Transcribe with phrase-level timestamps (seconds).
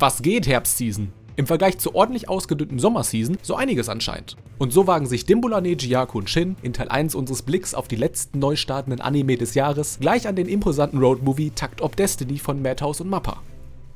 [0.00, 1.10] Was geht, Herbstseason?
[1.34, 4.36] Im Vergleich zur ordentlich ausgedünnten Sommerseason so einiges anscheinend.
[4.56, 7.96] Und so wagen sich Dimbulane, Jiyaku und Shin in Teil 1 unseres Blicks auf die
[7.96, 12.62] letzten neu startenden Anime des Jahres gleich an den imposanten Roadmovie Takt of Destiny von
[12.62, 13.42] Madhouse und Mappa.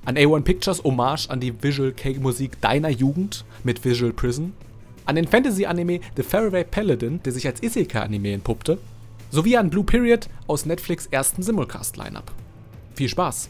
[0.04, 4.54] An A1 Pictures Hommage an die Visual Cake-Musik deiner Jugend mit Visual Prison.
[5.06, 8.78] An den Fantasy-Anime The Faraday Paladin, der sich als Isekai-Anime entpuppte.
[9.30, 12.32] Sowie an Blue Period aus Netflix ersten Simulcast-Lineup.
[12.96, 13.48] Viel Spaß!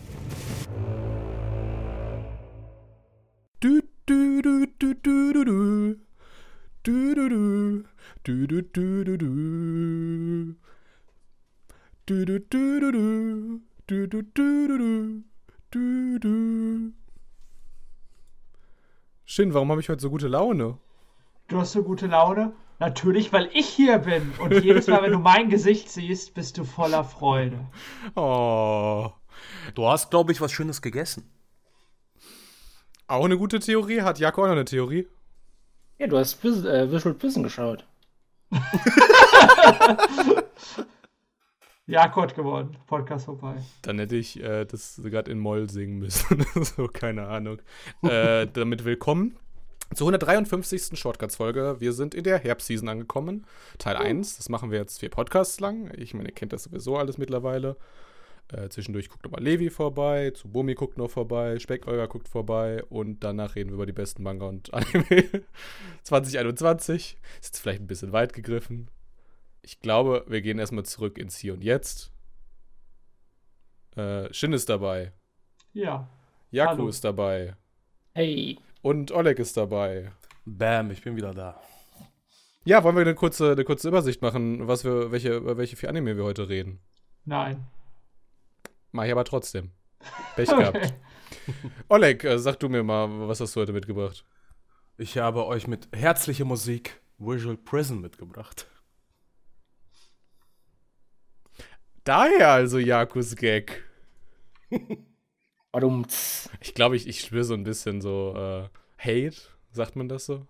[3.62, 5.96] Du, du, du, du, du, du, du.
[6.82, 7.84] Du, du, du.
[8.24, 10.56] Du, du, du, du, du.
[12.04, 13.60] Du, du, du, du, du.
[13.86, 15.22] Du, du, du, du, du.
[15.70, 16.92] Du, du.
[19.24, 20.78] Shin, warum habe ich heute so gute Laune?
[21.46, 22.52] Du hast so gute Laune?
[22.80, 24.32] Natürlich, weil ich hier bin.
[24.40, 27.60] Und jedes Mal, wenn du mein Gesicht siehst, bist du voller Freude.
[28.16, 29.12] Oh.
[29.76, 31.30] Du hast, glaube ich, was Schönes gegessen.
[33.12, 34.00] Auch eine gute Theorie?
[34.00, 35.06] Hat Jakob auch noch eine Theorie?
[35.98, 37.84] Ja, du hast Vis äh, Visual Prison geschaut.
[41.86, 42.74] Jakob hat gewonnen.
[42.86, 43.56] Podcast vorbei.
[43.82, 46.46] Dann hätte ich äh, das gerade in Moll singen müssen.
[46.54, 47.58] so, keine Ahnung.
[48.02, 49.36] Äh, damit willkommen
[49.94, 50.98] zur 153.
[50.98, 51.76] Shortcuts-Folge.
[51.80, 53.44] Wir sind in der Herbstseason angekommen.
[53.76, 54.38] Teil 1.
[54.38, 55.92] Das machen wir jetzt vier Podcasts lang.
[55.98, 57.76] Ich meine, ihr kennt das sowieso alles mittlerweile.
[58.48, 63.54] Äh, zwischendurch guckt nochmal Levi vorbei, Tsubumi guckt noch vorbei, Speckolga guckt vorbei und danach
[63.54, 65.44] reden wir über die besten Manga und Anime
[66.02, 67.18] 2021.
[67.40, 68.90] Ist jetzt vielleicht ein bisschen weit gegriffen.
[69.62, 72.12] Ich glaube, wir gehen erstmal zurück ins Hier und Jetzt.
[73.96, 75.12] Äh, Shin ist dabei.
[75.72, 76.08] Ja.
[76.50, 76.88] Jaku Hallo.
[76.88, 77.56] ist dabei.
[78.12, 78.58] Hey.
[78.82, 80.12] Und Oleg ist dabei.
[80.44, 81.60] Bam, ich bin wieder da.
[82.64, 85.88] Ja, wollen wir eine kurze, eine kurze Übersicht machen, was wir, welche, über welche vier
[85.88, 86.80] Anime wir heute reden?
[87.24, 87.64] Nein.
[88.92, 89.72] Mach ich aber trotzdem.
[90.36, 90.94] Pech gehabt.
[91.88, 94.24] Oleg, äh, sag du mir mal, was hast du heute mitgebracht?
[94.98, 98.66] Ich habe euch mit herzlicher Musik Visual Prison mitgebracht.
[102.04, 103.84] Daher also Jakus Gag.
[105.72, 106.04] Warum?
[106.60, 108.68] Ich glaube, ich, ich spüre so ein bisschen so äh,
[108.98, 109.36] Hate,
[109.70, 110.46] sagt man das so?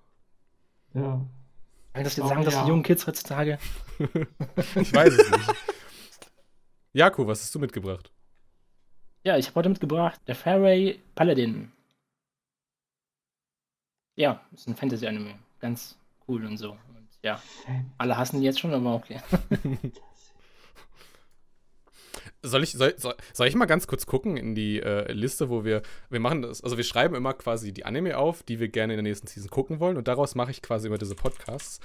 [0.95, 1.25] Ja.
[1.93, 2.62] Weil das Oh, sagen das ja.
[2.65, 3.59] die jungen Kids heutzutage?
[4.75, 5.55] Ich weiß es nicht.
[6.93, 8.11] Jaku, was hast du mitgebracht?
[9.25, 11.71] Ja, ich habe heute mitgebracht der Fairway Paladin.
[14.16, 15.38] Ja, ist ein Fantasy-Anime.
[15.60, 15.97] Ganz
[16.27, 16.72] cool und so.
[16.72, 17.41] Und ja,
[17.99, 19.21] alle hassen die jetzt schon, aber okay.
[22.44, 22.93] Soll ich, soll,
[23.33, 26.62] soll ich mal ganz kurz gucken in die äh, Liste, wo wir, wir machen das,
[26.65, 29.49] also wir schreiben immer quasi die Anime auf, die wir gerne in der nächsten Season
[29.49, 31.78] gucken wollen und daraus mache ich quasi immer diese Podcasts.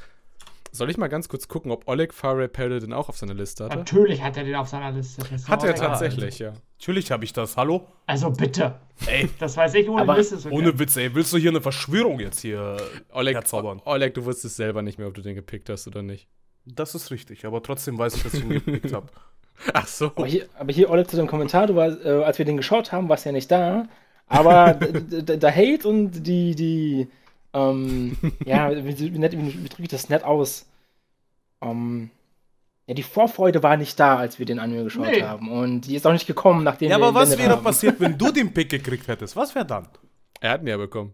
[0.78, 3.78] Soll ich mal ganz kurz gucken, ob Oleg Faray Paladin auch auf seiner Liste hatte?
[3.78, 5.24] Natürlich hat er den auf seiner Liste.
[5.48, 6.54] Hat er tatsächlich, ja.
[6.78, 7.58] Natürlich habe ich das.
[7.58, 7.88] Hallo?
[8.06, 8.76] Also bitte.
[9.08, 10.38] Ey, Das weiß ich ohne Aber Liste.
[10.38, 11.16] So ohne Witz, ey.
[11.16, 12.78] Willst du hier eine Verschwörung jetzt hier
[13.12, 13.82] Oleg, herzaubern?
[13.86, 16.28] Oleg, du wusstest selber nicht mehr, ob du den gepickt hast oder nicht.
[16.66, 19.08] Das ist richtig, aber trotzdem weiß ich, dass ich ihn gepickt habe.
[19.74, 20.12] Ach so.
[20.16, 22.92] Aber hier, aber hier Oleg, zu dem Kommentar, du warst, äh, als wir den geschaut
[22.92, 23.88] haben, warst du ja nicht da.
[24.28, 27.08] Aber der Hate und die, die,
[27.54, 30.66] ähm, ja, wie, wie, wie, wie drücke ich das nett aus?
[31.62, 32.10] Ähm,
[32.88, 35.24] ja, die Vorfreude war nicht da, als wir den Anime geschaut Nee.
[35.24, 35.52] haben.
[35.52, 38.18] Und die ist auch nicht gekommen, nachdem Ja, wir aber ihn was wäre passiert, wenn
[38.18, 39.36] du den Pick gekriegt hättest?
[39.36, 39.88] Was wäre dann?
[40.40, 41.14] Er hat ihn ja bekommen.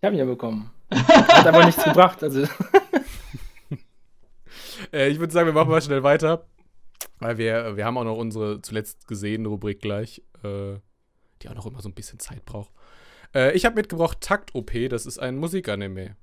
[0.00, 0.70] Ich habe ihn ja bekommen.
[0.90, 2.22] Hat aber nichts gebracht.
[2.22, 2.46] Also,
[4.92, 6.44] Äh, ich würde sagen, wir machen mal schnell weiter.
[7.18, 10.74] Weil wir, wir haben auch noch unsere zuletzt gesehene Rubrik gleich, äh,
[11.40, 12.70] die auch noch immer so ein bisschen Zeit braucht.
[13.34, 16.16] Äh, ich habe mitgebracht Takt OP, das ist ein Musikanime.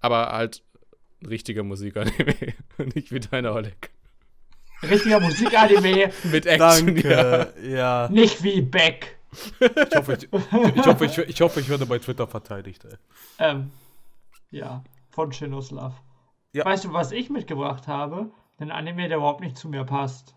[0.00, 0.62] Aber halt
[1.22, 2.34] ein richtiger Musikanime.
[2.94, 3.90] Nicht wie deiner Oleg.
[4.82, 6.96] Richtiger Musikanime, Mit Action.
[6.96, 7.46] Ja.
[7.62, 8.08] ja.
[8.10, 9.18] nicht wie Beck.
[9.60, 12.96] Ich hoffe, ich, ich, hoffe, ich, ich hoffe, ich werde bei Twitter verteidigt, ey.
[13.38, 13.70] Ähm,
[14.50, 15.94] ja, von Shinoslav.
[16.52, 16.64] Ja.
[16.64, 18.30] Weißt du, was ich mitgebracht habe?
[18.58, 20.34] Ein Anime, der überhaupt nicht zu mir passt.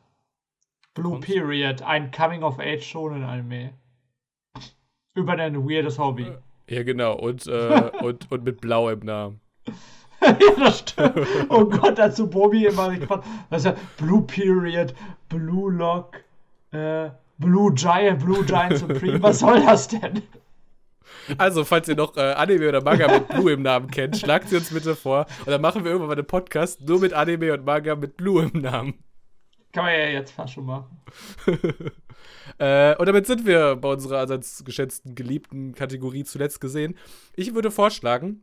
[0.95, 3.73] Blue Period, ein Coming-of-Age-Shonen-Anime.
[5.17, 6.31] Über ein weirdes Hobby.
[6.69, 7.15] ja, genau.
[7.15, 9.39] Und, äh, und, und mit Blau im Namen.
[10.21, 11.27] ja, das stimmt.
[11.49, 13.25] Oh Gott, dazu Bobby immer gefragt.
[13.49, 14.93] Was ist ja Blue Period,
[15.27, 16.17] Blue Lock,
[16.71, 17.09] äh,
[17.39, 19.21] Blue Giant, Blue Giant Supreme.
[19.23, 20.21] Was soll das denn?
[21.39, 24.57] Also, falls ihr noch äh, Anime oder Manga mit Blue im Namen kennt, schlagt sie
[24.57, 25.25] uns bitte vor.
[25.39, 28.43] Und dann machen wir irgendwann mal einen Podcast nur mit Anime und Manga mit Blue
[28.43, 28.93] im Namen.
[29.77, 30.99] Kann man ja jetzt fast schon machen.
[32.59, 36.97] Äh, und damit sind wir bei unserer allseits geschätzten, geliebten Kategorie zuletzt gesehen.
[37.35, 38.41] Ich würde vorschlagen,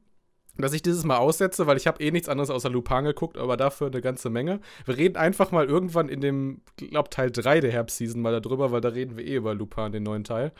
[0.57, 3.57] dass ich dieses Mal aussetze, weil ich habe eh nichts anderes außer Lupin geguckt, aber
[3.57, 4.61] dafür eine ganze Menge.
[4.85, 8.83] Wir reden einfach mal irgendwann in dem, glaub, Teil 3 der Herbstseason mal darüber, weil
[8.83, 10.53] da reden wir eh über Lupin, den neuen Teil.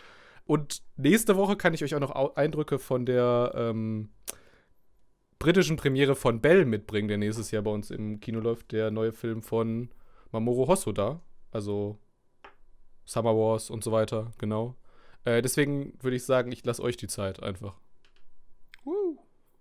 [0.45, 4.09] Und nächste Woche kann ich euch auch noch Eindrücke von der ähm,
[5.39, 8.73] britischen Premiere von Bell mitbringen, der nächstes Jahr bei uns im Kino läuft.
[8.73, 9.91] Der neue Film von
[10.35, 11.21] Mamoru Hosoda.
[11.53, 11.99] Also
[13.05, 14.77] Summer Wars und so weiter, genau.
[15.25, 17.77] Äh, deswegen würde ich sagen, ich lasse euch die Zeit einfach.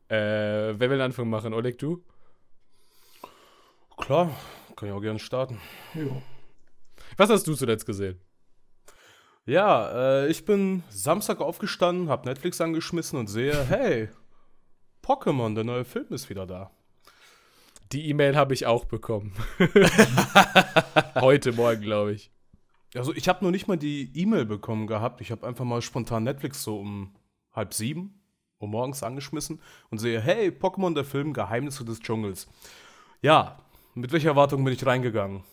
[0.10, 1.54] Äh, wer will den Anfang machen?
[1.54, 2.04] Oleg, du?
[3.98, 4.36] Klar,
[4.75, 5.60] kann ich auch gerne starten.
[5.94, 6.22] Ja.
[7.18, 8.20] Was hast du zuletzt gesehen?
[9.46, 14.10] Ja, äh, ich bin Samstag aufgestanden, hab Netflix angeschmissen und sehe, hey,
[15.04, 16.72] Pokémon, der neue Film ist wieder da.
[17.94, 19.34] Die E-Mail habe ich auch bekommen.
[21.16, 22.31] Heute Morgen, glaube ich.
[22.95, 25.22] Also ich habe noch nicht mal die E-Mail bekommen gehabt.
[25.22, 27.13] Ich habe einfach mal spontan Netflix so um
[27.51, 28.19] halb sieben
[28.60, 29.62] Uhr morgens angeschmissen
[29.92, 32.48] und sehe, hey, Pokémon, der Film, Geheimnisse des Dschungels.
[33.22, 33.60] Ja,
[33.94, 35.44] mit welcher Erwartung bin ich reingegangen?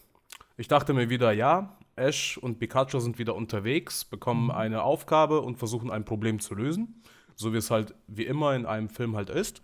[0.56, 5.58] Ich dachte mir wieder, ja, Ash und Pikachu sind wieder unterwegs, bekommen eine Aufgabe und
[5.58, 7.02] versuchen ein Problem zu lösen.
[7.34, 9.60] So wie es halt wie immer in einem Film halt ist.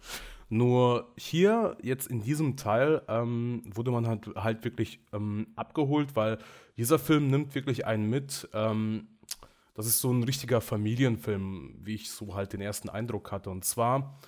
[0.48, 6.38] Nur hier, jetzt in diesem Teil, ähm, wurde man halt, halt wirklich ähm, abgeholt, weil
[6.76, 8.48] dieser Film nimmt wirklich einen mit.
[8.52, 9.08] Ähm,
[9.74, 13.50] das ist so ein richtiger Familienfilm, wie ich so halt den ersten Eindruck hatte.
[13.50, 14.18] Und zwar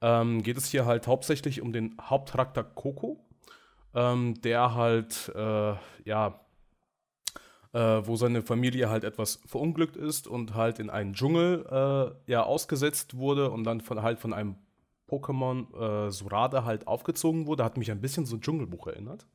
[0.00, 3.24] ähm, geht es hier halt hauptsächlich um den Hauptcharakter Coco,
[3.94, 6.40] ähm, der halt, äh, ja,
[7.72, 12.42] äh, wo seine Familie halt etwas verunglückt ist und halt in einen Dschungel äh, ja
[12.42, 14.56] ausgesetzt wurde und dann von, halt von einem
[15.08, 17.64] Pokémon äh, Surade halt aufgezogen wurde.
[17.64, 19.26] Hat mich ein bisschen so ein Dschungelbuch erinnert.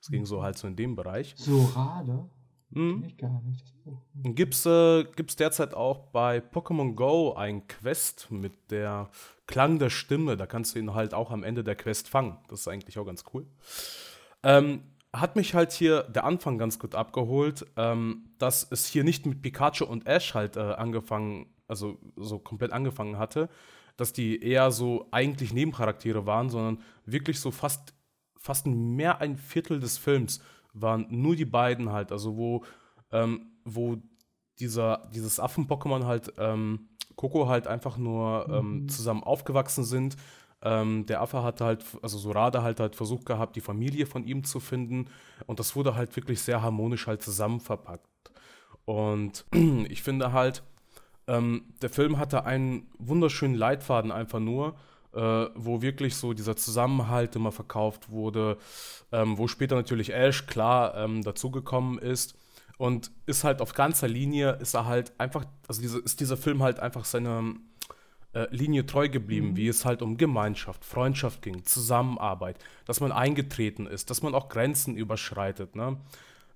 [0.00, 1.34] Es ging so halt so in dem Bereich.
[1.36, 2.28] Sorade?
[2.72, 3.02] Hm.
[3.06, 3.62] Ich gar nicht.
[3.62, 4.34] Das Buch.
[4.34, 9.10] Gibt es äh, gibt's derzeit auch bei Pokémon Go ein Quest mit der
[9.46, 10.36] Klang der Stimme.
[10.36, 12.38] Da kannst du ihn halt auch am Ende der Quest fangen.
[12.48, 13.46] Das ist eigentlich auch ganz cool.
[14.42, 14.82] Ähm,
[15.12, 19.40] hat mich halt hier der Anfang ganz gut abgeholt, ähm, dass es hier nicht mit
[19.40, 23.48] Pikachu und Ash halt äh, angefangen, also so komplett angefangen hatte,
[23.98, 27.92] dass die eher so eigentlich Nebencharaktere waren, sondern wirklich so fast,
[28.38, 30.40] fast mehr ein Viertel des Films
[30.72, 32.64] waren nur die beiden halt, also wo,
[33.10, 33.98] ähm, wo
[34.60, 40.16] dieser, dieses Affen-Pokémon halt, ähm, Coco halt einfach nur ähm, zusammen aufgewachsen sind.
[40.62, 44.44] Ähm, der Affe hat halt, also Sorada halt halt versucht gehabt, die Familie von ihm
[44.44, 45.08] zu finden.
[45.46, 48.06] Und das wurde halt wirklich sehr harmonisch halt zusammen verpackt.
[48.84, 49.44] Und
[49.88, 50.62] ich finde halt,
[51.28, 54.74] ähm, der Film hatte einen wunderschönen Leitfaden einfach nur,
[55.14, 58.56] äh, wo wirklich so dieser Zusammenhalt immer verkauft wurde,
[59.12, 62.34] ähm, wo später natürlich Ash klar ähm, dazugekommen ist
[62.78, 66.62] und ist halt auf ganzer Linie, ist er halt einfach, also diese, ist dieser Film
[66.62, 67.42] halt einfach seiner
[68.32, 73.86] äh, Linie treu geblieben, wie es halt um Gemeinschaft, Freundschaft ging, Zusammenarbeit, dass man eingetreten
[73.86, 75.98] ist, dass man auch Grenzen überschreitet, ne?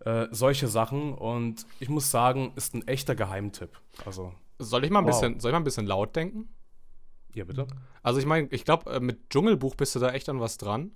[0.04, 3.70] Äh, solche Sachen und ich muss sagen, ist ein echter Geheimtipp.
[4.04, 4.32] Also,
[4.62, 5.10] Soll ich mal ein Wow.
[5.20, 6.54] bisschen, soll ich mal ein bisschen laut denken?
[7.34, 7.66] ja bitte.
[8.02, 10.92] Also ich meine, ich glaube, mit Dschungelbuch bist du da echt an was dran.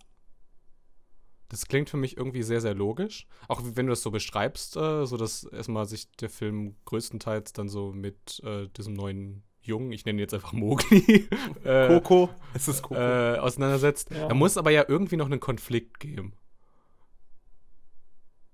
[1.49, 3.27] Das klingt für mich irgendwie sehr, sehr logisch.
[3.49, 7.69] Auch wenn du das so beschreibst, äh, so dass erstmal sich der Film größtenteils dann
[7.69, 11.29] so mit äh, diesem neuen Jungen, ich nenne ihn jetzt einfach Mowgli,
[11.65, 12.97] äh, Coco, es ist Coco.
[13.01, 14.11] äh, auseinandersetzt.
[14.11, 14.29] Ja.
[14.29, 16.35] Da muss aber ja irgendwie noch einen Konflikt geben.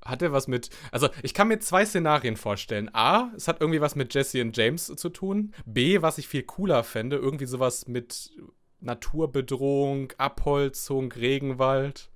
[0.04, 0.70] Hat er was mit.
[0.90, 2.90] Also, ich kann mir zwei Szenarien vorstellen.
[2.92, 5.54] A, es hat irgendwie was mit Jesse und James zu tun.
[5.64, 8.30] B, was ich viel cooler fände, irgendwie sowas mit
[8.80, 12.10] Naturbedrohung, Abholzung, Regenwald.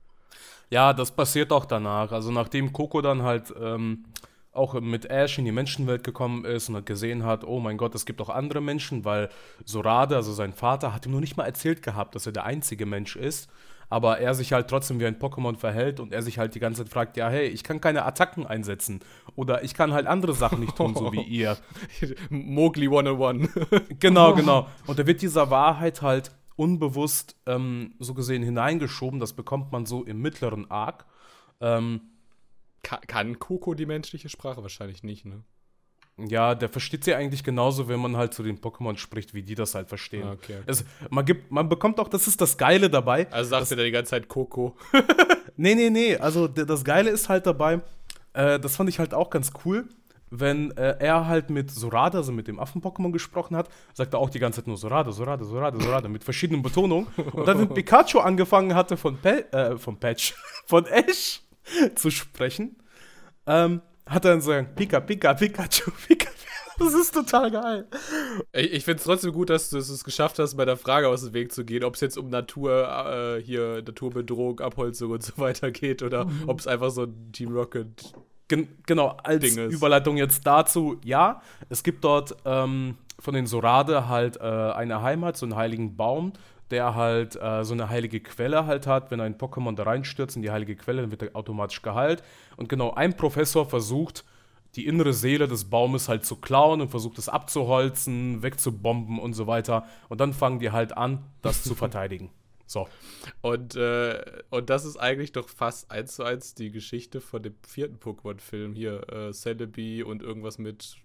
[0.71, 2.13] Ja, das passiert auch danach.
[2.13, 4.05] Also nachdem Coco dann halt ähm,
[4.53, 8.07] auch mit Ash in die Menschenwelt gekommen ist und gesehen hat, oh mein Gott, es
[8.07, 9.29] gibt auch andere Menschen, weil
[9.65, 12.87] Sorade, also sein Vater, hat ihm noch nicht mal erzählt gehabt, dass er der einzige
[12.87, 13.49] Mensch ist.
[13.89, 16.83] Aber er sich halt trotzdem wie ein Pokémon verhält und er sich halt die ganze
[16.83, 19.01] Zeit fragt, ja, hey, ich kann keine Attacken einsetzen.
[19.37, 21.57] Oder ich kann halt andere Sachen nicht tun, so wie ihr.
[22.31, 23.49] Mowgli 101.
[24.01, 24.69] Genau, genau.
[24.87, 29.21] Und da wird dieser Wahrheit halt unbewusst ähm, so gesehen hineingeschoben.
[29.21, 31.07] Das bekommt man so im mittleren Arc.
[31.61, 32.01] Ähm,
[32.83, 35.43] Ka kann Coco die menschliche Sprache wahrscheinlich nicht, ne?
[36.19, 39.55] Ja, der versteht sie eigentlich genauso, wenn man halt zu den Pokémon spricht, wie die
[39.55, 40.27] das halt verstehen.
[40.27, 40.65] Ah, okay, okay.
[40.67, 43.31] Es, man, gibt, man bekommt auch, das ist das Geile dabei.
[43.31, 44.77] Also sagst du da die ganze Zeit Coco.
[45.59, 47.81] Nee, nee, nee, also das Geile ist halt dabei,
[48.35, 49.89] äh, das fand ich halt auch ganz cool,
[50.29, 54.29] wenn äh, er halt mit Sorada, also mit dem Affen-Pokémon gesprochen hat, sagt er auch
[54.29, 57.07] die ganze Zeit nur Sorada, Sorada, Sorada, Sorada, mit verschiedenen Betonungen.
[57.33, 60.35] Und dann, wenn Pikachu angefangen hatte von, Pe äh, von Patch,
[60.67, 61.41] von Ash
[61.95, 62.77] zu sprechen,
[63.47, 66.31] ähm, hat er dann so gesagt, Pika, Pika, Pikachu, Pika.
[66.79, 67.87] Das ist total geil.
[68.53, 71.23] Ich, ich finde es trotzdem gut, dass du es geschafft hast, bei der Frage aus
[71.23, 75.33] dem Weg zu gehen, ob es jetzt um Natur, äh, hier Naturbedrohung, Abholzung und so
[75.39, 78.13] weiter geht oder ob es einfach so ein Team Rocket
[78.49, 79.75] Gen genau, als Dinges.
[79.75, 85.37] Überleitung jetzt dazu, ja, es gibt dort ähm, von den Sorade halt äh, eine Heimat,
[85.37, 86.33] so einen heiligen Baum,
[86.71, 89.11] der halt äh, so eine heilige Quelle halt hat.
[89.11, 92.23] Wenn ein Pokémon da reinstürzt in die heilige Quelle, dann wird er automatisch geheilt.
[92.57, 94.25] Und genau, ein Professor versucht,
[94.75, 99.47] die innere Seele des Baumes halt zu klauen und versucht es abzuholzen, wegzubomben und so
[99.47, 99.87] weiter.
[100.09, 102.31] Und dann fangen die halt an, das zu verteidigen.
[102.67, 102.89] So.
[103.43, 104.21] Und, äh,
[104.51, 108.75] und das ist eigentlich doch fast eins zu eins die Geschichte von dem vierten Pokémon-Film
[108.75, 110.97] hier, äh, Celebi und irgendwas mit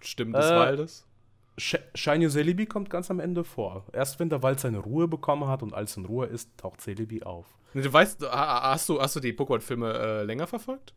[0.00, 1.06] Stimmen des Äh, Waldes.
[1.58, 3.84] Sh Shiny Celebi kommt ganz am Ende vor.
[3.92, 7.22] Erst wenn der Wald seine Ruhe bekommen hat und als in Ruhe ist, taucht Celebi
[7.24, 7.46] auf.
[7.74, 10.94] Du weißt, ha- hast du, hast du die Pokémon-Filme äh, länger verfolgt?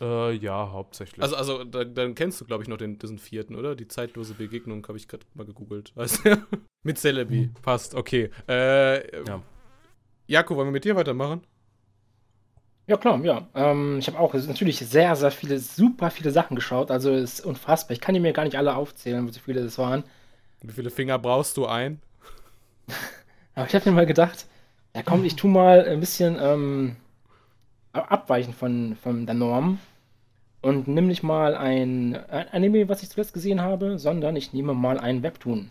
[0.00, 1.22] Äh, ja, hauptsächlich.
[1.22, 3.74] Also, also dann, dann kennst du, glaube ich, noch den, diesen vierten, oder?
[3.76, 5.92] Die zeitlose Begegnung habe ich gerade mal gegoogelt.
[5.96, 6.36] Du?
[6.84, 7.50] mit Celebi.
[7.62, 8.30] Passt, okay.
[8.48, 9.42] Äh, Ja.
[10.26, 11.42] Jako, wollen wir mit dir weitermachen?
[12.88, 13.46] Ja, klar, ja.
[13.54, 16.90] Ähm, ich habe auch natürlich sehr, sehr viele, super viele Sachen geschaut.
[16.90, 17.92] Also es ist unfassbar.
[17.92, 20.04] Ich kann die mir gar nicht alle aufzählen, wie viele das waren.
[20.62, 22.00] Wie viele Finger brauchst du ein?
[23.54, 24.46] Aber ich habe mir mal gedacht,
[24.96, 26.96] ja komm, ich tu mal ein bisschen ähm,
[27.92, 29.80] abweichen von, von der Norm
[30.62, 34.72] und nimm nicht mal ein, ein Anime, was ich zuletzt gesehen habe, sondern ich nehme
[34.72, 35.70] mal ein Webtoon.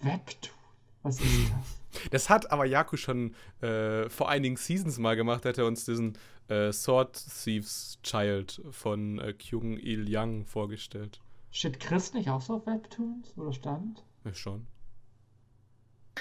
[0.00, 0.54] Webtoon.
[1.02, 1.75] Was ist das?
[2.10, 6.18] Das hat aber Jaku schon äh, vor einigen Seasons mal gemacht, hat er uns diesen
[6.48, 11.20] äh, Sword Thieves Child von äh, Kyung Il Yang vorgestellt.
[11.50, 13.36] Steht Chris nicht auch so auf Webtoons?
[13.36, 14.04] Oder stand?
[14.24, 14.66] Ja, schon.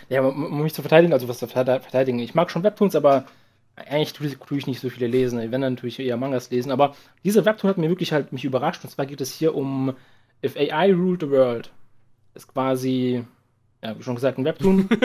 [0.09, 2.19] Ja, um, mich zu verteidigen, also was zu verte- verteidigen.
[2.19, 3.25] Ich mag schon Webtoons, aber
[3.75, 5.51] eigentlich tue ich, tue ich nicht so viele lesen.
[5.51, 6.71] Wenn, dann tue ich eher Mangas lesen.
[6.71, 8.83] Aber dieser Webtoon hat mir wirklich halt mich überrascht.
[8.83, 9.95] Und zwar geht es hier um
[10.43, 11.71] If AI Ruled the World.
[12.33, 13.25] Ist quasi,
[13.85, 14.89] ja, wie schon gesagt, ein Webtoon.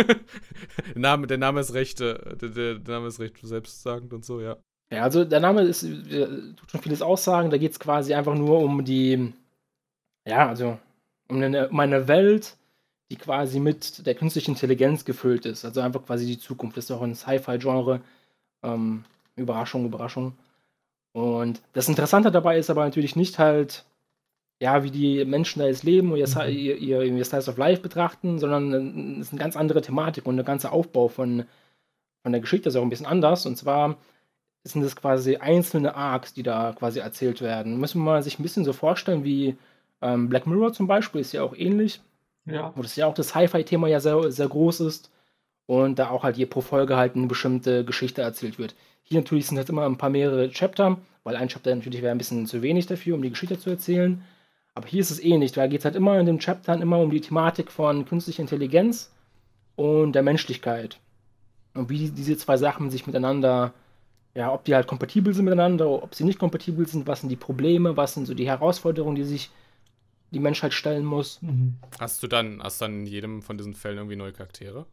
[0.94, 4.24] Der Name, der Name ist recht, äh, der, der, der Name ist recht selbstsagend und
[4.24, 4.56] so, ja.
[4.92, 7.50] Ja, also der Name ist, äh, tut schon vieles aussagen.
[7.50, 9.32] Da geht es quasi einfach nur um die,
[10.26, 10.78] ja, also
[11.28, 12.56] um eine, um eine Welt,
[13.10, 15.64] die quasi mit der künstlichen Intelligenz gefüllt ist.
[15.64, 16.76] Also einfach quasi die Zukunft.
[16.76, 18.00] Das ist auch ein Sci-Fi-Genre.
[18.62, 19.04] Ähm,
[19.36, 20.36] Überraschung, Überraschung.
[21.12, 23.84] Und das Interessante dabei ist aber natürlich nicht halt,
[24.60, 26.48] ja, wie die Menschen da jetzt leben und ihr, Mhm.
[26.56, 28.72] ihr, ihr, ihr Slice of Life betrachten, sondern
[29.16, 31.44] äh, es ist eine ganz andere Thematik und der ganze Aufbau von,
[32.22, 33.46] von der Geschichte ist auch ein bisschen anders.
[33.46, 33.96] Und zwar
[34.64, 37.80] sind es quasi einzelne Arcs, die da quasi erzählt werden.
[37.80, 39.56] Müssen wir mal sich ein bisschen so vorstellen, wie
[40.02, 42.00] ähm, Black Mirror zum Beispiel, ist ja auch ähnlich,
[42.44, 42.72] Ja.
[42.76, 45.10] wo das ja auch das Sci-Fi-Thema ja sehr, sehr groß ist
[45.66, 48.74] und da auch halt je pro Folge halt eine bestimmte Geschichte erzählt wird.
[49.02, 52.18] Hier natürlich sind halt immer ein paar mehrere Chapter, weil ein Chapter natürlich wäre ein
[52.18, 54.22] bisschen zu wenig dafür, um die Geschichte zu erzählen.
[54.74, 57.10] Aber hier ist es ähnlich, da geht es halt immer in den Chaptern immer um
[57.10, 59.12] die Thematik von künstlicher Intelligenz
[59.76, 60.98] und der Menschlichkeit.
[61.74, 63.72] Und wie die, diese zwei Sachen sich miteinander,
[64.34, 67.36] ja, ob die halt kompatibel sind miteinander, ob sie nicht kompatibel sind, was sind die
[67.36, 69.50] Probleme, was sind so die Herausforderungen, die sich
[70.30, 71.42] die Menschheit stellen muss.
[71.42, 71.74] Mhm.
[71.98, 74.86] Hast du dann, hast dann in jedem von diesen Fällen irgendwie neue Charaktere?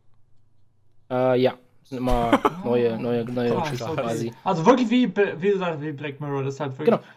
[1.12, 1.54] Äh, ja,
[1.84, 3.78] sind immer neue, neue, neue okay.
[3.78, 4.34] quasi.
[4.44, 6.44] Also wirklich wie, wie gesagt, wie Black Mirror.
[6.44, 6.96] Das ist halt wirklich.
[6.96, 7.08] Genau.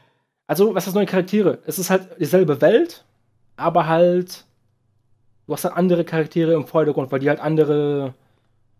[0.51, 1.61] Also, was ist neue Charaktere?
[1.65, 3.05] Es ist halt dieselbe Welt,
[3.55, 4.47] aber halt,
[5.47, 8.15] du hast halt andere Charaktere im Vordergrund, weil die halt andere,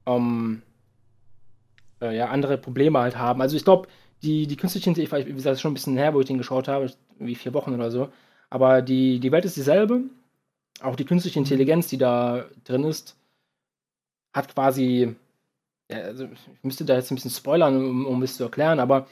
[0.05, 0.63] ähm,
[2.03, 3.41] äh, ja, andere Probleme halt haben.
[3.41, 3.87] Also, ich glaube,
[4.25, 6.91] die, die künstliche Intelligenz, wie gesagt, schon ein bisschen her, wo ich den geschaut habe,
[7.21, 8.09] wie vier Wochen oder so,
[8.51, 10.01] aber die, die Welt ist dieselbe.
[10.81, 13.17] Auch die künstliche Intelligenz, die da drin ist,
[14.33, 15.15] hat quasi,
[15.89, 19.07] also ich müsste da jetzt ein bisschen spoilern, um, um es zu erklären, aber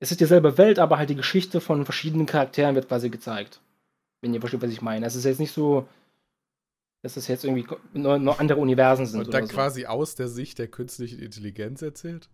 [0.00, 3.60] es ist dieselbe Welt, aber halt die Geschichte von verschiedenen Charakteren wird quasi gezeigt.
[4.22, 5.06] Wenn ihr versteht, was ich meine.
[5.06, 5.86] Es ist jetzt nicht so,
[7.02, 9.20] dass es jetzt irgendwie nur, nur andere Universen sind.
[9.20, 9.54] Und dann oder so.
[9.54, 12.28] quasi aus der Sicht der künstlichen Intelligenz erzählt?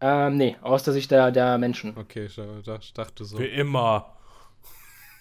[0.00, 1.96] Ähm, nee, aus der Sicht der, der Menschen.
[1.96, 3.38] Okay, ich dachte so.
[3.38, 4.16] Wie immer.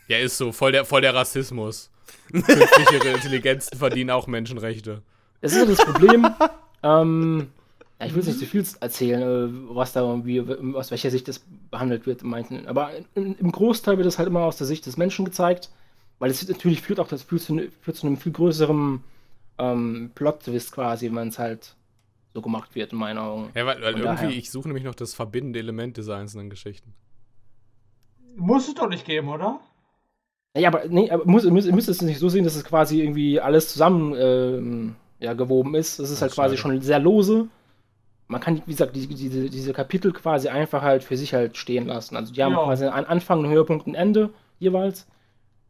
[0.08, 1.90] Ja, ist so, voll der, voll der Rassismus.
[2.32, 5.02] Künstliche Intelligenzen verdienen auch Menschenrechte.
[5.42, 6.28] Es ist ja das Problem,
[6.84, 7.52] ähm,
[8.04, 10.42] ja, ich will jetzt nicht zu viel erzählen, äh, was da irgendwie,
[10.76, 11.42] aus welcher Sicht das
[11.72, 12.22] behandelt wird.
[12.22, 15.26] in manchen- Aber in, im Großteil wird es halt immer aus der Sicht des Menschen
[15.26, 15.70] gezeigt,
[16.20, 19.04] weil es natürlich führt auch das führt zu, führt zu einem viel größeren
[19.58, 21.76] ähm, Plot-Twist quasi, wenn es halt
[22.34, 23.50] so gemacht wird, in meinen Augen.
[23.54, 24.30] Ja, weil, weil irgendwie, daher.
[24.30, 26.94] ich suche nämlich noch das verbindende Element dieser einzelnen Geschichten.
[28.36, 29.60] Muss es doch nicht geben, oder?
[30.58, 33.02] Ja, aber nee, aber muss, muss, ihr müsst es nicht so sehen, dass es quasi
[33.02, 36.00] irgendwie alles zusammen ähm, ja, gewoben ist.
[36.00, 36.74] Es ist Ach, halt quasi schade.
[36.76, 37.48] Schon sehr lose.
[38.34, 41.86] Man kann, wie gesagt, die, diese, diese Kapitel quasi einfach halt für sich halt stehen
[41.88, 42.18] lassen.
[42.18, 42.64] Also die haben Ja.
[42.64, 45.08] quasi einen Anfang, einen Höhepunkt, ein Ende jeweils.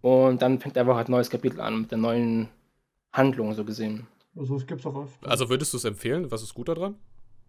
[0.01, 2.49] Und dann fängt einfach halt ein neues Kapitel an mit der neuen
[3.11, 4.07] Handlung, so gesehen.
[4.35, 5.29] Also es gibt's auch öfter.
[5.29, 6.31] Also würdest du es empfehlen?
[6.31, 6.95] Was ist gut daran?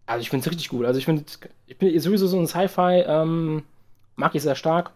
[0.05, 0.85] Also ich finde es richtig gut.
[0.85, 1.23] Also ich finde,
[1.65, 3.63] ich bin sowieso so ein Sci-Fi, ähm,
[4.15, 4.91] mag ich sehr stark.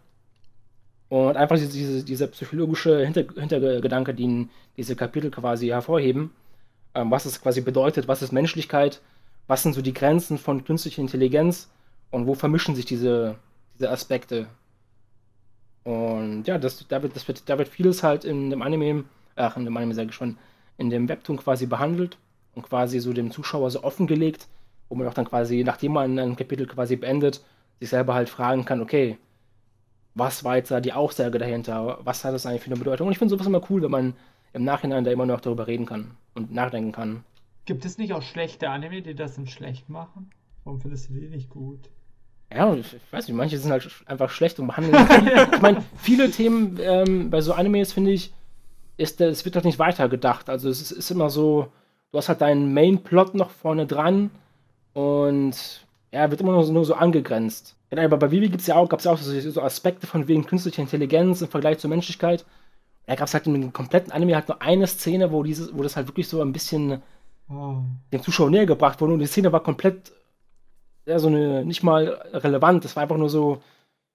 [1.09, 6.29] Und einfach diese, dieser psychologische Hinter Hintergedanke, den diese Kapitel quasi hervorheben,
[6.93, 9.01] ähm, was es quasi bedeutet, was ist Menschlichkeit,
[9.49, 11.71] was sind so die Grenzen von künstlicher Intelligenz
[12.11, 13.35] und wo vermischen sich diese,
[13.73, 14.45] diese Aspekte.
[15.83, 19.57] Und ja, das, da, wird, das wird, da wird vieles halt in dem Anime, ach,
[19.57, 20.37] in dem Anime sage ich schon,
[20.77, 22.19] in dem Webtoon quasi behandelt
[22.53, 24.47] und quasi so dem Zuschauer so offengelegt,
[24.87, 27.41] wo man auch dann quasi, nachdem man ein Kapitel quasi beendet,
[27.79, 29.17] sich selber halt fragen kann, okay,
[30.13, 31.97] was war jetzt da die Aussage dahinter?
[32.03, 33.07] Was hat das eigentlich für eine Bedeutung?
[33.07, 34.13] Und ich finde sowas immer cool, wenn man
[34.53, 37.23] im Nachhinein da immer noch darüber reden kann und nachdenken kann.
[37.69, 40.31] Gibt es nicht auch schlechte Anime, die das dann schlecht machen?
[40.63, 41.91] Warum findest du die nicht gut?
[42.51, 45.07] Ja, ich weiß nicht, manche sind halt einfach schlecht und behandeln.
[45.53, 48.33] ich meine, viele Themen ähm, bei so Animes, finde ich,
[48.97, 50.49] ist, es wird doch nicht weitergedacht.
[50.49, 51.67] Also es ist, ist immer so,
[52.11, 54.31] du hast halt deinen Main-Plot noch vorne dran
[54.93, 57.75] und ja, wird immer nur so, nur so angegrenzt.
[57.91, 60.27] Ja, aber bei Vivi gibt's ja auch, gab es ja auch so, so, Aspekte von
[60.27, 62.45] wegen künstlicher Intelligenz im Vergleich zur Menschlichkeit.
[63.05, 65.83] Da gab es halt in dem kompletten Anime halt nur eine Szene, wo dieses, wo
[65.83, 67.03] das halt wirklich so ein bisschen
[67.49, 67.77] oh.
[68.11, 70.11] dem Zuschauer näher gebracht wurde und die Szene war komplett
[71.05, 72.85] ja, so eine, nicht mal relevant.
[72.85, 73.61] Das war einfach nur so,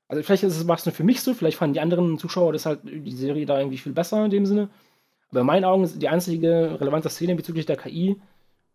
[0.09, 2.67] also vielleicht ist es was nur für mich so, vielleicht fanden die anderen Zuschauer das
[2.67, 4.69] halt die Serie da irgendwie viel besser in dem Sinne.
[5.31, 8.21] Aber in meinen Augen ist die einzige relevante Szene bezüglich der KI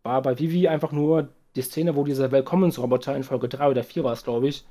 [0.03, 4.03] war bei Vivi einfach nur die Szene, wo dieser Willkommensroboter in Folge 3 oder 4
[4.03, 4.65] war es, glaube ich,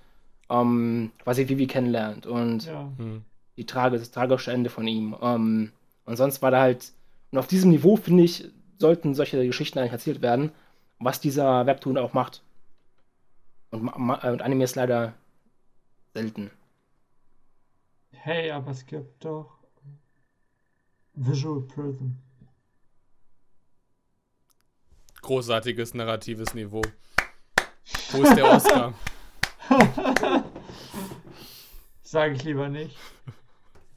[0.50, 2.90] ähm, quasi Vivi kennenlernt und ja.
[2.96, 3.22] Hm.
[3.56, 5.16] die Trage, das tragische Ende von ihm.
[5.20, 5.72] Ähm,
[6.04, 6.92] und sonst war da halt,
[7.30, 10.52] und auf diesem Niveau, finde ich, sollten solche Geschichten eigentlich erzählt werden,
[10.98, 12.42] was dieser Webtoon auch macht.
[13.70, 15.14] Und, und Anime ist leider
[16.14, 16.50] selten.
[18.12, 19.58] Hey, aber es gibt doch
[21.14, 22.12] Visual Prism.
[25.20, 26.82] Großartiges narratives Niveau.
[28.12, 28.94] Wo ist der Oscar?
[32.02, 32.96] Sage ich lieber nicht.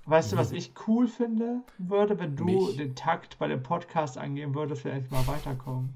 [0.06, 2.78] Weißt du, was ich cool finde würde, wenn du Mich?
[2.78, 5.94] den Takt bei dem Podcast angehen würdest, vielleicht mal weiterkommen?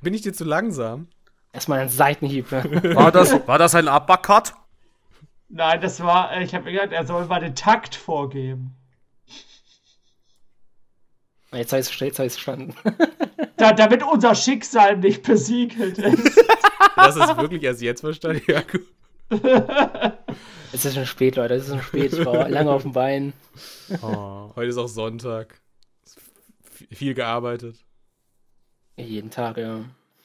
[0.00, 1.08] Bin ich dir zu langsam?
[1.52, 2.50] Erstmal ein Seitenhieb.
[2.52, 4.54] War das, war das ein Uppercut?
[5.48, 8.74] Nein, das war, ich habe gesagt, er soll mal den Takt vorgeben.
[11.52, 12.74] Jetzt habe ich es verstanden.
[13.56, 16.42] Da, damit unser Schicksal nicht besiegelt ist.
[16.96, 18.42] Das ist wirklich erst jetzt verstanden?
[18.48, 18.82] Ja, gut.
[20.74, 21.54] Es ist schon spät, Leute.
[21.54, 22.12] Es ist schon spät.
[22.12, 23.32] Ich war lange auf dem Bein.
[24.02, 25.60] Oh, heute ist auch Sonntag.
[26.90, 27.76] Viel gearbeitet.
[28.96, 29.84] Jeden Tag, ja.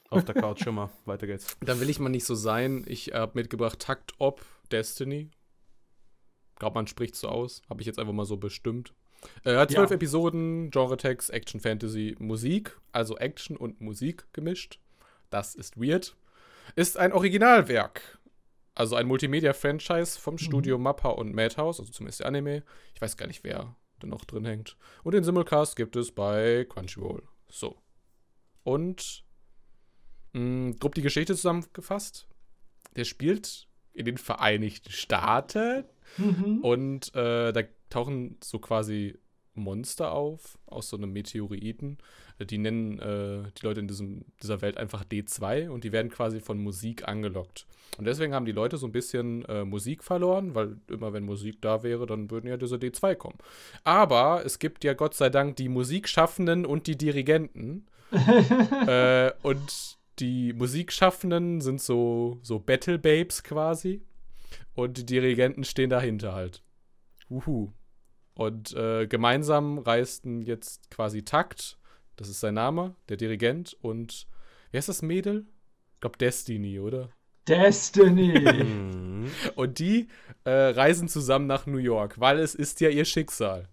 [0.10, 0.90] Auf der Couch schon mal.
[1.06, 1.56] Weiter geht's.
[1.62, 2.84] Dann will ich mal nicht so sein.
[2.88, 5.30] Ich habe mitgebracht Takt Ob Destiny.
[6.56, 7.62] Glaubt man spricht so aus.
[7.70, 8.96] Habe ich jetzt einfach mal so bestimmt.
[9.44, 9.98] Er hat zwölf ja.
[9.98, 14.80] Episoden, Genre-Text, Action, Fantasy, Musik, also Action und Musik gemischt.
[15.30, 16.16] Das ist weird.
[16.76, 18.19] Ist ein Originalwerk.
[18.80, 20.38] Also ein Multimedia-Franchise vom mhm.
[20.38, 22.64] Studio Mappa und Madhouse, also zumindest der Anime.
[22.94, 24.78] Ich weiß gar nicht, wer da noch drin hängt.
[25.04, 27.22] Und den Simulcast gibt es bei Crunchyroll.
[27.50, 27.76] So.
[28.64, 29.26] Und
[30.32, 32.26] mh, grob die Geschichte zusammengefasst.
[32.96, 35.84] Der spielt in den Vereinigten Staaten.
[36.16, 36.60] Mhm.
[36.62, 39.20] Und äh, da tauchen so quasi
[39.60, 41.98] Monster auf aus so einem Meteoriten.
[42.40, 46.10] Äh, die nennen äh, die Leute in diesem, dieser Welt einfach D2 und die werden
[46.10, 47.66] quasi von Musik angelockt.
[47.98, 51.62] Und deswegen haben die Leute so ein bisschen äh, Musik verloren, weil immer wenn Musik
[51.62, 53.38] da wäre, dann würden ja diese D2 kommen.
[53.84, 57.88] Aber es gibt ja Gott sei Dank die Musikschaffenden und die Dirigenten.
[58.88, 64.02] äh, und die Musikschaffenden sind so, so Battle Babes quasi.
[64.76, 66.64] Und die Dirigenten stehen dahinter halt.
[67.30, 67.72] Uhu.
[68.40, 71.78] Und äh, gemeinsam reisten jetzt quasi Takt,
[72.16, 74.28] das ist sein Name, der Dirigent, und
[74.72, 75.46] wie heißt das Mädel?
[75.96, 77.10] Ich glaube Destiny, oder?
[77.50, 78.40] Destiny!
[79.20, 79.30] Mhm.
[79.56, 80.08] und die
[80.46, 83.68] äh, reisen zusammen nach New York, weil es ist ja ihr Schicksal.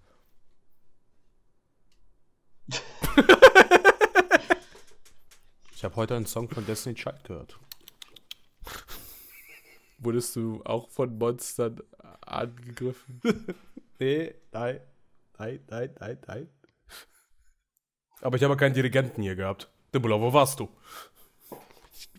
[5.73, 7.57] ich habe heute einen Song von Destiny Child gehört.
[9.99, 11.81] Wurdest du auch von Monstern
[12.23, 13.21] angegriffen?
[13.99, 14.81] Nee, nein,
[15.39, 16.49] nein, nein, nein, nein.
[18.21, 19.71] Aber ich habe keinen Dirigenten hier gehabt.
[19.95, 20.69] Dimbula, wo warst du?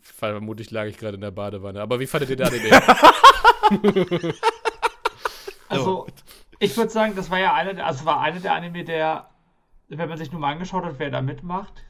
[0.02, 1.82] Vermutlich lag ich gerade in der Badewanne.
[1.82, 2.64] Aber wie fandet ihr da den
[5.70, 6.08] Also,
[6.60, 9.30] ich würde sagen, das war ja eine, der, also war eine der Anime, der,
[9.90, 11.84] wenn man sich nur mal angeschaut hat, wer da mitmacht,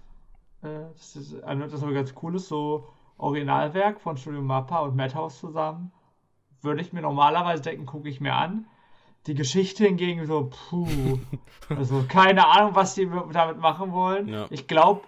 [0.64, 5.40] äh, das ist eine, das war ganz cooles, so Originalwerk von Studio Mappa und Madhouse
[5.40, 5.92] zusammen.
[6.62, 8.66] Würde ich mir normalerweise denken, gucke ich mir an.
[9.28, 10.88] Die Geschichte hingegen so, puh.
[11.70, 14.30] Also keine Ahnung, was die damit machen wollen.
[14.30, 14.46] Ja.
[14.50, 15.02] Ich glaube,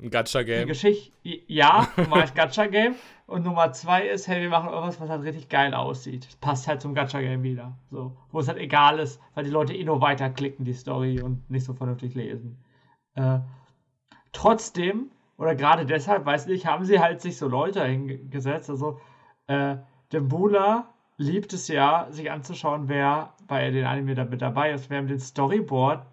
[0.00, 0.62] Ein Gacha-Game.
[0.62, 2.94] Die Geschichte, ja, Nummer eins Gacha-Game.
[3.26, 6.26] Und Nummer zwei ist, hey, wir machen irgendwas, was halt richtig geil aussieht.
[6.26, 7.76] Das passt halt zum Gacha-Game wieder.
[7.90, 11.50] So, wo es halt egal ist, weil die Leute eh nur weiterklicken, die Story und
[11.50, 12.64] nicht so vernünftig lesen.
[13.16, 13.40] Äh,
[14.32, 18.70] trotzdem, oder gerade deshalb, weiß nicht, haben sie halt sich so Leute hingesetzt.
[18.70, 18.98] Also,
[19.46, 19.76] äh,
[20.10, 24.88] Dembula liebt es ja, sich anzuschauen, wer bei den Anime da mit dabei ist.
[24.88, 26.06] Wir haben den Storyboard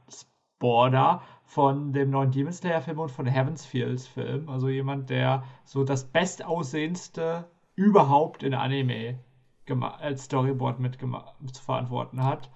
[0.59, 4.49] Border von dem neuen Demon Slayer Film und von Heaven's Fields Film.
[4.49, 9.19] Also jemand, der so das bestaussehendste überhaupt in Anime
[9.81, 12.51] als Storyboard mit zu verantworten hat.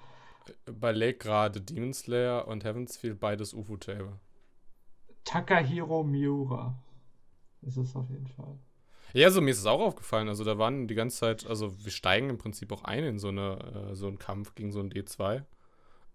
[0.65, 4.19] Überleg gerade Demon Slayer und Heaven's Field beides UFO-Table.
[5.23, 6.81] Takahiro Miura
[7.62, 8.57] ist es auf jeden Fall.
[9.13, 10.28] Ja, also mir ist es auch aufgefallen.
[10.28, 13.30] Also da waren die ganze Zeit, also wir steigen im Prinzip auch ein in so,
[13.30, 15.43] eine, äh, so einen Kampf gegen so ein D2.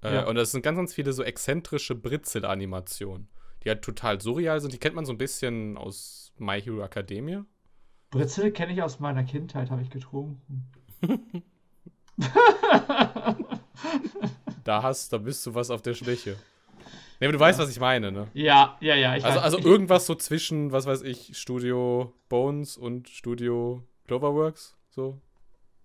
[0.02, 0.26] Äh, ja.
[0.26, 3.28] Und das sind ganz, ganz viele so exzentrische Britzel-Animationen,
[3.62, 4.72] die halt total surreal sind.
[4.72, 7.44] Die kennt man so ein bisschen aus My Hero Academia.
[8.10, 10.70] Britzel kenne ich aus meiner Kindheit, habe ich getrunken.
[14.64, 16.36] da hast, da bist du was auf der Schwäche.
[17.24, 18.28] Nee, aber du weißt, was ich meine, ne?
[18.34, 19.12] Ja, ja, ja.
[19.12, 25.22] also, also irgendwas so zwischen, was weiß ich, Studio Bones und Studio Cloverworks, so.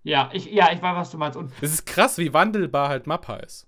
[0.04, 1.38] Ja, ich, ja, ich weiß, was du meinst.
[1.38, 3.67] Und es ist krass, wie wandelbar halt Mappa ist.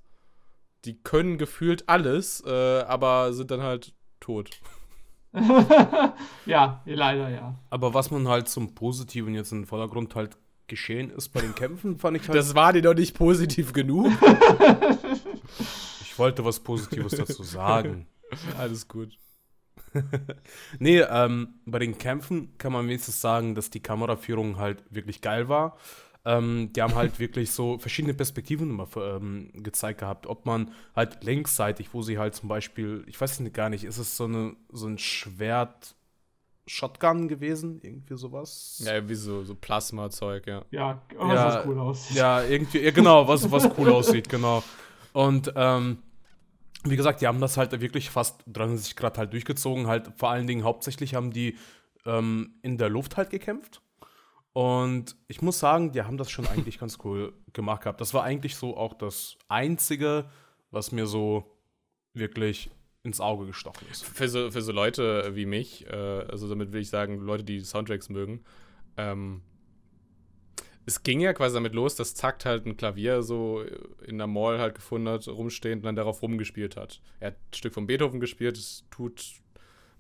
[0.84, 4.50] Die können gefühlt alles, äh, aber sind dann halt tot.
[6.46, 7.58] ja, leider ja.
[7.70, 10.36] Aber was man halt zum Positiven jetzt im Vordergrund halt
[10.68, 12.38] geschehen ist bei den Kämpfen, fand ich halt.
[12.38, 14.12] Das war dir doch nicht positiv genug.
[16.22, 18.06] ich wollte was Positives dazu sagen.
[18.58, 19.18] Alles gut.
[20.80, 25.50] nee, ähm, bei den Kämpfen kann man wenigstens sagen, dass die Kameraführung halt wirklich geil
[25.50, 25.78] war.
[26.24, 30.28] Ähm, die haben halt wirklich so verschiedene Perspektiven immer ähm, gezeigt gehabt.
[30.28, 33.98] Ob man halt längsseitig, wo sie halt zum Beispiel, ich weiß nicht gar nicht, ist
[33.98, 35.96] es so, eine, so ein Schwert.
[36.68, 38.82] Shotgun gewesen, irgendwie sowas.
[38.86, 40.64] Ja, wie so, so Plasma-Zeug, ja.
[40.70, 42.18] Ja, was, ja, was cool aussieht.
[42.18, 44.64] Ja, irgendwie, ja, genau, was, was cool aussieht, genau.
[45.12, 45.98] Und ähm,
[46.84, 49.88] wie gesagt, die haben das halt wirklich fast 360 Grad halt durchgezogen.
[49.88, 51.58] Halt vor allen Dingen hauptsächlich haben die
[52.06, 53.82] ähm, in der Luft halt gekämpft.
[54.54, 58.02] Und ich muss sagen, die haben das schon eigentlich ganz cool gemacht gehabt.
[58.02, 60.30] Das war eigentlich so auch das Einzige,
[60.72, 61.58] was mir so
[62.14, 62.70] wirklich
[63.04, 64.04] ins Auge gestochen ist.
[64.04, 67.62] Für so, für so Leute wie mich, äh, also damit will ich sagen, Leute, die
[67.62, 68.44] Soundtracks mögen,
[68.98, 69.42] ähm,
[70.86, 73.64] es ging ja quasi damit los, dass Zakt halt ein Klavier so
[74.06, 77.02] in der Mall halt gefunden hat, rumstehend und dann darauf rumgespielt hat.
[77.20, 79.42] Er hat ein Stück von Beethoven gespielt, es tut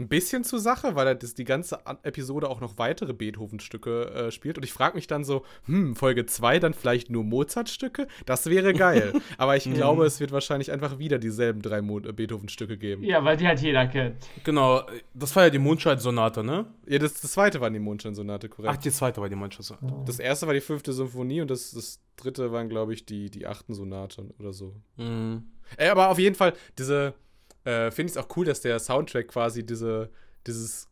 [0.01, 4.31] ein bisschen zur Sache, weil er das, die ganze Episode auch noch weitere Beethoven-Stücke äh,
[4.31, 4.57] spielt.
[4.57, 8.07] Und ich frage mich dann so, hm, Folge 2 dann vielleicht nur Mozart-Stücke?
[8.25, 9.13] Das wäre geil.
[9.37, 13.03] Aber ich glaube, es wird wahrscheinlich einfach wieder dieselben drei äh, Beethoven-Stücke geben.
[13.03, 14.27] Ja, weil die halt jeder kennt.
[14.43, 14.83] Genau,
[15.13, 16.65] das war ja die Mondschein-Sonate, ne?
[16.87, 18.73] Ja, das, das zweite war die Mondschein-Sonate, korrekt.
[18.75, 20.03] Ach, die zweite war die Mondschein-Sonate.
[20.05, 23.47] Das erste war die fünfte Symphonie und das, das dritte waren, glaube ich, die, die
[23.47, 24.75] achten Sonate oder so.
[24.97, 25.43] Mhm.
[25.77, 27.13] Ey, aber auf jeden Fall, diese
[27.63, 30.09] äh, finde ich es auch cool, dass der Soundtrack quasi diese,
[30.47, 30.89] dieses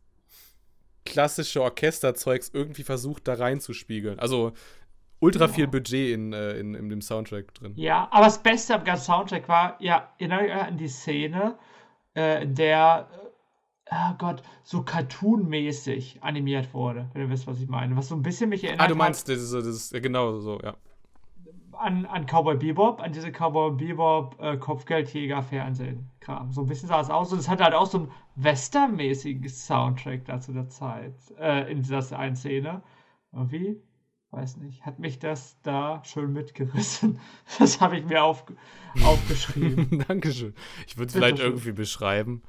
[1.04, 4.18] klassische Orchesterzeugs irgendwie versucht, da reinzuspiegeln.
[4.18, 4.52] Also
[5.18, 7.72] ultra viel Budget in, äh, in, in dem Soundtrack drin.
[7.76, 11.58] Ja, aber das Beste am ganzen Soundtrack war, ja, erinnere euch an die Szene,
[12.14, 13.08] äh, in der,
[13.86, 17.96] äh, oh Gott, so cartoonmäßig animiert wurde, wenn ihr wisst, was ich meine.
[17.96, 18.84] Was so ein bisschen mich erinnert.
[18.84, 20.76] Ah, du meinst, hat, das, ist, das ist, genau so, ja
[21.80, 26.52] an, an Cowboy Bebop, an diese Cowboy Bebop äh, Kopfgeldjäger-Fernsehen-Kram.
[26.52, 30.24] So ein bisschen sah es aus und es hatte halt auch so einen Western-mäßigen Soundtrack
[30.26, 32.82] da zu der Zeit, äh, in dieser einen Szene.
[33.32, 33.80] Irgendwie,
[34.30, 37.18] weiß nicht, hat mich das da schön mitgerissen.
[37.58, 38.44] Das habe ich mir auf,
[39.04, 40.04] aufgeschrieben.
[40.08, 40.54] Dankeschön.
[40.86, 41.46] Ich würde es vielleicht schön.
[41.46, 42.42] irgendwie beschreiben.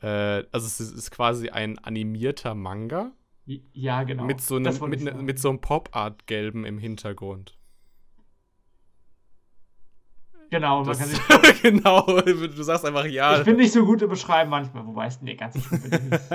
[0.00, 3.12] Äh, also es ist, quasi ein animierter Manga.
[3.46, 4.24] Ja, genau.
[4.24, 7.58] Mit so einem, mit, ne, mit so einem Pop-Art-Gelben im Hintergrund.
[10.50, 11.20] Genau, man kann sich.
[11.62, 13.38] genau, du sagst einfach ja.
[13.38, 15.70] Ich bin nicht so gut im Beschreiben manchmal, wobei es nee, ganz ist.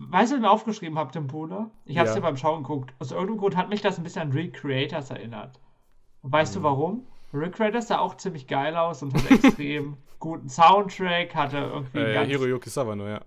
[0.00, 1.70] Weißt du, was ich mir aufgeschrieben habe, Pole?
[1.84, 2.20] Ich habe es ja.
[2.20, 2.94] dir beim Schauen geguckt.
[3.00, 5.58] Aus irgendeinem Grund hat mich das ein bisschen an Recreators erinnert.
[6.22, 6.60] Und weißt mhm.
[6.60, 7.06] du warum?
[7.34, 11.98] Recreators sah auch ziemlich geil aus und hat extrem guten Soundtrack, hatte irgendwie.
[11.98, 13.20] Äh, Hiroyuki Sawano, ja.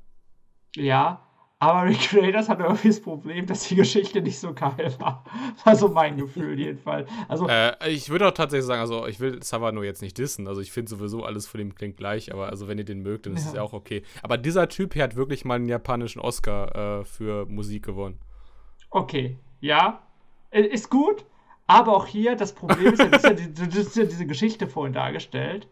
[0.76, 1.22] Ja,
[1.62, 5.24] aber Recreators hatte irgendwie das Problem, dass die Geschichte nicht so geil war.
[5.64, 7.08] War so mein Gefühl jedenfalls.
[7.28, 10.48] Also, äh, ich würde auch tatsächlich sagen, also ich will Savano jetzt nicht dissen.
[10.48, 13.28] Also ich finde sowieso alles von ihm klingt gleich, aber also wenn ihr den mögt,
[13.28, 14.02] dann ist es ja auch okay.
[14.24, 18.20] Aber dieser Typ hier hat wirklich mal einen japanischen Oscar äh, für Musik gewonnen.
[18.90, 20.02] Okay, ja.
[20.50, 21.26] Ist gut,
[21.68, 24.26] aber auch hier, das Problem ist ja, das ist ja, die, das ist ja diese
[24.26, 25.68] Geschichte vorhin dargestellt.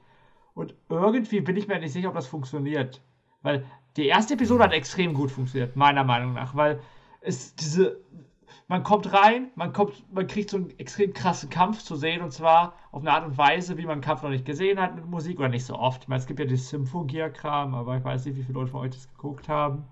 [0.54, 3.02] Und irgendwie bin ich mir nicht sicher, ob das funktioniert.
[3.42, 3.66] Weil
[4.00, 6.80] die erste Episode hat extrem gut funktioniert, meiner Meinung nach, weil
[7.22, 8.00] es diese
[8.70, 12.32] man kommt rein, man kommt, man kriegt so einen extrem krassen Kampf zu sehen und
[12.32, 15.08] zwar auf eine Art und Weise, wie man einen Kampf noch nicht gesehen hat mit
[15.08, 16.04] Musik oder nicht so oft.
[16.04, 18.82] Ich meine, es gibt ja dieses Symphogia-Kram, aber ich weiß nicht, wie viele Leute von
[18.82, 19.86] euch das geguckt haben.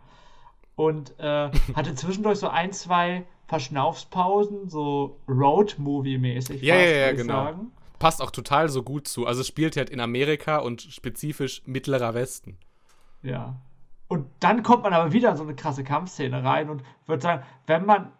[0.76, 6.62] Und äh, hatte zwischendurch so ein, zwei Verschnaufspausen, so Road-Movie-mäßig.
[6.62, 7.46] Ja, ja, ja, genau.
[7.46, 7.72] Sagen.
[7.98, 9.26] Passt auch total so gut zu.
[9.26, 12.60] Also es spielt halt in Amerika und spezifisch Mittlerer Westen.
[13.24, 13.56] Ja.
[14.08, 17.43] Und dann kommt man aber wieder in so eine krasse Kampfszene rein und würde sagen,
[17.65, 18.12] wenn man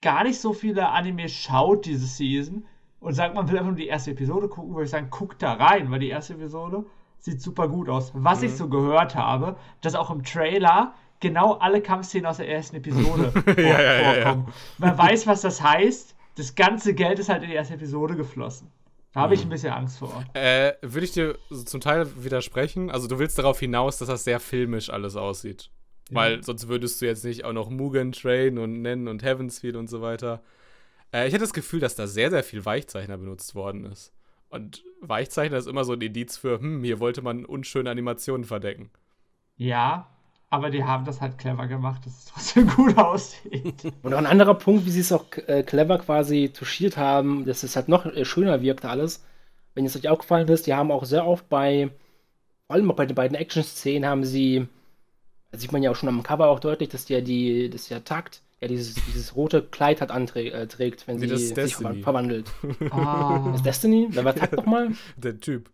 [0.00, 2.64] gar nicht so viele Anime schaut diese Season
[3.00, 5.54] und sagt, man will einfach nur die erste Episode gucken, würde ich sagen, guckt da
[5.54, 6.84] rein, weil die erste Episode
[7.20, 8.12] sieht super gut aus.
[8.14, 8.46] Was mhm.
[8.46, 13.32] ich so gehört habe, dass auch im Trailer genau alle Kampfszenen aus der ersten Episode
[13.44, 14.44] vor ja, ja, vorkommen.
[14.46, 16.14] Ja, Man weiß, was das heißt.
[16.36, 18.70] Das ganze Geld ist halt in die erste Episode geflossen.
[19.18, 19.46] Habe ich mhm.
[19.46, 20.24] ein bisschen Angst vor.
[20.34, 22.90] Äh, Würde ich dir zum Teil widersprechen.
[22.90, 25.70] Also du willst darauf hinaus, dass das sehr filmisch alles aussieht.
[26.10, 26.42] Weil ja.
[26.42, 30.00] sonst würdest du jetzt nicht auch noch Mugen Train und nennen und Heavensfield und so
[30.00, 30.42] weiter.
[31.12, 34.12] Äh, ich hatte das Gefühl, dass da sehr, sehr viel Weichzeichner benutzt worden ist.
[34.48, 38.90] Und Weichzeichner ist immer so ein Indiz für, hm, hier wollte man unschöne Animationen verdecken.
[39.56, 40.08] Ja,
[40.50, 43.92] aber die haben das halt clever gemacht, dass es trotzdem gut aussieht.
[44.02, 47.62] Und auch ein anderer Punkt, wie sie es auch äh, clever quasi touchiert haben, dass
[47.62, 49.24] es halt noch äh, schöner wirkt alles.
[49.74, 51.90] Wenn es euch aufgefallen ist, die haben auch sehr oft bei,
[52.66, 54.66] vor allem auch bei den beiden Action-Szenen, haben sie
[55.50, 58.04] das sieht man ja auch schon am Cover auch deutlich, dass der die, dass der
[58.04, 62.50] Takt ja dieses, dieses rote Kleid hat anträgt, äh, wenn sie sich ver verwandelt.
[62.90, 63.52] Ah.
[63.54, 64.08] Ist Destiny?
[64.10, 64.90] Wer war Takt nochmal?
[65.16, 65.70] Der Typ.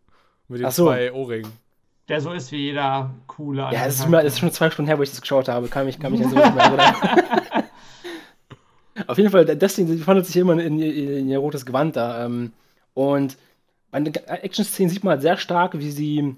[0.48, 0.86] Mit den so.
[0.86, 1.50] zwei Ohrringen.
[2.08, 3.62] Der so ist wie jeder coole.
[3.72, 5.68] Ja, das ist, das ist, schon zwei Stunden her, wo ich das geschaut habe.
[5.68, 6.94] Kann mich, kann mich an so nicht mehr erinnern.
[9.06, 12.24] Auf jeden Fall, Destiny verwandelt sich immer in, in, in, ihr rotes Gewand da.
[12.24, 12.52] Ähm,
[12.92, 13.36] und
[13.90, 16.36] bei den Action-Szenen sieht man halt sehr stark, wie sie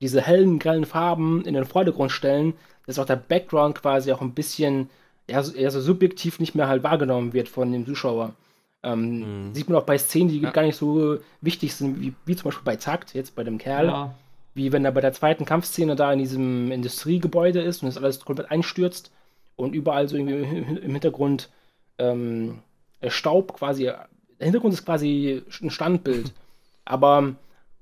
[0.00, 2.54] diese hellen, grellen Farben in den Vordergrund stellen,
[2.86, 4.88] dass auch der Background quasi auch ein bisschen
[5.26, 8.34] eher, eher so subjektiv nicht mehr halt wahrgenommen wird von dem Zuschauer.
[8.82, 9.54] Ähm, mhm.
[9.54, 10.50] Sieht man auch bei Szenen, die ja.
[10.50, 13.86] gar nicht so wichtig sind, wie, wie zum Beispiel bei Takt, jetzt bei dem Kerl.
[13.86, 14.14] Ja.
[14.54, 18.20] Wie wenn er bei der zweiten Kampfszene da in diesem Industriegebäude ist und das alles
[18.24, 19.12] komplett einstürzt
[19.56, 21.50] und überall so irgendwie im Hintergrund
[21.98, 22.58] ähm,
[23.06, 23.84] Staub quasi.
[23.84, 24.08] Der
[24.38, 26.32] Hintergrund ist quasi ein Standbild.
[26.84, 27.34] Aber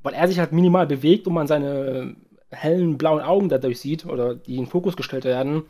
[0.03, 2.15] weil er sich halt minimal bewegt und man seine
[2.51, 5.65] hellen blauen Augen dadurch sieht oder die in Fokus gestellt werden,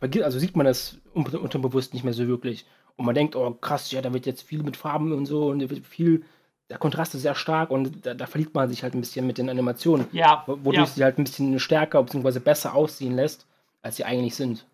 [0.00, 2.66] also sieht man das unterbewusst nicht mehr so wirklich.
[2.96, 5.60] Und man denkt, oh krass, ja, da wird jetzt viel mit Farben und so und
[5.60, 6.24] da wird viel,
[6.72, 9.36] der Kontrast ist sehr stark und da, da verliert man sich halt ein bisschen mit
[9.36, 10.06] den Animationen.
[10.10, 10.42] Ja.
[10.46, 10.86] Wodurch ja.
[10.86, 12.38] sie halt ein bisschen stärker bzw.
[12.38, 13.46] besser aussehen lässt,
[13.82, 14.66] als sie eigentlich sind.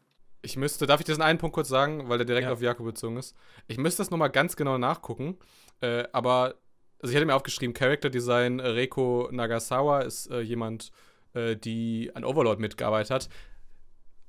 [0.43, 2.53] Ich müsste, darf ich diesen einen Punkt kurz sagen, weil der direkt ja.
[2.53, 3.35] auf Jakob bezogen ist?
[3.67, 5.39] Ich müsste das nochmal ganz genau nachgucken,
[5.81, 6.55] äh, aber
[7.03, 10.93] also ich hatte mir aufgeschrieben, Character Design äh, Reiko Nagasawa ist äh, jemand,
[11.35, 13.29] äh, die an Overlord mitgearbeitet hat.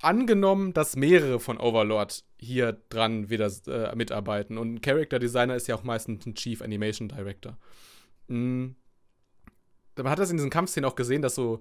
[0.01, 5.67] Angenommen, dass mehrere von Overlord hier dran wieder äh, mitarbeiten und ein Character Designer ist
[5.67, 7.57] ja auch meistens ein Chief Animation Director.
[8.27, 8.75] Mhm.
[9.97, 11.59] Man hat das in diesen Kampfszenen auch gesehen, dass so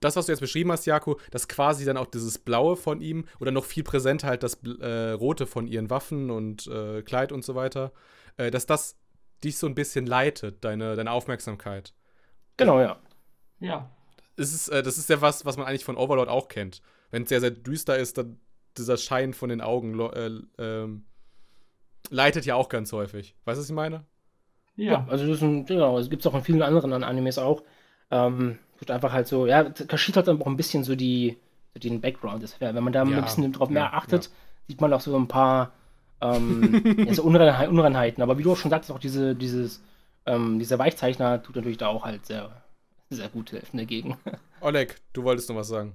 [0.00, 3.26] das, was du jetzt beschrieben hast, Jako, dass quasi dann auch dieses Blaue von ihm
[3.40, 7.44] oder noch viel präsenter halt das äh, Rote von ihren Waffen und äh, Kleid und
[7.44, 7.92] so weiter,
[8.36, 8.96] äh, dass das
[9.42, 11.94] dich so ein bisschen leitet, deine, deine Aufmerksamkeit.
[12.56, 12.98] Genau, ja.
[13.60, 13.90] Ja.
[14.36, 16.82] Das ist, äh, das ist ja was, was man eigentlich von Overlord auch kennt.
[17.14, 18.40] Wenn es sehr, sehr düster ist, dann
[18.76, 21.04] dieser Schein von den Augen äh, ähm,
[22.10, 23.36] leitet ja auch ganz häufig.
[23.44, 24.04] Weißt du, was ich meine?
[24.74, 27.38] Ja, ja also das ist ein, genau, es gibt es auch in vielen anderen Animes
[27.38, 27.62] auch.
[28.10, 31.38] Ähm, wird einfach halt so, ja, kaschiert hat dann auch ein bisschen so die,
[31.72, 32.42] so den Background.
[32.42, 34.28] Das wär, wenn man da ja, ein bisschen drauf mehr ja, achtet,
[34.66, 35.70] sieht man auch so ein paar
[36.20, 38.24] ähm, ja, so Unreinheit, Unreinheiten.
[38.24, 39.84] Aber wie du auch schon sagst, auch diese, dieses,
[40.26, 42.64] ähm, dieser Weichzeichner tut natürlich da auch halt sehr,
[43.08, 44.16] sehr gut helfen dagegen.
[44.60, 45.94] Oleg, du wolltest noch was sagen.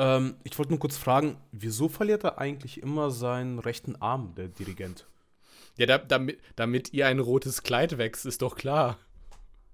[0.00, 4.48] Ähm, ich wollte nur kurz fragen, wieso verliert er eigentlich immer seinen rechten Arm, der
[4.48, 5.06] Dirigent?
[5.76, 8.96] Ja, da, damit, damit ihr ein rotes Kleid wächst, ist doch klar.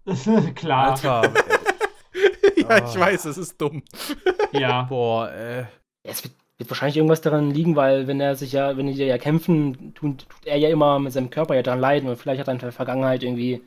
[0.56, 0.92] klar.
[0.92, 1.22] Alter.
[2.56, 3.84] ja, ich weiß, es ist dumm.
[4.50, 4.82] ja.
[4.88, 5.64] Boah, äh.
[6.02, 9.18] Es wird wird wahrscheinlich irgendwas daran liegen, weil wenn er sich ja, wenn die ja
[9.18, 12.48] kämpfen, tut, tut er ja immer mit seinem Körper ja daran leiden und vielleicht hat
[12.48, 13.62] er in der Vergangenheit irgendwie.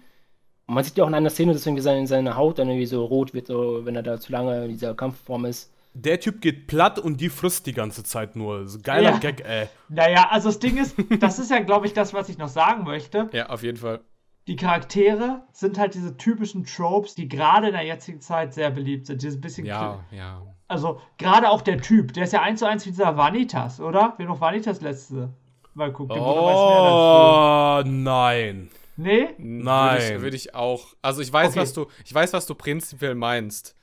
[0.66, 2.86] Und man sieht ja auch in einer Szene, dass irgendwie seine, seine Haut dann irgendwie
[2.88, 5.72] so rot wird, so, wenn er da zu lange in dieser Kampfform ist.
[5.94, 8.68] Der Typ geht platt und die frisst die ganze Zeit nur.
[8.68, 9.18] So geiler ja.
[9.18, 9.68] Gag, ey.
[9.90, 12.84] Naja, also das Ding ist, das ist ja, glaube ich, das, was ich noch sagen
[12.84, 13.30] möchte.
[13.34, 14.02] Ja, auf jeden Fall.
[14.48, 19.08] Die Charaktere sind halt diese typischen Tropes, die gerade in der jetzigen Zeit sehr beliebt
[19.08, 19.22] sind.
[19.22, 19.66] Dieses bisschen.
[19.66, 23.18] Ja, ja also gerade auch der Typ, der ist ja eins zu eins wie dieser
[23.18, 24.14] Vanitas, oder?
[24.18, 25.34] Wer noch Vanitas letzte
[25.74, 26.12] Mal guckt.
[26.12, 28.70] Oh, nein.
[28.96, 29.30] Nee?
[29.38, 30.00] Nein.
[30.00, 30.88] Würde ich, würd ich, auch.
[31.02, 31.60] Also ich weiß, okay.
[31.60, 33.76] was du, ich weiß, was du prinzipiell meinst.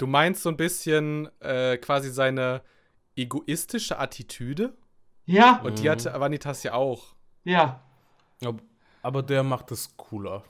[0.00, 2.62] Du meinst so ein bisschen äh, quasi seine
[3.16, 4.72] egoistische Attitüde?
[5.26, 7.14] Ja, Und die hatte Vanitas ja auch.
[7.44, 7.82] ja.
[9.02, 10.42] Aber, der macht es cooler.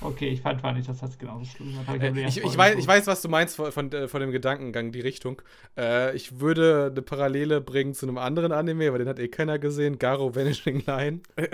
[0.00, 1.86] Okay, ich fand, fand nicht, das hat genauso schlimm gemacht.
[1.86, 4.32] Hab Äh, ich, ich, weiß, ich weiß, was du meinst von, von, äh, von dem
[4.32, 5.40] Gedankengang, die Richtung.
[5.76, 9.60] Äh, ich würde eine Parallele bringen zu einem anderen Anime, aber den hat eh keiner
[9.60, 10.00] gesehen.
[10.00, 11.20] Garo Vanishing Line.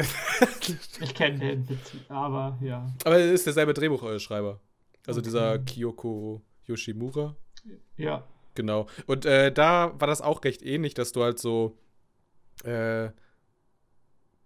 [1.00, 1.68] Ich kenne den
[2.08, 2.86] aber ja.
[3.04, 4.58] Aber er ist derselbe Drehbuchschreiber.
[5.06, 5.28] Also Okay.
[5.28, 7.36] dieser Kyoko Yoshimura.
[7.96, 8.24] Ja.
[8.54, 8.86] Genau.
[9.06, 11.78] Und äh, da war das auch recht ähnlich, dass du halt so
[12.64, 13.10] äh,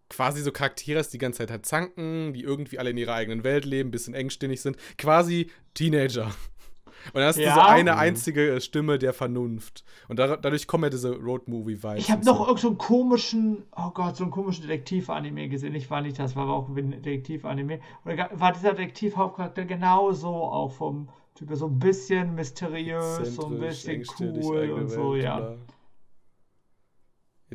[0.08, 3.14] quasi so Charaktere hast, die die ganze Zeit halt zanken, die irgendwie alle in ihrer
[3.14, 4.76] eigenen Welt leben, bisschen engstirnig sind.
[4.98, 6.26] Quasi Teenager.
[7.06, 7.54] Und dann hast du Ja.
[7.54, 9.84] so eine einzige Stimme der Vernunft.
[10.08, 11.98] Und da, dadurch kommen ja diese Road-Movie-Vibes.
[11.98, 12.46] Ich habe noch so.
[12.46, 15.74] irgend so einen komischen, oh Gott, so einen komischen Detektiv-Anime gesehen.
[15.74, 17.80] Ich war nicht, das war aber auch ein Detektiv-Anime.
[18.04, 23.58] Da war dieser Detektiv-Hauptcharakter genauso auch vom Typ her, so ein bisschen mysteriös, so ein
[23.60, 25.38] bisschen cool und so, Welt, ja.
[25.40, 25.56] ja.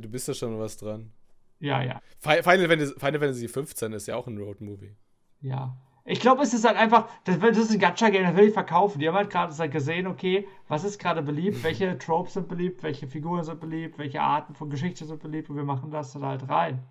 [0.01, 1.11] Du bist da schon was dran.
[1.59, 4.95] Ja, ja, Fi- Final Fantasy, Final Fantasy 15 ist ja auch ein Road-Movie.
[5.41, 5.77] ja.
[6.03, 8.97] Ich glaube, es ist halt einfach, das, das ist ein Gacha-Game, das will ich verkaufen.
[8.97, 12.81] Die haben halt gerade halt gesehen, okay, was ist gerade beliebt, welche Tropes sind beliebt,
[12.81, 16.25] welche Figuren sind beliebt, welche Arten von Geschichte sind beliebt und wir machen das dann
[16.25, 16.83] halt rein.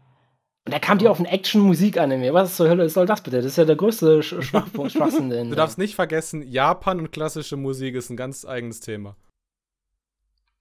[0.70, 2.33] Und da kam die auf ein Action-Musik-Anime.
[2.33, 3.38] Was zur Hölle soll das bitte?
[3.38, 5.28] Das ist ja der größte Sch Schwachpunkt, Schwachsinn.
[5.28, 9.16] denn- Du darfst nicht vergessen, Japan und klassische Musik ist ein ganz eigenes Thema.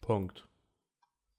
[0.01, 0.47] Punkt.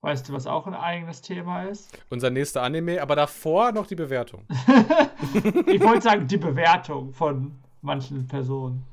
[0.03, 1.91] Weißt du, was auch ein eigenes Thema ist?
[2.11, 4.47] Unser nächster Anime, aber davor noch die Bewertung.
[5.67, 8.85] Ich wollte sagen, die Bewertung von manchen Personen.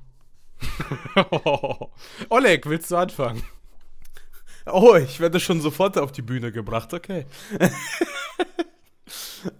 [2.29, 3.43] Oleg, willst du anfangen?
[4.65, 7.25] Oh, ich werde schon sofort auf die Bühne gebracht, okay.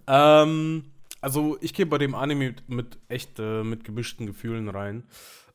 [0.08, 0.86] Ähm,
[1.22, 5.04] also ich gehe bei dem Anime mit, mit echt äh, mit gemischten Gefühlen rein.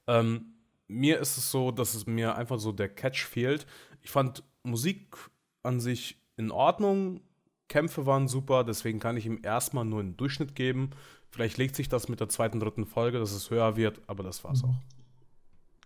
[0.07, 0.55] Ähm,
[0.88, 3.66] mir ist es so, dass es mir einfach so der Catch fehlt.
[4.03, 5.16] Ich fand Musik
[5.62, 7.21] an sich in Ordnung,
[7.68, 10.90] Kämpfe waren super, deswegen kann ich ihm erstmal nur einen Durchschnitt geben.
[11.31, 14.45] Vielleicht legt sich das mit der zweiten, dritten Folge, dass es höher wird, aber das
[14.45, 14.75] war's auch.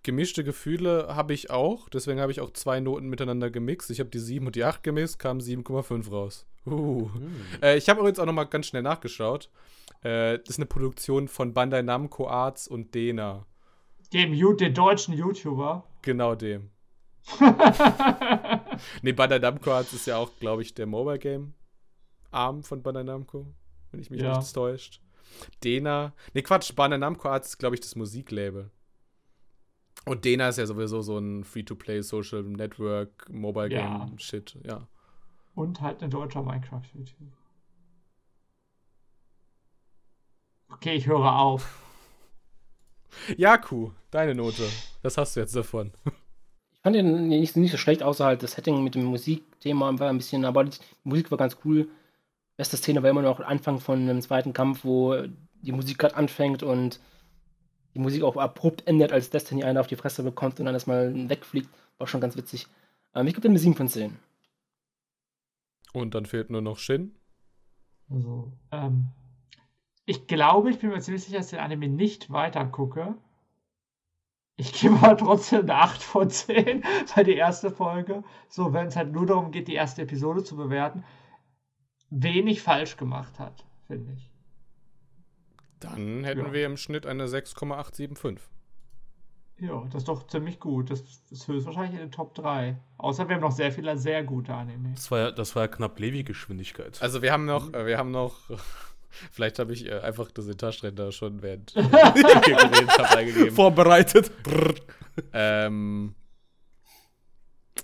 [0.06, 3.90] Gemischte Gefühle habe ich auch, deswegen habe ich auch zwei Noten miteinander gemixt.
[3.90, 6.46] Ich habe die 7 und die 8 gemixt, kam 7,5 raus.
[6.64, 7.10] Uh.
[7.60, 9.50] Äh, ich habe übrigens auch noch mal ganz schnell nachgeschaut.
[10.02, 13.46] Äh, das ist eine Produktion von Bandai Namco Arts und Dena.
[14.12, 15.84] Dem, Ju- den deutschen YouTuber.
[16.02, 16.70] Genau dem.
[19.02, 21.54] nee, Bandai Namco Arts ist ja auch, glaube ich, der Mobile Game
[22.30, 23.46] Arm von Bandai Namco,
[23.90, 24.38] wenn ich mich Ja.
[24.38, 25.00] nicht täuscht.
[25.64, 28.70] Dena, nee, Quatsch, Bandai Namco Arts ist, glaube ich, das Musiklabel.
[30.08, 34.08] Und Dena ist ja sowieso so ein Free-to-Play Social Network Mobile Game Ja.
[34.18, 34.86] Shit, ja.
[35.56, 37.32] Und halt ein deutscher Minecraft-YouTuber.
[40.68, 41.82] Okay, ich höre auf.
[43.36, 44.62] Jaku, deine Note.
[45.02, 45.92] Das hast du jetzt davon.
[46.04, 50.08] Ich fand den nicht, nicht so schlecht, außer halt das Setting mit dem Musikthema war
[50.08, 51.88] ein bisschen, aber die Musik war ganz cool.
[52.56, 55.16] Beste Szene war immer noch Anfang von einem zweiten Kampf, wo
[55.62, 57.00] die Musik gerade anfängt und
[57.96, 61.30] die Musik auch abrupt endet, als Destiny einen auf die Fresse bekommt und dann erstmal
[61.30, 61.70] wegfliegt.
[61.96, 62.66] War schon ganz witzig.
[63.14, 64.18] Ähm, ich gebe dem eine 7 von 10.
[65.94, 67.14] Und dann fehlt nur noch Shin.
[68.10, 69.08] Also, ähm,
[70.04, 73.14] ich glaube, ich bin mir ziemlich sicher, dass ich den Anime nicht weiter gucke.
[74.56, 78.24] Ich gebe aber trotzdem eine 8 von 10 bei die erste Folge.
[78.50, 81.02] So, wenn es halt nur darum geht, die erste Episode zu bewerten,
[82.10, 84.35] wenig falsch gemacht hat, finde ich.
[85.80, 86.52] Dann hätten Ja.
[86.52, 88.38] wir im Schnitt eine 6,875.
[89.58, 90.90] Ja, das ist doch ziemlich gut.
[90.90, 92.76] Das ist höchstwahrscheinlich in den Top 3.
[92.98, 94.92] Außer wir haben noch sehr viele sehr gute Anime.
[94.94, 97.00] Das war ja, das war ja knapp Levi-Geschwindigkeit.
[97.00, 98.36] Also wir haben noch, äh, wir haben noch,
[99.32, 101.86] vielleicht habe ich äh, einfach das in Taschenrechner schon während äh, ich
[102.42, 103.54] geredet habe eingegeben.
[103.54, 104.30] Vorbereitet.
[105.32, 106.14] Ähm,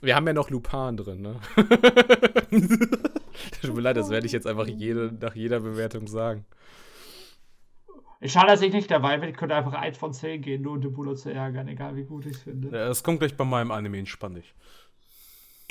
[0.02, 1.40] wir haben ja noch Lupin drin, ne?
[3.62, 6.44] Tut mir leid, das werde ich jetzt einfach jede, nach jeder Bewertung sagen.
[8.22, 9.30] Ich schade, dass ich nicht dabei bin.
[9.30, 12.04] Ich könnte einfach 1 von 10 gehen, nur um den Buller zu ärgern, egal wie
[12.04, 12.68] gut ich es finde.
[12.70, 14.54] Ja, Es kommt gleich bei meinem Anime, entspann dich.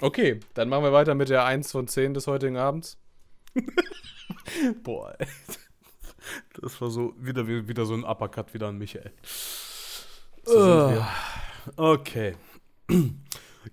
[0.02, 2.97] Okay, dann machen wir weiter mit der 1 von 10 des heutigen Abends.
[4.84, 5.28] Boah, ey.
[6.60, 9.14] Das war so wieder, wieder so ein Uppercut wieder an Michael.
[10.43, 11.08] So sind wir.
[11.78, 12.36] Okay.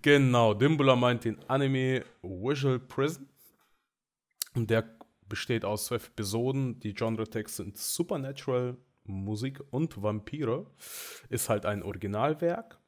[0.02, 3.26] Genau, Dimbula meint den Anime Visual Prison.
[4.54, 4.97] Und der
[5.28, 6.80] besteht aus zwölf Episoden.
[6.80, 10.66] Die Genre-Tags sind Supernatural, Musik und Vampire.
[11.28, 12.78] Ist halt ein Originalwerk.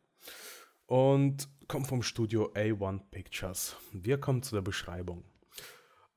[0.87, 3.77] Und kommt vom Studio A1 Pictures.
[3.93, 5.25] Wir kommen zu der Beschreibung.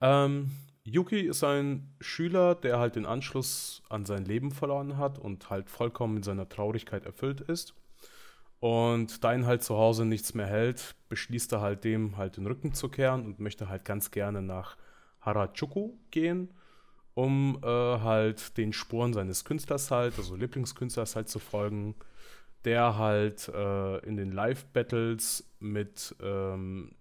[0.02, 0.52] Ähm,
[0.84, 5.70] Yuki ist ein Schüler, der halt den Anschluss an sein Leben verloren hat und halt
[5.70, 7.74] vollkommen mit seiner Traurigkeit erfüllt ist.
[8.60, 12.48] Und da ihn halt zu Hause nichts mehr hält, beschließt er halt dem halt den
[12.48, 14.76] Rücken zu kehren und möchte halt ganz gerne nach
[15.26, 16.54] Harajuku gehen,
[17.14, 21.96] um äh, halt den Spuren seines Künstlers halt, also Lieblingskünstlers halt zu folgen,
[22.66, 26.96] der halt äh, in den Live-Battles mit ähm,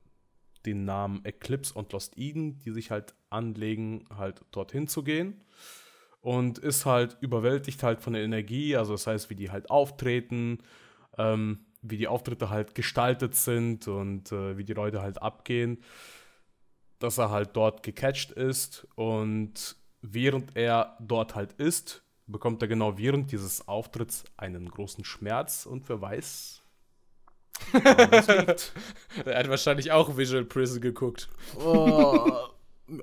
[0.66, 5.40] den Namen Eclipse und Lost Eden, die sich halt anlegen, halt dorthin zu gehen.
[6.20, 10.58] Und ist halt überwältigt halt von der Energie, also das heißt, wie die halt auftreten,
[11.18, 15.78] ähm, wie die Auftritte halt gestaltet sind und äh, wie die Leute halt abgehen,
[17.02, 22.98] dass er halt dort gecatcht ist und während er dort halt ist, bekommt er genau
[22.98, 26.62] während dieses Auftritts einen großen Schmerz und wer weiß.
[27.74, 31.28] er hat wahrscheinlich auch Visual Prison geguckt.
[31.64, 32.30] Oh,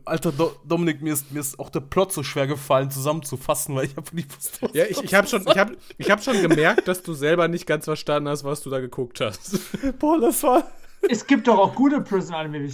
[0.06, 3.86] Alter, Do Dominik, mir ist, mir ist auch der Plot so schwer gefallen zusammenzufassen, weil
[3.86, 6.42] ich habe nicht wusste, was Ja, ich, ich habe schon, ich hab, ich hab schon
[6.42, 9.60] gemerkt, dass du selber nicht ganz verstanden hast, was du da geguckt hast.
[10.00, 10.70] Boah, das war.
[11.10, 12.72] Es gibt doch auch gute Prison-Anime wie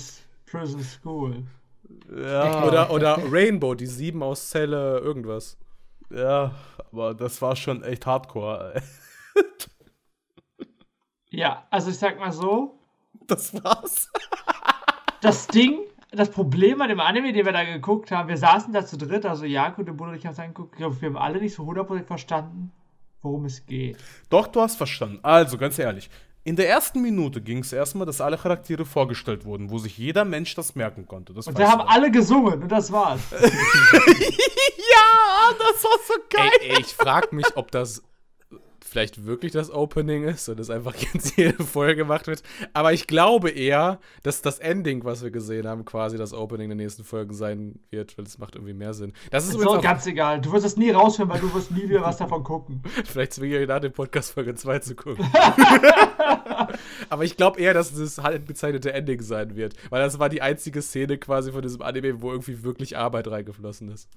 [0.59, 1.43] Prison School.
[2.15, 2.65] Ja.
[2.65, 5.57] Oder, oder Rainbow, die sieben aus Zelle, irgendwas.
[6.09, 6.51] Ja,
[6.91, 8.81] aber das war schon echt hardcore.
[11.29, 12.79] ja, also ich sag mal so.
[13.27, 14.11] Das war's.
[15.21, 15.79] das Ding
[16.15, 19.25] das Problem an dem Anime, den wir da geguckt haben, wir saßen da zu dritt,
[19.25, 21.55] also Jakob, der Bruder und ich haben es angeguckt, ich glaube, wir haben alle nicht
[21.55, 22.71] so 100% verstanden,
[23.21, 23.97] worum es geht.
[24.29, 25.19] Doch, du hast verstanden.
[25.23, 26.09] Also, ganz ehrlich,
[26.45, 30.25] in der ersten Minute ging es erstmal, dass alle Charaktere vorgestellt wurden, wo sich jeder
[30.25, 31.33] Mensch das merken konnte.
[31.33, 33.19] Das und wir haben alle gesungen und das war's.
[33.31, 33.49] ja,
[35.57, 36.51] das war so geil.
[36.61, 38.03] Ey, ey ich frag mich, ob das
[38.95, 42.43] vielleicht wirklich das Opening ist und es einfach jetzt jede Folge gemacht wird.
[42.71, 46.77] Aber ich glaube eher, dass das Ending, was wir gesehen haben, quasi das Opening der
[46.77, 49.11] nächsten Folgen sein wird, weil es macht irgendwie mehr Sinn.
[49.31, 50.39] Das ist so ganz egal.
[50.39, 52.83] Du wirst es nie rausfinden, weil du wirst nie wieder was davon gucken.
[53.05, 55.29] vielleicht zwinge ich nach dem Podcast Folge 2 zu gucken.
[57.09, 60.29] Aber ich glaube eher, dass es das halt bezeichnete Ending sein wird, weil das war
[60.29, 64.07] die einzige Szene quasi von diesem Anime, wo irgendwie wirklich Arbeit reingeflossen ist.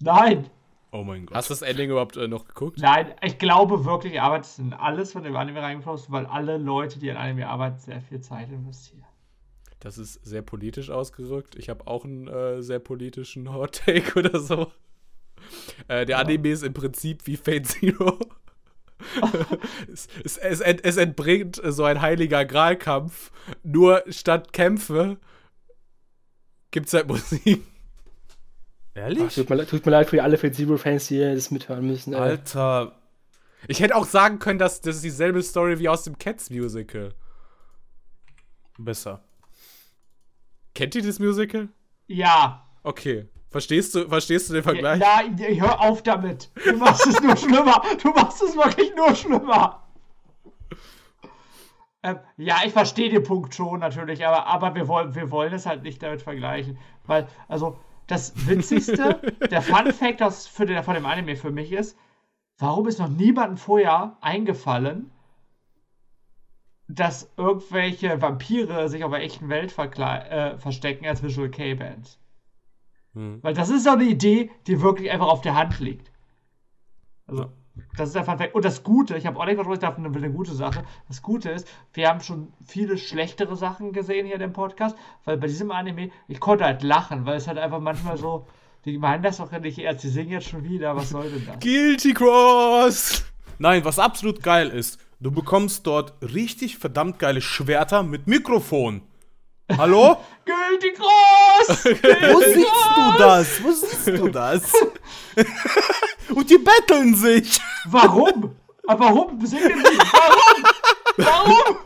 [0.00, 0.50] Nein,
[0.94, 1.36] Oh mein Gott.
[1.36, 2.78] Hast du das Ending überhaupt äh, noch geguckt?
[2.78, 7.00] Nein, ich glaube wirklich, Arbeit ist in alles von dem Anime reingeflossen, weil alle Leute,
[7.00, 9.04] die an Anime arbeiten, sehr viel Zeit investieren.
[9.80, 11.56] Das ist sehr politisch ausgerückt.
[11.56, 14.70] Ich habe auch einen äh, sehr politischen Hot Take oder so.
[15.88, 16.18] Äh, der ja.
[16.18, 18.16] Anime ist im Prinzip wie Fate Zero.
[19.92, 23.32] es, es, es, es, entbringt so ein heiliger Gralkampf.
[23.64, 25.18] Nur statt Kämpfe
[26.70, 27.64] gibt es halt Musik.
[28.94, 29.22] Ehrlich?
[29.26, 32.14] Ach, tut, mir, tut, mir, leid für alle Fate Zero-Fans, die das mithören müssen.
[32.14, 32.20] Ey.
[32.20, 32.92] Alter.
[33.66, 37.14] Ich hätte auch sagen können, dass das ist dieselbe Story wie aus dem Cats-Musical.
[38.78, 39.24] Besser.
[40.74, 41.68] Kennt ihr das Musical?
[42.06, 42.66] Ja.
[42.82, 43.28] Okay.
[43.50, 45.00] Verstehst du, verstehst du den Vergleich?
[45.00, 45.22] Ja,
[45.60, 46.50] hör auf damit.
[46.64, 47.82] Du machst es nur schlimmer.
[48.02, 49.86] Du machst es wirklich nur schlimmer.
[52.02, 55.66] Ähm, ja, ich verstehe den Punkt schon natürlich, aber, aber wir, wollen, wir wollen es
[55.66, 56.78] halt nicht damit vergleichen.
[57.06, 61.72] Weil, also, das Witzigste, der Fun Fact aus, für den, von dem Anime für mich
[61.72, 61.96] ist,
[62.58, 65.10] warum ist noch niemandem vorher eingefallen,
[66.86, 72.20] dass irgendwelche Vampire sich auf der echten Welt äh, verstecken als Visual K-Bands?
[73.14, 73.38] Hm.
[73.42, 76.10] Weil das ist so eine Idee, die wirklich einfach auf der Hand liegt.
[77.26, 77.44] Also.
[77.44, 77.52] Ja.
[77.96, 78.54] Das ist der Fun Fact.
[78.54, 80.84] Und das Gute, ich habe auch nicht dachte, das eine gute Sache.
[81.08, 85.36] Das Gute ist, wir haben schon viele schlechtere Sachen gesehen hier in dem Podcast, weil
[85.36, 88.46] bei diesem Anime, ich konnte halt lachen, weil es halt einfach manchmal so,
[88.84, 91.58] die meinen das doch nicht ernst, die singen jetzt schon wieder, was soll denn das?
[91.60, 93.24] Guilty Cross!
[93.58, 99.02] Nein, was absolut geil ist, du bekommst dort richtig verdammt geile Schwerter mit Mikrofon.
[99.70, 100.16] Hallo?
[100.44, 101.84] Guilty Cross!
[101.84, 103.62] Wo siehst du das?
[103.62, 104.72] Wo siehst du das?
[106.34, 107.60] Und die betteln sich.
[107.86, 108.56] Warum?
[108.86, 109.98] Aber warum singen die?
[109.98, 110.64] Warum?
[111.16, 111.76] Warum?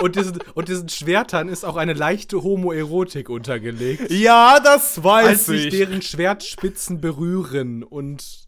[0.00, 4.10] Und diesen, und diesen Schwertern ist auch eine leichte Homoerotik untergelegt.
[4.10, 5.54] Ja, das weiß als ich.
[5.54, 8.46] Als sich deren Schwertspitzen berühren und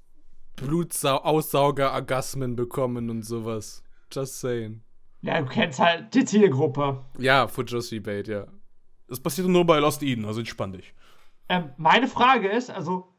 [0.57, 3.82] Blutaussauger-Orgasmen bekommen und sowas.
[4.12, 4.82] Just saying.
[5.21, 7.05] Ja, du kennst halt die Zielgruppe.
[7.19, 8.47] Ja, Fujoshi Bait, ja.
[9.09, 10.95] Das passiert nur bei Lost Eden, also entspann dich.
[11.49, 13.14] Ähm, meine Frage ist, also,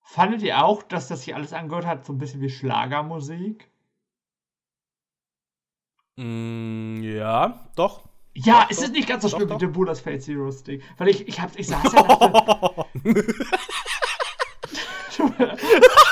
[0.00, 3.70] fandet ihr auch, dass das hier alles angehört hat, so ein bisschen wie Schlagermusik?
[6.16, 8.08] Mm, ja, doch.
[8.34, 10.82] Ja, doch, es ist nicht ganz so schlimm wie der Bullers Fate Zero Stick.
[10.98, 12.84] Weil ich, ich, hab, ich saß ja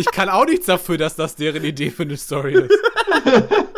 [0.00, 2.70] ich kann auch nichts dafür, dass das deren Idee für eine Story ist.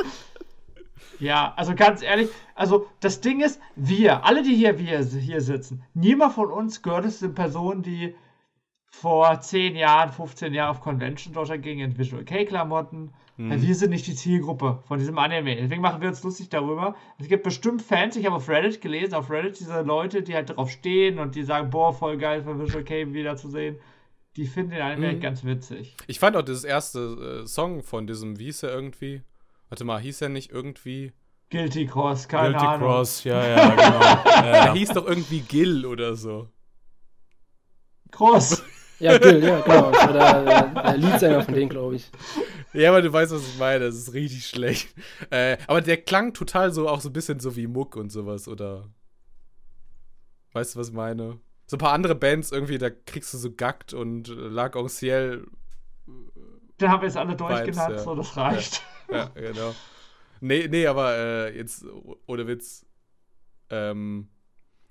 [1.22, 5.84] Ja, also ganz ehrlich, also das Ding ist, wir, alle, die hier, wir hier sitzen,
[5.94, 8.16] niemand von uns gehört es den Personen, die
[8.86, 13.12] vor 10 Jahren, 15 Jahren auf Convention dort ging in Visual K-Klamotten.
[13.36, 13.62] Mhm.
[13.62, 15.54] Wir sind nicht die Zielgruppe von diesem Anime.
[15.54, 16.96] Deswegen machen wir uns lustig darüber.
[17.20, 20.50] Es gibt bestimmt Fans, ich habe auf Reddit gelesen, auf Reddit diese Leute, die halt
[20.50, 23.76] drauf stehen und die sagen, boah, voll geil für Visual K wiederzusehen.
[24.36, 25.20] Die finden den Anime mhm.
[25.20, 25.94] ganz witzig.
[26.06, 29.22] Ich fand auch das erste äh, Song von diesem, wie hieß er irgendwie?
[29.68, 31.12] Warte mal, hieß er nicht irgendwie?
[31.50, 32.80] Guilty Cross, keine Guilty Ahnung.
[32.80, 34.00] Guilty Cross, ja, ja, genau.
[34.24, 36.48] ja, Er hieß doch irgendwie Gil oder so.
[38.10, 38.62] Cross.
[38.98, 39.90] Ja, Gil, ja, genau.
[39.90, 42.10] Das war der, der, der Leadsänger von denen, glaube ich.
[42.72, 43.86] Ja, aber du weißt, was ich meine.
[43.86, 44.94] Das ist richtig schlecht.
[45.30, 48.48] Äh, aber der klang total so, auch so ein bisschen so wie Muck und sowas,
[48.48, 48.88] oder?
[50.52, 51.38] Weißt du, was ich meine?
[51.66, 55.46] So ein paar andere Bands irgendwie, da kriegst du so Gackt und Lag en Ciel.
[56.78, 57.98] Da haben wir es alle durchgenannt, ja.
[57.98, 58.82] so das reicht.
[59.10, 59.74] Ja, ja, genau.
[60.40, 61.84] Nee, nee, aber äh, jetzt,
[62.26, 62.84] ohne Witz,
[63.70, 64.28] ähm,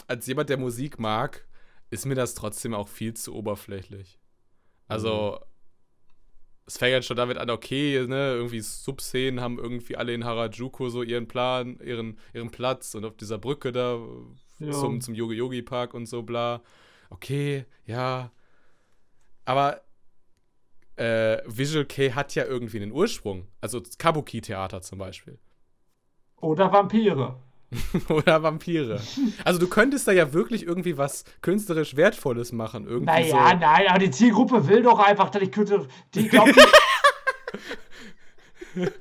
[0.08, 1.46] als jemand, der Musik mag,
[1.90, 4.20] ist mir das trotzdem auch viel zu oberflächlich.
[4.88, 5.46] Also, mhm.
[6.66, 10.90] es fängt jetzt schon damit an, okay, ne, irgendwie Subszenen haben irgendwie alle in Harajuku
[10.90, 14.00] so ihren Plan, ihren, ihren Platz und auf dieser Brücke da
[14.68, 14.72] ja.
[14.74, 16.62] zum, zum Yogi-Yogi-Park und so, bla.
[17.10, 18.32] Okay, ja.
[19.46, 19.82] Aber
[20.96, 23.48] äh, Visual K hat ja irgendwie einen Ursprung.
[23.60, 25.40] Also Kabuki-Theater zum Beispiel.
[26.38, 27.40] Oder Vampire.
[28.10, 29.00] Oder Vampire.
[29.46, 32.86] Also du könntest da ja wirklich irgendwie was künstlerisch Wertvolles machen.
[32.86, 33.58] Irgendwie naja, so.
[33.60, 35.88] nein, aber die Zielgruppe will doch einfach, dass ich könnte.
[36.14, 36.54] Die glaubt.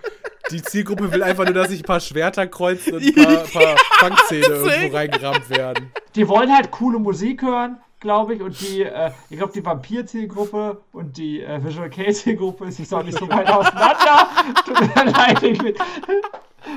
[0.51, 3.76] die Zielgruppe will einfach nur, dass sich ein paar Schwerter kreuzen und ein paar, paar
[3.98, 5.92] Fangzähne irgendwo reingerammt werden.
[6.14, 8.42] Die wollen halt coole Musik hören, glaube ich.
[8.42, 13.01] Und die, äh, ich glaube, die Vampir-Zielgruppe und die äh, Visual K-Zielgruppe ist nicht so,
[13.03, 14.28] nicht so weit auseinander.
[14.64, 15.74] Tut mir leid, ich bin,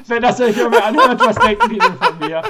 [0.08, 2.42] wenn das euch irgendwie anhört, was denken die denn von mir?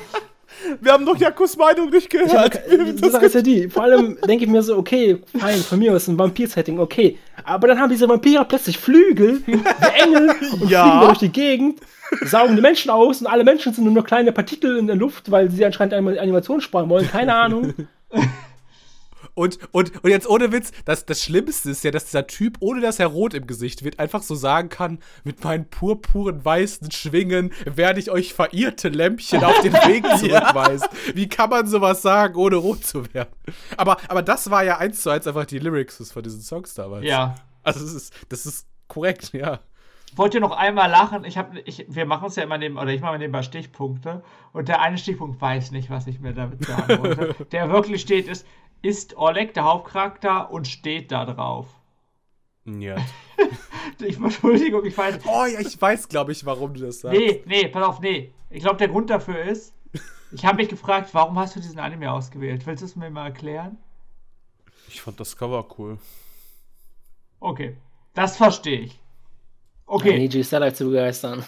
[0.82, 2.60] Wir haben doch Jakos Meinung nicht gehört.
[2.74, 3.70] Ich, das ist ja die.
[3.70, 7.18] Vor allem denke ich mir so, okay, fein, von mir aus ein Vampir-Setting, okay.
[7.44, 9.60] Aber dann haben diese Vampire plötzlich Flügel, wie
[10.02, 10.30] Engel,
[10.62, 10.84] und ja.
[10.84, 11.80] fliegen durch die Gegend,
[12.26, 15.32] saugen die Menschen aus und alle Menschen sind nur noch kleine Partikel in der Luft,
[15.32, 17.74] weil sie anscheinend Animation sparen wollen, keine Ahnung.
[19.36, 22.82] Und, und, und jetzt ohne Witz, das, das Schlimmste ist ja, dass dieser Typ, ohne
[22.82, 27.52] dass er rot im Gesicht wird, einfach so sagen kann, mit meinen purpuren weißen Schwingen
[27.66, 30.88] werde ich euch verirrte Lämpchen auf den Weg zurückweisen.
[31.08, 31.16] ja.
[31.16, 33.34] Wie kann man sowas sagen, ohne rot zu werden?
[33.78, 37.06] Aber, aber das war ja eins zu eins einfach die Lyrics von diesen Songs damals.
[37.06, 37.36] Ja.
[37.64, 39.60] Also das ist, das ist korrekt, ja
[40.16, 41.26] wollt ihr noch einmal lachen?
[41.26, 44.24] Ich hab, ich, wir machen es ja immer neben, oder ich mache nebenbei Stichpunkte.
[44.52, 47.36] Und der eine Stichpunkt weiß nicht, was ich mir damit sagen wollte.
[47.52, 48.46] der wirklich steht, ist,
[48.84, 51.68] ist Oleg der Hauptcharakter und steht da drauf.
[52.66, 52.98] Ja.
[54.00, 55.20] ich, Entschuldigung, ich weiß.
[55.26, 57.20] Oh ja, ich weiß, glaube ich, warum du das sagst.
[57.20, 58.34] Nee, nee, pass auf, nee.
[58.50, 59.74] Ich glaube, der Grund dafür ist,
[60.32, 62.66] ich habe mich gefragt, warum hast du diesen Anime ausgewählt?
[62.66, 63.78] Willst du es mir mal erklären?
[64.88, 65.98] Ich fand das Cover cool.
[67.40, 67.78] Okay,
[68.14, 69.00] das verstehe ich.
[69.86, 70.18] Okay.
[70.18, 71.44] Niji Starlight zu begeistern.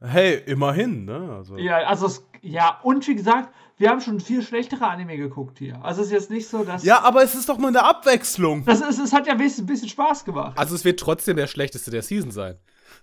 [0.00, 1.32] hey, immerhin, ne?
[1.32, 1.56] Also.
[1.58, 5.82] Ja, also, es, ja, und wie gesagt, wir haben schon viel schlechtere Anime geguckt hier.
[5.82, 6.84] Also es ist jetzt nicht so, dass.
[6.84, 8.62] Ja, aber es ist doch mal eine Abwechslung.
[8.66, 10.52] Das ist, es hat ja ein bisschen, Spaß gemacht.
[10.58, 12.56] Also es wird trotzdem der schlechteste der Season sein.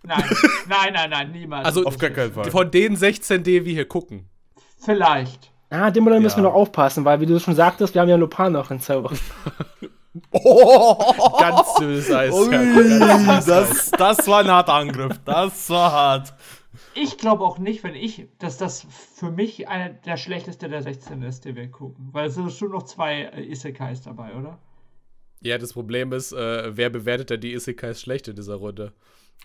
[0.04, 0.24] Nein,
[0.70, 1.66] nein, nein, nein, niemals.
[1.66, 2.52] Also auf gar keinen Fall.
[2.52, 4.30] Von den 16, die wir hier gucken.
[4.78, 5.52] Vielleicht.
[5.72, 6.24] Ah, dem Modell ja.
[6.24, 8.80] müssen wir noch aufpassen, weil, wie du schon sagtest, wir haben ja Lupin noch in
[8.80, 9.12] Zauber.
[10.32, 12.34] oh, ganz süß Eis.
[12.36, 12.52] Ui,
[13.48, 15.20] das, das war ein harter Angriff.
[15.26, 16.34] Das war hart
[16.98, 21.22] ich glaube auch nicht, wenn ich, dass das für mich einer der schlechteste der 16
[21.22, 22.10] ist, den wir gucken.
[22.12, 24.58] Weil es sind schon noch zwei äh, Isekais dabei, oder?
[25.42, 28.94] Ja, das Problem ist, äh, wer bewertet denn die Isekais schlecht in dieser Runde?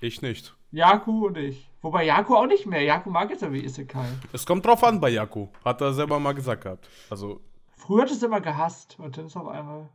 [0.01, 0.57] Ich nicht.
[0.71, 1.71] Jaku und ich.
[1.83, 2.83] Wobei Jaku auch nicht mehr.
[2.83, 4.07] Jaku mag jetzt ja wie Isekai.
[4.33, 5.49] Es kommt drauf an bei Jaku.
[5.65, 6.89] Hat er selber mal gesagt gehabt.
[7.11, 7.41] Also.
[7.77, 9.89] Früher hat es immer gehasst und dann ist auf einmal.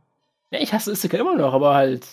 [0.50, 2.06] Ja, ich hasse Isekai immer noch, aber halt.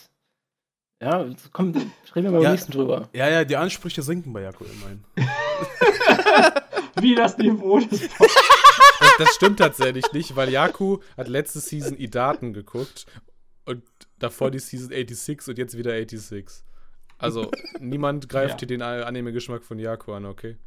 [1.06, 3.10] Ja, komm, reden wir mal ja, beim nächsten drüber.
[3.14, 5.04] Ja, ja, die Ansprüche sinken bei Jakob immerhin.
[7.00, 8.10] Wie das Niveau des
[9.00, 13.06] das, das stimmt tatsächlich nicht, weil Jaku hat letzte Season Idaten geguckt
[13.66, 13.84] und
[14.18, 16.66] davor die Season 86 und jetzt wieder 86.
[17.20, 18.68] Also, niemand greift ja.
[18.68, 20.58] hier den Anime-Geschmack von Jaku an, okay?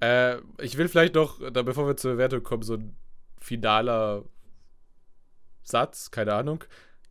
[0.00, 2.96] Äh, ich will vielleicht noch, da, bevor wir zur Bewertung kommen, so ein
[3.42, 4.24] finaler
[5.62, 6.64] Satz, keine Ahnung.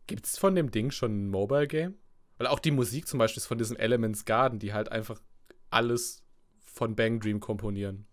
[0.08, 1.94] Gibt es von dem Ding schon ein Mobile-Game?
[2.38, 5.20] Weil auch die Musik zum Beispiel ist von diesem Elements Garden, die halt einfach
[5.70, 6.24] alles
[6.64, 8.06] von Bang Dream komponieren.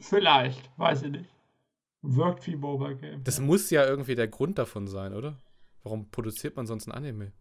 [0.00, 1.30] Vielleicht, weiß ich nicht.
[2.02, 3.24] Wirkt wie Mobile Game.
[3.24, 5.40] Das muss ja irgendwie der Grund davon sein, oder?
[5.84, 7.32] Warum produziert man sonst ein Anime?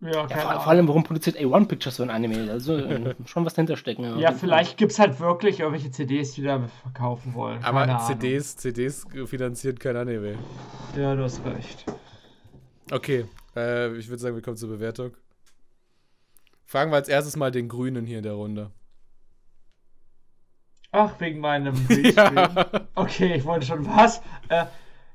[0.00, 2.50] Ja, Ja, vor, vor allem, warum produziert A1 Pictures so ein Anime?
[2.50, 4.04] Also äh, schon was dahinter stecken.
[4.04, 7.62] Ja, ja vielleicht gibt es halt wirklich irgendwelche CDs, die da verkaufen wollen.
[7.62, 10.38] Aber CDs, CDs finanziert kein Anime.
[10.96, 11.84] Ja, du hast recht.
[12.90, 13.26] Okay,
[13.56, 15.16] äh, ich würde sagen, wir kommen zur Bewertung.
[16.64, 18.70] Fragen wir als erstes mal den Grünen hier in der Runde.
[20.90, 22.66] Ach, wegen meinem ja.
[22.94, 24.22] Okay, ich wollte schon was.
[24.48, 24.66] Äh,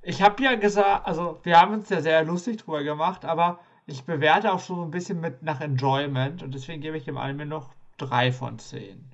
[0.01, 4.03] ich habe ja gesagt, also wir haben uns ja sehr lustig drüber gemacht, aber ich
[4.03, 7.45] bewerte auch schon so ein bisschen mit nach Enjoyment und deswegen gebe ich dem Anime
[7.45, 9.11] noch 3 von 10.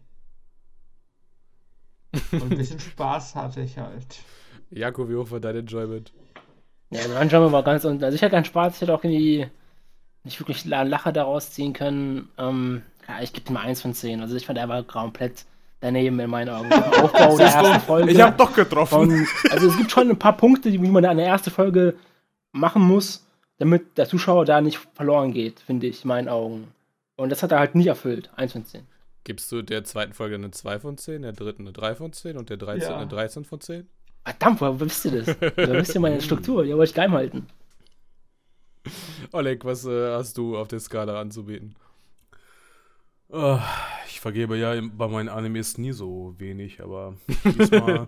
[2.32, 4.20] Und ein bisschen Spaß hatte ich halt.
[4.70, 6.14] Jakob, wie hoch war dein Enjoyment?
[6.94, 8.04] Ja, mein Enjoyment war ganz unten.
[8.04, 9.48] Also ich hatte keinen Spaß, ich hätte auch irgendwie
[10.24, 12.30] nicht wirklich Lache daraus ziehen können.
[12.38, 14.22] Ähm, ja, ich gebe ihm 1 von 10.
[14.22, 15.46] Also ich fand, er war komplett
[15.82, 16.72] daneben in meinen Augen.
[17.02, 18.12] Aufbau der ersten Folge.
[18.12, 19.26] Ich habe doch getroffen.
[19.26, 21.96] Von, also es gibt schon ein paar Punkte, die man an der ersten Folge
[22.54, 23.26] machen muss,
[23.58, 26.70] damit der Zuschauer da nicht verloren geht, finde ich, in meinen Augen.
[27.16, 28.30] Und das hat er halt nicht erfüllt.
[28.36, 28.88] 1 von 10.
[29.26, 32.38] Gibst du der zweiten Folge eine 2 von 10, der dritten eine 3 von 10
[32.38, 32.98] und der 13 ja.
[32.98, 33.88] eine 13 von 10?
[34.24, 35.36] Verdammt, woher wisst ihr das?
[35.40, 36.64] Woher wisst ihr meine Struktur?
[36.64, 37.48] Die wollte ich geheim halten.
[39.32, 41.76] Oleg, was äh, hast du auf der Skala anzubieten?
[43.30, 43.58] Uh,
[44.08, 47.16] ich vergebe ja bei meinen Animes nie so wenig, aber
[47.46, 48.08] diesmal,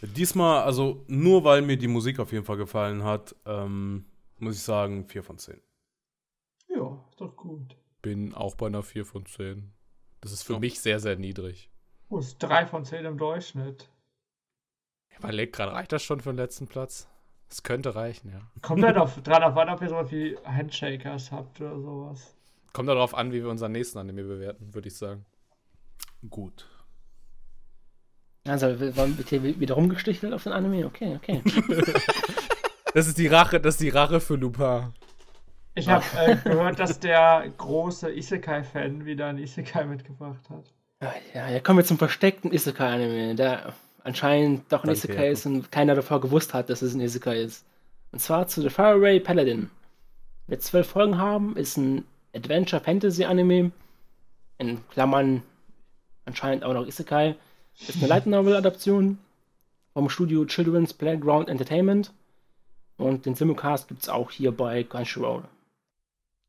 [0.00, 4.06] diesmal, also nur weil mir die Musik auf jeden Fall gefallen hat, ähm,
[4.38, 5.60] muss ich sagen, 4 von 10.
[6.68, 7.76] Ja, ist doch gut.
[8.00, 9.70] Bin auch bei einer 4 von 10.
[10.20, 10.58] Das ist für ja.
[10.60, 11.70] mich sehr, sehr niedrig.
[12.08, 13.90] Oh, ist 3 von 10 im Durchschnitt.
[15.18, 17.08] Ja, überleg gerade, reicht das schon für den letzten Platz?
[17.50, 18.40] Es könnte reichen, ja.
[18.62, 22.34] Kommt halt auf, dran auf an, ob ihr sowas wie Handshakers habt oder sowas.
[22.72, 25.24] Kommt darauf an, wie wir unseren nächsten Anime bewerten, würde ich sagen.
[26.28, 26.66] Gut.
[28.46, 30.86] Also, wird hier wieder rumgestichelt auf den Anime?
[30.86, 31.42] Okay, okay.
[32.94, 34.92] das ist die Rache, das ist die Rache für Lupin.
[35.74, 40.72] Ich habe äh, gehört, dass der große Isekai-Fan wieder ein Isekai mitgebracht hat.
[41.34, 43.74] Ja, hier kommen wir zum versteckten Isekai-Anime, der
[44.08, 47.64] anscheinend doch ein Isekai ist und keiner davor gewusst hat, dass es ein Isekai ist.
[48.10, 49.70] Und zwar zu The Faraway Paladin.
[50.46, 52.04] Wir zwölf Folgen haben, ist ein
[52.34, 53.70] Adventure-Fantasy-Anime.
[54.56, 55.42] In Klammern
[56.24, 57.36] anscheinend auch noch Isekai.
[57.78, 59.18] Ist eine Light Novel-Adaption
[59.92, 62.12] vom Studio Children's Playground Entertainment.
[62.96, 65.44] Und den Simulcast gibt es auch hier bei Crunchyroll.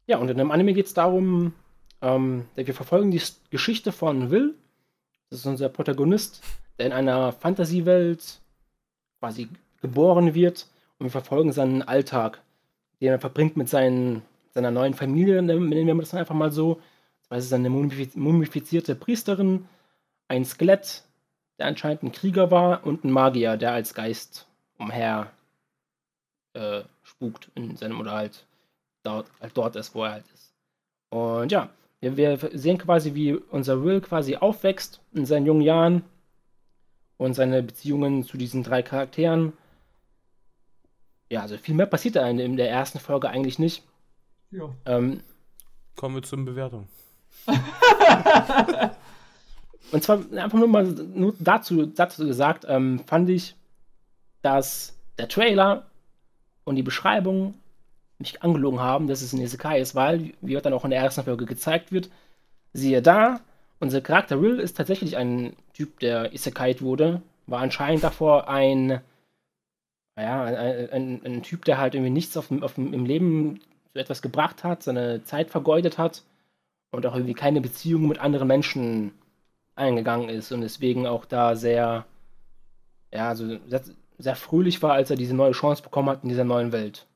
[0.08, 1.54] Ja, und in dem Anime geht es darum,
[2.02, 4.56] ähm, wir verfolgen die Geschichte von Will.
[5.30, 6.42] Das ist unser Protagonist,
[6.80, 8.42] der in einer Fantasiewelt
[9.20, 9.50] quasi
[9.82, 10.68] geboren wird.
[10.98, 12.42] Und wir verfolgen seinen Alltag,
[13.00, 16.82] den er verbringt mit seinen seiner neuen Familie, nennen wir das einfach mal so.
[17.30, 19.68] Das ist eine mumifizierte Priesterin,
[20.28, 21.04] ein Skelett,
[21.60, 24.48] der anscheinend ein Krieger war, und ein Magier, der als Geist
[24.80, 25.32] umher
[26.54, 28.46] äh, spukt in seinem oder halt
[29.04, 30.54] dort, halt dort ist, wo er halt ist.
[31.12, 31.70] Und ja,
[32.02, 36.04] wir sehen quasi, wie unser Will quasi aufwächst in seinen jungen Jahren
[37.20, 39.52] und seine Beziehungen zu diesen drei Charakteren.
[41.30, 43.84] Ja, also viel mehr passiert da in der ersten Folge eigentlich nicht.
[44.52, 44.74] Ja.
[44.86, 45.20] Ähm,
[45.96, 46.88] Kommen wir zur Bewertung.
[49.92, 53.56] und zwar einfach nur mal nur dazu, dazu gesagt, ähm, fand ich,
[54.42, 55.88] dass der Trailer
[56.64, 57.56] und die Beschreibung
[58.18, 61.24] mich angelogen haben, dass es ein Isekai ist, weil, wie dann auch in der ersten
[61.24, 62.10] Folge gezeigt wird,
[62.72, 63.42] siehe da,
[63.80, 69.02] unser Charakter Will ist tatsächlich ein Typ, der Isekai wurde, war anscheinend davor ein,
[70.16, 73.62] naja, ein, ein, ein, Typ, der halt irgendwie nichts auf, auf, im Leben
[73.94, 76.24] so etwas gebracht hat, seine Zeit vergeudet hat
[76.92, 79.14] und auch irgendwie keine Beziehung mit anderen Menschen
[79.76, 82.06] eingegangen ist und deswegen auch da sehr,
[83.14, 83.82] ja, so sehr,
[84.18, 87.08] sehr fröhlich war, als er diese neue Chance bekommen hat in dieser neuen Welt.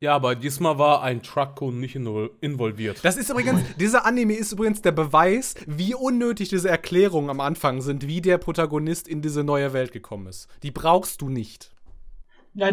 [0.00, 3.00] Ja, aber diesmal war ein Trucko nicht involviert.
[3.04, 7.80] Das ist übrigens, dieser Anime ist übrigens der Beweis, wie unnötig diese Erklärungen am Anfang
[7.80, 10.48] sind, wie der Protagonist in diese neue Welt gekommen ist.
[10.62, 11.72] Die brauchst du nicht.
[12.54, 12.70] Ja,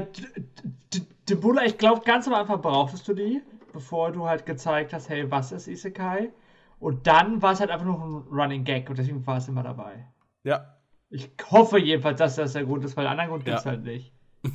[1.27, 3.41] Debula, ich glaube, ganz am Anfang brauchtest du die,
[3.73, 6.31] bevor du halt gezeigt hast, hey, was ist Isekai?
[6.79, 9.63] Und dann war es halt einfach nur ein Running Gag und deswegen war es immer
[9.63, 10.05] dabei.
[10.43, 10.75] Ja.
[11.09, 13.53] Ich hoffe jedenfalls, dass das der Grund ist, weil anderen Grund ja.
[13.53, 14.13] gibt es halt nicht.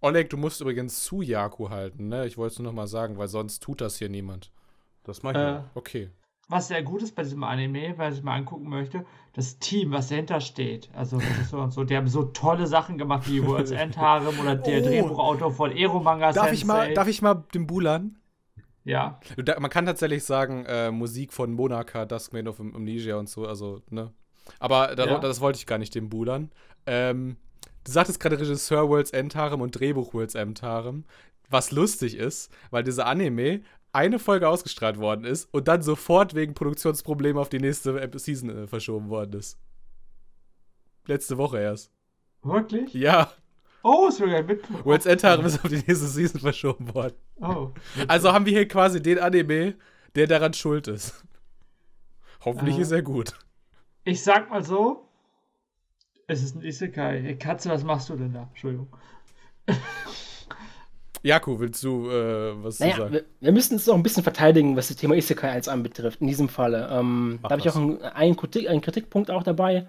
[0.00, 2.26] Oleg, du musst übrigens zu Yaku halten, ne?
[2.26, 4.50] Ich wollte es nur noch mal sagen, weil sonst tut das hier niemand.
[5.04, 6.10] Das mache ich äh, Okay
[6.50, 10.08] was sehr gut ist bei diesem Anime, weil ich mal angucken möchte, das Team, was
[10.08, 10.90] dahinter steht.
[10.92, 14.56] Also Regisseur und so, die haben so tolle Sachen gemacht wie World's End Harem oder
[14.56, 14.84] der oh.
[14.84, 18.18] Drehbuchautor von Ero Manga darf Ich mal, darf ich mal den Bulan?
[18.82, 19.20] Ja.
[19.58, 24.12] Man kann tatsächlich sagen, äh, Musik von Monaka, Duskman of Amnesia und so, also, ne?
[24.58, 25.18] Aber da, ja.
[25.18, 26.50] das wollte ich gar nicht, den Bulan.
[26.86, 27.36] Ähm,
[27.84, 31.04] du sagtest gerade Regisseur World's End Harem und Drehbuch World's End Harem
[31.52, 33.62] was lustig ist, weil dieser Anime
[33.92, 38.66] eine Folge ausgestrahlt worden ist und dann sofort wegen Produktionsproblemen auf die nächste Season äh,
[38.68, 39.58] verschoben worden ist.
[41.06, 41.90] Letzte Woche erst.
[42.42, 42.94] Wirklich?
[42.94, 43.32] Ja.
[43.82, 44.62] Oh, ist sogar mit.
[44.84, 47.14] World's End Harem ist auf die nächste Season verschoben worden.
[47.40, 47.70] Oh.
[48.06, 49.74] Also haben wir hier quasi den Anime,
[50.14, 51.24] der daran schuld ist.
[52.44, 52.82] Hoffentlich Äh.
[52.82, 53.34] ist er gut.
[54.04, 55.09] Ich sag mal so,
[56.30, 57.20] es ist ein Isekai.
[57.22, 58.46] Hey, Katze, was machst du denn da?
[58.50, 58.86] Entschuldigung.
[61.22, 63.12] Jaku, willst du äh, was zu Naja, sagen?
[63.12, 66.28] wir, wir müssen es auch ein bisschen verteidigen, was das Thema Isekai 1 anbetrifft, in
[66.28, 66.88] diesem Falle.
[66.90, 69.86] Ähm, da habe ich auch einen, einen, Kritik, einen Kritikpunkt auch dabei.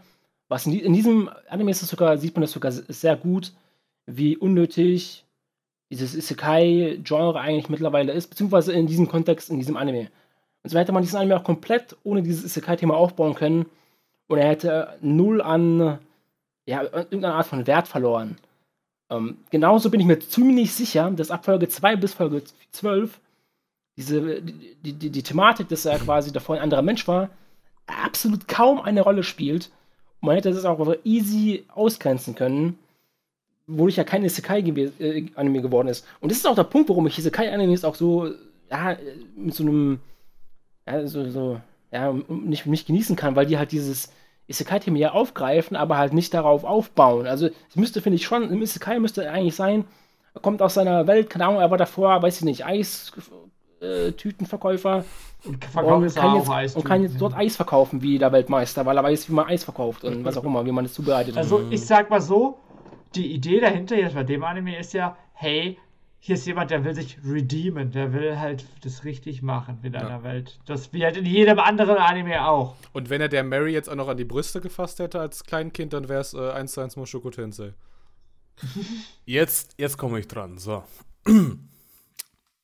[0.49, 3.53] Was in, in diesem Anime ist es sogar, sieht man das sogar sehr gut,
[4.07, 5.23] wie unnötig
[5.91, 10.09] dieses Isekai-Genre eigentlich mittlerweile ist, beziehungsweise in diesem Kontext, in diesem Anime.
[10.63, 13.67] Und so hätte man diesen Anime auch komplett ohne dieses Isekai-Thema aufbauen können
[14.27, 15.99] und er hätte null an
[16.65, 18.37] ja, irgendeine Art von Wert verloren.
[19.09, 23.19] Ähm, genauso bin ich mir ziemlich sicher, dass ab Folge 2 bis Folge 12
[23.97, 27.29] diese, die, die, die, die Thematik, dass er quasi davor ein anderer Mensch war,
[27.87, 29.69] absolut kaum eine Rolle spielt.
[30.21, 32.79] Und man hätte das auch easy ausgrenzen können,
[33.67, 36.05] wodurch ja kein Isekai-Anime äh, geworden ist.
[36.19, 38.31] Und das ist auch der Punkt, warum ich Isekai-Animes auch so,
[38.69, 38.97] ja,
[39.35, 39.99] mit so einem,
[40.87, 44.11] ja, so, so ja, nicht, nicht genießen kann, weil die halt dieses
[44.51, 47.25] Isekai-Thema ja aufgreifen, aber halt nicht darauf aufbauen.
[47.25, 49.85] Also es müsste, finde ich schon, im Isekai müsste eigentlich sein,
[50.33, 55.03] er kommt aus seiner Welt, keine Ahnung, er war davor, weiß ich nicht, Eis-Tütenverkäufer
[55.43, 56.75] Und verkauft und es kann, jetzt, Eis.
[56.75, 59.63] und kann jetzt dort Eis verkaufen wie der Weltmeister, weil er weiß, wie man Eis
[59.63, 61.35] verkauft und was auch immer, wie man es zubereitet.
[61.35, 62.59] Also ich sag mal so,
[63.15, 65.77] die Idee dahinter jetzt bei dem Anime ist ja, hey,
[66.23, 70.23] hier ist jemand, der will sich redeemen, der will halt das richtig machen mit einer
[70.23, 70.59] Welt.
[70.67, 72.75] Das wie halt in jedem anderen Anime auch.
[72.93, 75.93] Und wenn er der Mary jetzt auch noch an die Brüste gefasst hätte als Kleinkind,
[75.93, 77.73] dann wäre es äh, 1 zu 1 Moshoko Tensei.
[79.25, 80.59] Jetzt, jetzt komme ich dran.
[80.59, 80.83] So.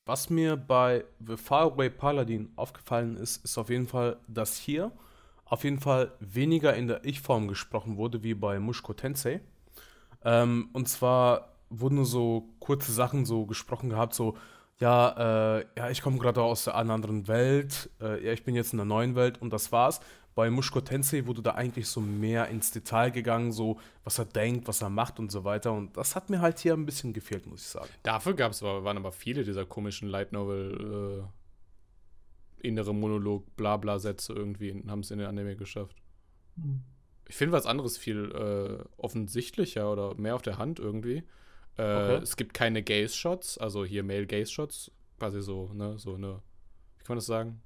[0.05, 4.91] Was mir bei The Faraway Paladin aufgefallen ist, ist auf jeden Fall, dass hier
[5.45, 9.41] auf jeden Fall weniger in der Ich-Form gesprochen wurde wie bei Mushko Tensei.
[10.23, 14.37] Ähm, und zwar wurden nur so kurze Sachen so gesprochen gehabt, so,
[14.79, 18.73] ja, äh, ja, ich komme gerade aus einer anderen Welt, äh, ja, ich bin jetzt
[18.73, 19.99] in einer neuen Welt und das war's.
[20.35, 24.67] Bei Mushko Tensei wurde da eigentlich so mehr ins Detail gegangen, so was er denkt,
[24.67, 25.73] was er macht und so weiter.
[25.73, 27.89] Und das hat mir halt hier ein bisschen gefehlt, muss ich sagen.
[28.03, 31.23] Dafür gab es aber, waren aber viele dieser komischen Light Novel
[32.61, 35.97] äh, innere Monolog, Blabla-Sätze irgendwie, haben es in den Anime geschafft.
[37.27, 41.23] Ich finde was anderes viel äh, offensichtlicher oder mehr auf der Hand irgendwie.
[41.77, 42.19] Äh, Okay.
[42.23, 46.41] Es gibt keine Gaze-Shots, also hier Male-Gaze-Shots, quasi so, ne, so eine,
[46.97, 47.61] wie kann man das sagen?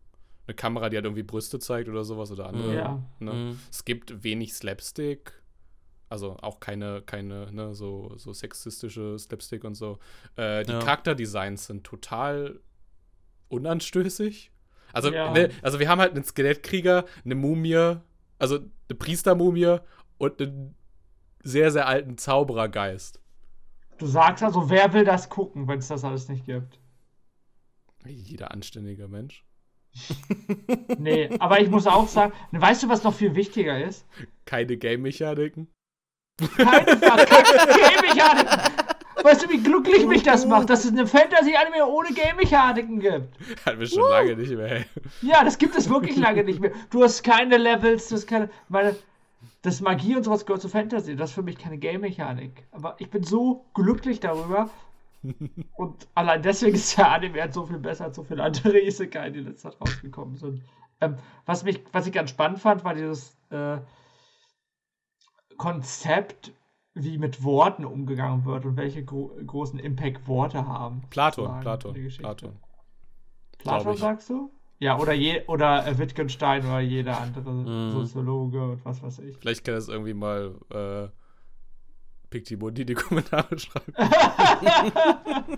[0.48, 2.76] Eine Kamera, die halt irgendwie Brüste zeigt oder sowas oder andere.
[2.76, 3.04] Ja.
[3.20, 3.34] Ne?
[3.34, 3.60] Mhm.
[3.70, 5.32] Es gibt wenig Slapstick,
[6.10, 10.00] also auch keine, keine, ne, so, so sexistische Slapstick und so.
[10.36, 10.80] Äh, die Ja.
[10.80, 12.60] Charakterdesigns sind total
[13.50, 14.52] unanstößig.
[14.94, 15.32] Also, Ja.
[15.32, 17.96] ne, also wir haben halt einen Skelettkrieger, eine Mumie,
[18.40, 19.78] also eine Priestermumie
[20.18, 20.76] und einen
[21.44, 23.20] sehr, sehr alten Zauberergeist.
[24.02, 26.80] Du sagst also, wer will das gucken, wenn es das alles nicht gibt?
[28.04, 29.46] Jeder anständige Mensch.
[30.98, 34.06] Nee, aber ich muss auch sagen, weißt du, was noch viel wichtiger ist?
[34.46, 35.68] Keine Game-Mechaniken.
[36.56, 38.60] Keine verkackten Game-Mechaniken.
[39.24, 43.38] Weißt du, wie glücklich mich das macht, dass es eine Fantasy-Anime ohne Game-Mechaniken gibt?
[43.66, 44.78] Hatten wir schon lange nicht mehr.
[44.78, 44.86] Ey.
[45.22, 46.72] Ja, das gibt es wirklich lange nicht mehr.
[46.90, 48.50] Du hast keine Levels, du hast keine.
[48.68, 48.96] Meine,
[49.62, 51.16] das Magie und sowas gehört zu Fantasy.
[51.16, 52.68] Das ist für mich keine Game-Mechanik.
[52.72, 54.70] Aber ich bin so glücklich darüber.
[55.76, 59.30] Und allein deswegen ist der Anime halt so viel besser als so viele andere Isekai,
[59.30, 60.64] die letzter Zeit rausgekommen sind.
[61.00, 63.78] Ähm, was, mich, was ich ganz spannend fand, war dieses äh,
[65.58, 66.54] Konzept,
[66.96, 71.04] wie mit Worten umgegangen wird und welche gro großen Impact Worte haben.
[71.12, 71.94] Platon, Platon.
[72.18, 72.60] Platon.
[73.60, 74.52] Platon sagst du?
[74.82, 77.92] Ja, oder, je, oder äh, Wittgenstein oder jeder andere Mhm.
[77.92, 79.38] Soziologe und was weiß ich.
[79.38, 81.08] Vielleicht kann das irgendwie mal äh,
[82.32, 83.94] Pictimundi in die Kommentare schreiben.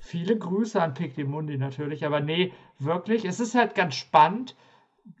[0.00, 4.56] Viele Grüße an Pictimundi natürlich, aber nee, wirklich, es ist halt ganz spannend,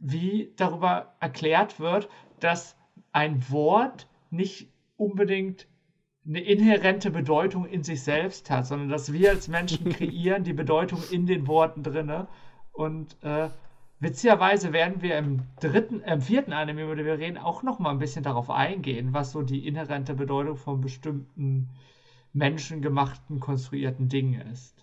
[0.00, 2.08] wie darüber erklärt wird,
[2.40, 2.76] dass
[3.12, 5.68] ein Wort nicht unbedingt
[6.26, 11.02] eine inhärente Bedeutung in sich selbst hat, sondern dass wir als Menschen kreieren die Bedeutung
[11.10, 12.28] in den Worten drinne.
[12.72, 13.50] Und äh,
[14.00, 17.90] witzigerweise werden wir im dritten, im vierten Anime, über den wir reden, auch noch mal
[17.90, 21.70] ein bisschen darauf eingehen, was so die inhärente Bedeutung von bestimmten
[22.32, 24.74] menschengemachten, konstruierten Dingen ist.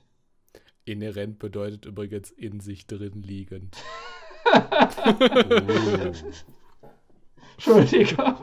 [0.85, 3.77] Inhärent bedeutet übrigens in sich drin liegend.
[7.55, 8.35] Entschuldigung.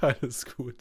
[0.00, 0.76] Alles gut.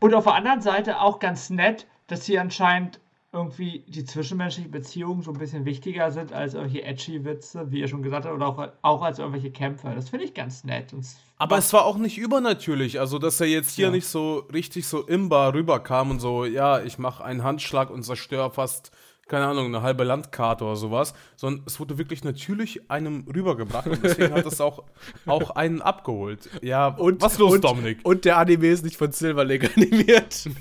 [0.00, 3.00] Und auf der anderen Seite auch ganz nett, dass hier anscheinend
[3.34, 7.88] irgendwie die zwischenmenschlichen Beziehungen so ein bisschen wichtiger sind als irgendwelche edgy Witze, wie ihr
[7.88, 9.92] schon gesagt habt, oder auch, auch als irgendwelche Kämpfe.
[9.94, 10.92] Das finde ich ganz nett.
[10.92, 11.04] Und
[11.36, 13.90] Aber es war auch nicht übernatürlich, also dass er jetzt hier ja.
[13.90, 18.52] nicht so richtig so imbar rüberkam und so, ja, ich mache einen Handschlag und zerstöre
[18.52, 18.92] fast
[19.26, 24.02] keine Ahnung, eine halbe Landkarte oder sowas, sondern es wurde wirklich natürlich einem rübergebracht und
[24.02, 24.84] deswegen hat es auch,
[25.26, 26.48] auch einen abgeholt.
[26.62, 28.00] Ja, und, was los, und, Dominik?
[28.04, 30.48] Und der Anime ist nicht von Silver Lake animiert.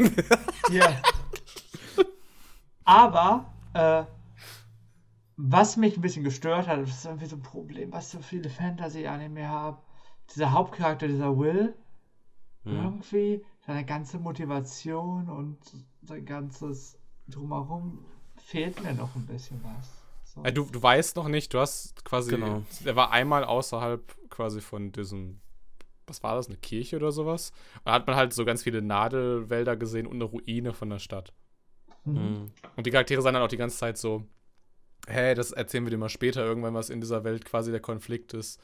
[0.71, 1.01] Ja.
[2.85, 4.03] Aber, äh,
[5.35, 8.49] was mich ein bisschen gestört hat, das ist irgendwie so ein Problem, was so viele
[8.49, 9.77] Fantasy-Anime haben.
[10.33, 11.75] Dieser Hauptcharakter, dieser Will,
[12.63, 12.75] hm.
[12.75, 15.57] irgendwie seine ganze Motivation und
[16.01, 16.97] sein ganzes
[17.27, 18.05] Drumherum
[18.45, 19.89] fehlt mir noch ein bisschen was.
[20.33, 20.41] So.
[20.51, 22.63] Du, du weißt noch nicht, du hast quasi, genau.
[22.83, 25.41] er war einmal außerhalb quasi von diesem,
[26.07, 27.51] was war das, eine Kirche oder sowas?
[27.77, 30.99] Und da hat man halt so ganz viele Nadelwälder gesehen und eine Ruine von der
[30.99, 31.33] Stadt.
[32.05, 32.13] Mhm.
[32.13, 32.51] mhm.
[32.75, 34.25] Und die Charaktere sagen dann auch die ganze Zeit so,
[35.07, 38.33] hey, das erzählen wir dir mal später irgendwann, was in dieser Welt quasi der Konflikt
[38.33, 38.59] ist.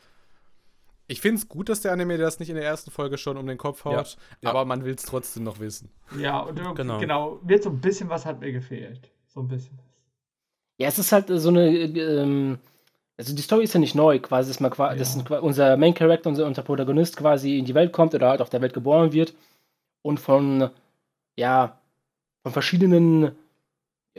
[1.08, 3.48] Ich finde es gut, dass der Anime das nicht in der ersten Folge schon um
[3.48, 5.92] den Kopf haut, ja, aber man will es trotzdem noch wissen.
[6.20, 7.00] Ja, und genau.
[7.00, 9.12] genau, wird so ein bisschen was hat mir gefehlt.
[9.30, 9.80] So ein bisschen.
[10.78, 11.70] Ja, es ist halt so eine.
[11.70, 12.60] Ähm,
[13.18, 14.96] also die Story ist ja nicht neu, quasi, dass, man, ja.
[14.96, 18.50] dass unser Main Character, unser, unser Protagonist quasi in die Welt kommt oder halt auf
[18.50, 19.34] der Welt geboren wird
[20.02, 20.70] und von,
[21.36, 21.78] ja,
[22.44, 23.34] von verschiedenen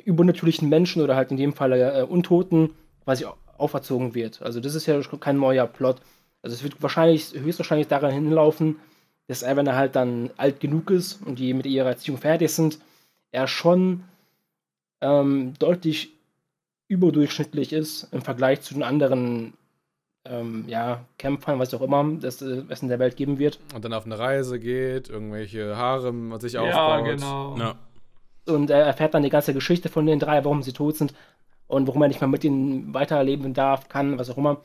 [0.04, 3.24] übernatürlichen Menschen oder halt in dem Fall äh, Untoten quasi
[3.56, 4.42] auferzogen wird.
[4.42, 6.02] Also das ist ja kein neuer Plot.
[6.42, 8.76] Also es wird wahrscheinlich, höchstwahrscheinlich daran hinlaufen,
[9.28, 12.50] dass er, wenn er halt dann alt genug ist und die mit ihrer Erziehung fertig
[12.50, 12.78] sind,
[13.30, 14.04] er schon
[15.00, 16.10] ähm, deutlich
[16.88, 19.54] überdurchschnittlich ist im Vergleich zu den anderen
[20.24, 23.58] ähm, ja, Kämpfern, was auch immer das, äh, es in der Welt geben wird.
[23.74, 27.06] Und dann auf eine Reise geht, irgendwelche Haare sich ja, aufbaut.
[27.06, 27.56] Genau.
[27.56, 27.76] Ja,
[28.44, 28.54] genau.
[28.56, 31.14] Und er erfährt dann die ganze Geschichte von den drei, warum sie tot sind
[31.68, 34.60] und warum er nicht mehr mit ihnen weiterleben darf, kann, was auch immer.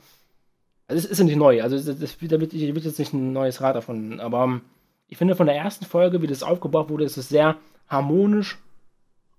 [0.88, 3.60] Also es ist nicht neu, also das, das, da wird, wird jetzt nicht ein neues
[3.60, 4.60] Rad davon, aber ähm,
[5.08, 7.56] ich finde von der ersten Folge, wie das aufgebaut wurde, ist es sehr
[7.88, 8.58] harmonisch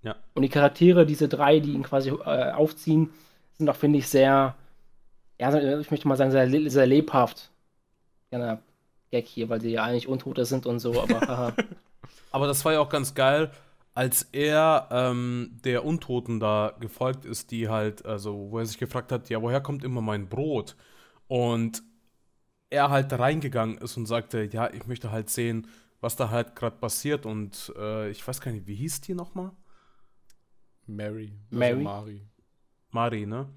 [0.02, 0.16] ja.
[0.34, 3.10] Und die Charaktere, diese drei, die ihn quasi äh, aufziehen,
[3.56, 4.54] sind auch, finde ich, sehr,
[5.38, 7.50] ja, ich möchte mal sagen, sehr, sehr lebhaft.
[8.30, 8.60] Gerne
[9.10, 11.54] Gag hier, weil sie ja eigentlich Untote sind und so, aber
[12.30, 13.50] Aber das war ja auch ganz geil,
[13.94, 19.10] als er ähm, der Untoten da gefolgt ist, die halt, also, wo er sich gefragt
[19.12, 20.76] hat, ja, woher kommt immer mein Brot?
[21.26, 21.82] Und
[22.70, 25.66] er halt reingegangen ist und sagte, ja, ich möchte halt sehen,
[26.00, 27.26] was da halt gerade passiert.
[27.26, 29.50] Und äh, ich weiß gar nicht, wie hieß die nochmal?
[30.88, 31.32] Mary.
[31.50, 31.82] Also Mary.
[31.82, 32.28] Mari.
[32.90, 33.48] Mari, ne?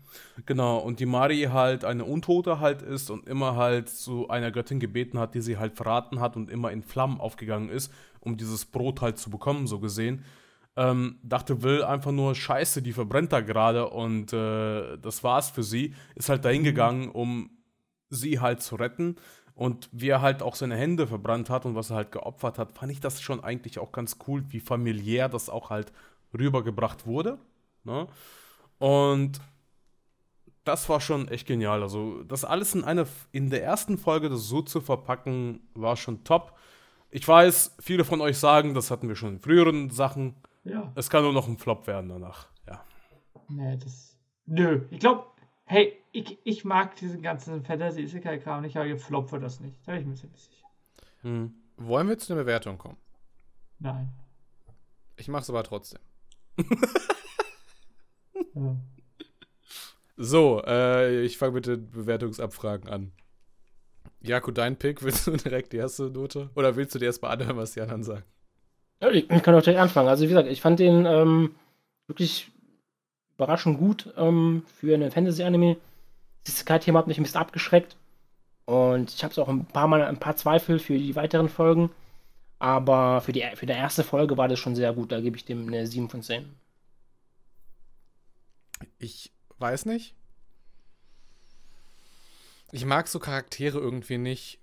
[0.46, 4.80] Genau, und die Mari halt eine Untote halt ist und immer halt zu einer Göttin
[4.80, 8.66] gebeten hat, die sie halt verraten hat und immer in Flammen aufgegangen ist, um dieses
[8.66, 10.26] Brot halt zu bekommen, so gesehen.
[10.76, 15.64] Ähm, dachte Will einfach nur, scheiße, die verbrennt da gerade und äh, das war's für
[15.64, 15.96] sie.
[16.16, 17.52] Ist halt dahin gegangen, um
[18.10, 19.16] sie halt zu retten.
[19.54, 22.72] Und wie er halt auch seine Hände verbrannt hat und was er halt geopfert hat,
[22.72, 25.92] fand ich das schon eigentlich auch ganz cool, wie familiär das auch halt
[26.34, 27.40] rübergebracht wurde.
[27.84, 28.08] Ne?
[28.80, 29.42] Und
[30.64, 31.82] das war schon echt genial.
[31.82, 36.24] Also, das alles in, eine, in der ersten Folge das so zu verpacken, war schon
[36.24, 36.58] top.
[37.10, 40.36] Ich weiß, viele von euch sagen, das hatten wir schon in früheren Sachen.
[40.64, 40.92] Ja.
[40.96, 42.48] Es kann nur noch ein Flop werden danach.
[42.68, 42.84] Ja.
[43.50, 44.18] Nee, das.
[44.46, 45.26] Nö, ich glaube,
[45.66, 49.76] hey, ich, ich mag diesen ganzen Fantasy-Isekai-Kram nicht, aber ihr Flop wird das nicht.
[49.86, 50.68] Da bin ich mir ziemlich sicher.
[51.22, 51.54] Hm.
[51.78, 52.98] Wollen wir zu einer Bewertung kommen?
[53.80, 54.10] Nein.
[55.16, 56.00] Ich mach's aber trotzdem.
[60.18, 63.12] So, äh, ich fange mit den Bewertungsabfragen an.
[64.22, 66.52] Jakob, dein Pick, willst du direkt die erste Note?
[66.56, 68.24] Oder willst du dir erstmal anhören, was die anderen sagen?
[69.02, 70.10] Ja, ich kann auch direkt anfangen.
[70.10, 71.56] Also, wie gesagt, ich fand den ähm,
[72.08, 72.52] wirklich
[73.36, 75.78] überraschend gut ähm, für einen Fantasy-Anime.
[76.46, 77.96] Das Sky-Thema hat mich ein bisschen abgeschreckt.
[78.66, 81.90] Und ich habe auch ein paar Mal ein paar Zweifel für die weiteren Folgen.
[82.62, 85.12] Aber für die, für die erste Folge war das schon sehr gut.
[85.12, 86.46] Da gebe ich dem eine 7 von 10.
[89.00, 90.14] Ich weiß nicht.
[92.72, 94.60] Ich mag so Charaktere irgendwie nicht,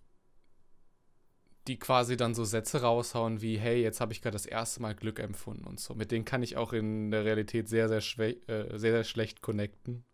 [1.66, 4.94] die quasi dann so Sätze raushauen wie, hey, jetzt habe ich gerade das erste Mal
[4.94, 5.96] Glück empfunden und so.
[5.96, 10.04] Mit denen kann ich auch in der Realität sehr, sehr, äh, sehr, sehr schlecht connecten.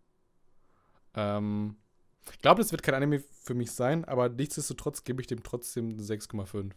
[1.15, 1.77] Ähm,
[2.33, 5.99] ich glaube, das wird kein Anime für mich sein, aber nichtsdestotrotz gebe ich dem trotzdem
[5.99, 6.73] 6,5.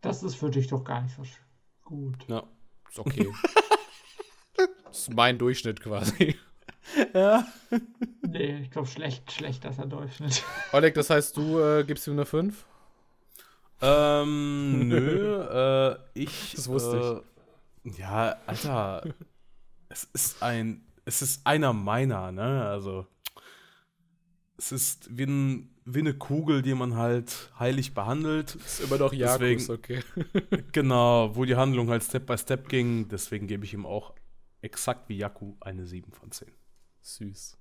[0.00, 1.22] Das ist für dich doch gar nicht so
[1.84, 2.16] gut.
[2.28, 2.44] Ja,
[2.88, 3.28] ist okay.
[4.56, 6.36] das ist mein Durchschnitt quasi.
[7.14, 7.46] Ja.
[8.26, 10.42] Nee, ich glaube, schlecht, schlechter ist der Durchschnitt.
[10.72, 12.64] Oleg, das heißt, du äh, gibst ihm eine 5?
[13.80, 16.54] Ähm, nö, äh, ich.
[16.56, 17.22] Das wusste
[17.84, 19.04] Ja, Alter.
[19.88, 20.84] es ist ein.
[21.04, 22.64] Es ist einer meiner, ne?
[22.64, 23.06] Also.
[24.56, 28.54] Es ist wie, ein, wie eine Kugel, die man halt heilig behandelt.
[28.56, 30.00] Ist immer noch Jakus, Deswegen- okay.
[30.72, 33.08] Genau, wo die Handlung halt Step by Step ging.
[33.08, 34.12] Deswegen gebe ich ihm auch
[34.62, 36.48] exakt wie Yaku eine 7 von 10.
[37.02, 37.56] Süß.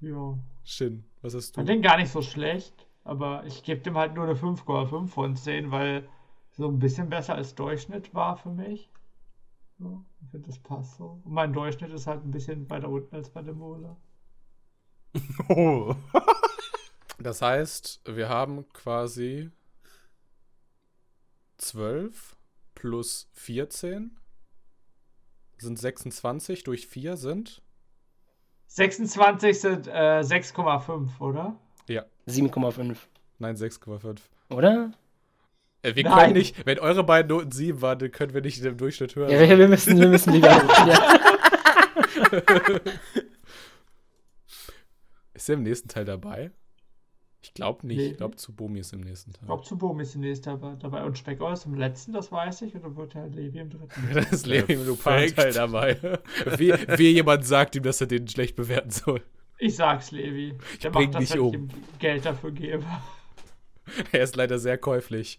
[0.00, 0.38] Ja.
[0.64, 1.60] Shin, was hast du?
[1.60, 5.36] fand den gar nicht so schlecht, aber ich gebe dem halt nur eine 5,5 von
[5.36, 6.08] 10, weil
[6.50, 8.90] so ein bisschen besser als Durchschnitt war für mich.
[9.78, 11.20] So, ich finde, das passt so.
[11.24, 13.96] Und mein Durchschnitt ist halt ein bisschen weiter unten als bei dem Mola.
[15.48, 15.94] Oh.
[17.24, 19.50] Das heißt, wir haben quasi
[21.56, 22.36] 12
[22.74, 24.14] plus 14
[25.56, 27.62] sind 26 durch 4 sind
[28.66, 31.56] 26 sind äh, 6,5, oder?
[32.28, 32.96] 7,5.
[33.38, 34.18] nein 6,5.
[34.50, 34.92] Oder?
[35.80, 36.18] Äh, wir Nein.
[36.18, 39.30] können nicht, wenn eure beiden Noten 7 waren, dann können wir nicht im Durchschnitt hören.
[39.30, 40.48] Ja, wir, wir müssen, wir müssen lieber.
[40.50, 41.20] ja.
[45.32, 46.50] Ist er im nächsten Teil dabei?
[47.44, 47.98] Ich glaube nicht.
[47.98, 48.06] Nee.
[48.12, 49.46] Ich glaube, Tsubomi ist im nächsten Ich Teil.
[49.46, 52.82] glaube, Tsubome ist demnächst dabei, dabei und Speckau ist im letzten, das weiß ich, und
[52.82, 54.08] dann wird Herr Levi im dritten.
[54.14, 54.86] Da ist Levi im.
[54.86, 55.98] Lupan-Teil dabei.
[56.56, 59.22] wie, wie jemand sagt ihm, dass er den schlecht bewerten soll.
[59.58, 60.54] Ich sag's Levi.
[60.82, 61.48] Der bring macht das, dich um.
[61.48, 61.68] ich ihm
[61.98, 62.84] Geld dafür gebe.
[64.12, 65.38] Er ist leider sehr käuflich.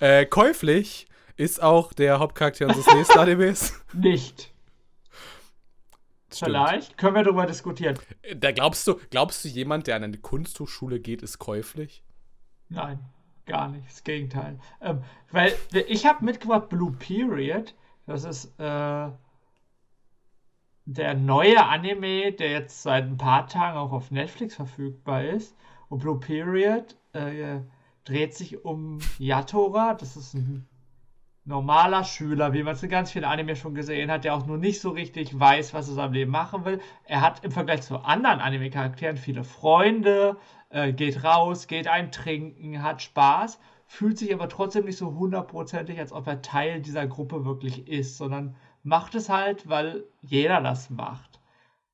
[0.00, 1.06] Äh, käuflich
[1.38, 3.72] ist auch der Hauptcharakter unseres nächsten Animes.
[3.94, 4.52] Nicht.
[6.32, 6.50] Stimmt.
[6.50, 7.98] Vielleicht können wir darüber diskutieren.
[8.36, 12.02] Da glaubst du, glaubst du, jemand, der an eine Kunsthochschule geht, ist käuflich?
[12.68, 12.98] Nein,
[13.46, 13.88] gar nicht.
[13.88, 14.58] Das Gegenteil.
[14.80, 15.52] Ähm, weil
[15.86, 17.74] ich habe mitgebracht Blue Period.
[18.06, 19.08] Das ist äh,
[20.84, 25.56] der neue Anime, der jetzt seit ein paar Tagen auch auf Netflix verfügbar ist.
[25.88, 27.60] Und Blue Period äh,
[28.04, 29.94] dreht sich um Yatora.
[29.94, 30.68] Das ist ein
[31.46, 34.58] normaler Schüler, wie man es in ganz vielen Anime schon gesehen hat, der auch nur
[34.58, 36.80] nicht so richtig weiß, was er in seinem Leben machen will.
[37.04, 40.36] Er hat im Vergleich zu anderen Anime-Charakteren viele Freunde,
[40.70, 45.98] äh, geht raus, geht ein Trinken, hat Spaß, fühlt sich aber trotzdem nicht so hundertprozentig,
[46.00, 50.90] als ob er Teil dieser Gruppe wirklich ist, sondern macht es halt, weil jeder das
[50.90, 51.40] macht.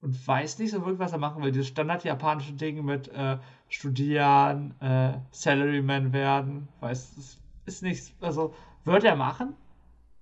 [0.00, 1.53] Und weiß nicht so wirklich, was er machen will.
[1.53, 3.36] Dieses standard japanische Ding mit äh,
[3.68, 8.53] Studieren, äh, Salaryman werden, weiß, das ist nichts, also
[8.85, 9.55] wird er machen,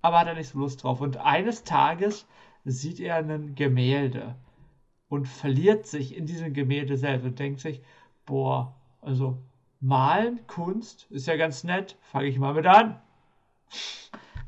[0.01, 1.01] aber hat er nicht so Lust drauf.
[1.01, 2.27] Und eines Tages
[2.63, 4.35] sieht er ein Gemälde
[5.09, 7.81] und verliert sich in diesem Gemälde selbst und denkt sich,
[8.25, 9.37] boah, also
[9.79, 13.01] malen, Kunst, ist ja ganz nett, fange ich mal mit an.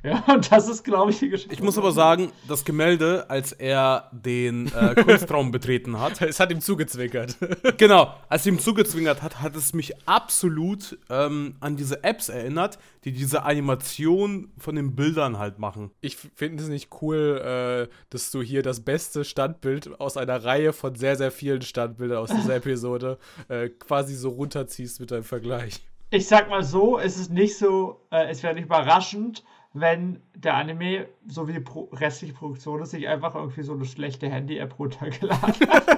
[0.14, 1.54] Ja, und das ist, glaube ich, die Geschichte.
[1.54, 6.52] Ich muss aber sagen, das Gemälde, als er den äh, Kunstraum betreten hat, Es hat
[6.52, 7.38] ihm zugezwinkert.
[7.78, 12.80] genau, als er ihm zugezwingert hat, hat es mich absolut ähm, an diese Apps erinnert,
[13.06, 15.92] die diese Animation von den Bildern halt machen.
[16.02, 20.74] Ich finde es nicht cool, äh, dass du hier das beste Standbild aus einer Reihe
[20.74, 25.82] von sehr, sehr vielen Standbildern aus dieser Episode äh, quasi so runterziehst mit deinem Vergleich.
[26.10, 29.44] Ich sag mal so, es ist nicht so, äh, es wäre nicht überraschend,
[29.74, 34.30] wenn der Anime, so wie die Pro restliche Produktion sich einfach irgendwie so eine schlechte
[34.30, 35.94] Handy-App runtergeladen hat.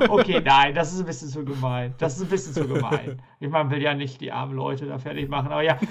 [0.08, 1.94] okay, nein, das ist ein bisschen zu gemein.
[1.98, 3.20] Das ist ein bisschen zu gemein.
[3.40, 5.78] Ich meine, will ja nicht die armen Leute da fertig machen, aber ja.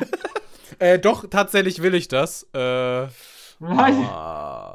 [0.79, 2.45] Äh, doch, tatsächlich will ich das.
[2.53, 3.09] Äh, ich,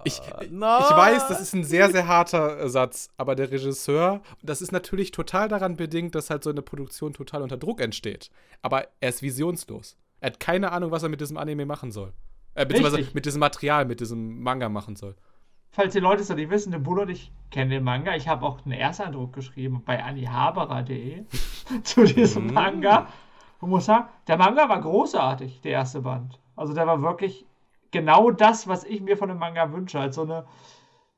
[0.04, 5.12] ich weiß, das ist ein sehr, sehr harter Satz, aber der Regisseur, das ist natürlich
[5.12, 8.30] total daran bedingt, dass halt so eine Produktion total unter Druck entsteht.
[8.62, 9.96] Aber er ist visionslos.
[10.22, 12.12] Er hat keine Ahnung, was er mit diesem Anime machen soll.
[12.54, 13.14] Äh, beziehungsweise Richtig.
[13.14, 15.16] mit diesem Material, mit diesem Manga machen soll.
[15.72, 18.14] Falls die Leute es noch nicht wissen, der Bruder und ich kennen den Manga.
[18.14, 21.24] Ich habe auch einen Ersteindruck geschrieben bei anihabara.de
[21.82, 22.52] zu diesem Mm.
[22.52, 23.08] Manga.
[23.60, 26.38] Und muss sagen, der Manga war großartig, der erste Band.
[26.54, 27.44] Also der war wirklich
[27.90, 29.98] genau das, was ich mir von einem Manga wünsche.
[29.98, 30.44] Halt so eine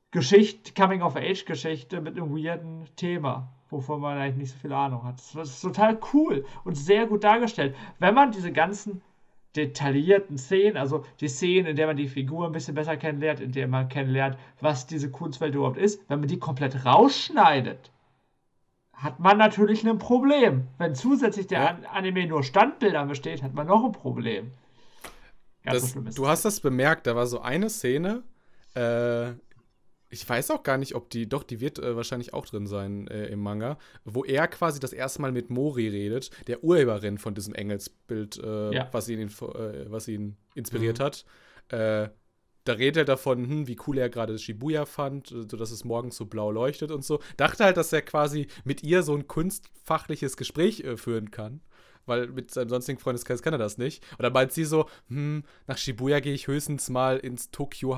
[0.09, 5.15] Geschichte, Coming-of-Age-Geschichte mit einem weirden Thema, wovon man eigentlich nicht so viel Ahnung hat.
[5.33, 7.75] Das ist total cool und sehr gut dargestellt.
[7.99, 9.01] Wenn man diese ganzen
[9.55, 13.51] detaillierten Szenen, also die Szenen, in der man die Figur ein bisschen besser kennenlernt, in
[13.51, 17.91] der man kennenlernt, was diese Kunstwelt überhaupt ist, wenn man die komplett rausschneidet,
[18.93, 20.67] hat man natürlich ein Problem.
[20.77, 21.67] Wenn zusätzlich der Ja.
[21.67, 24.51] An Anime nur Standbildern besteht, hat man noch ein Problem.
[25.65, 28.23] So Das, ist du hast das bemerkt, da war so eine Szene,
[28.75, 29.33] äh,
[30.15, 33.07] ich weiß auch gar nicht, ob die, doch, die wird äh, wahrscheinlich auch drin sein
[33.07, 37.35] äh, im Manga, wo er quasi das erste Mal mit Mori redet, der Urheberin von
[37.35, 38.87] diesem Engelsbild, äh, Ja.
[38.93, 41.25] was, ihn, äh, was ihn inspiriert hat.
[41.69, 42.09] Äh,
[42.63, 45.83] da redet er davon, hm, wie cool er gerade Shibuya fand, äh, so dass es
[45.83, 47.19] morgens so blau leuchtet und so.
[47.37, 51.61] Dachte halt, dass er quasi mit ihr so ein kunstfachliches Gespräch führen kann.
[52.07, 54.03] weil mit seinem sonstigen Freundeskreis kann er das nicht.
[54.11, 57.97] Und dann meint sie so, hm, nach Shibuya gehe ich höchstens mal ins Tokyo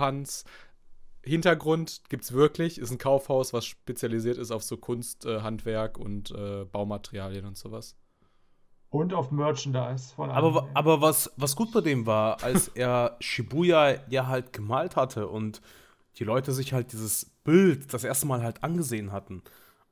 [1.28, 6.32] Hintergrund gibt's wirklich, ist ein Kaufhaus, was spezialisiert ist auf so Kunst, äh, Handwerk und
[6.32, 7.96] äh, Baumaterialien und sowas.
[8.90, 10.76] Und auf Merchandise von Aber, Anime.
[10.76, 15.62] aber was, was gut bei dem war, als er Shibuya ja halt gemalt hatte und
[16.16, 19.44] die Leute sich halt dieses Bild das erste Mal halt angesehen hatten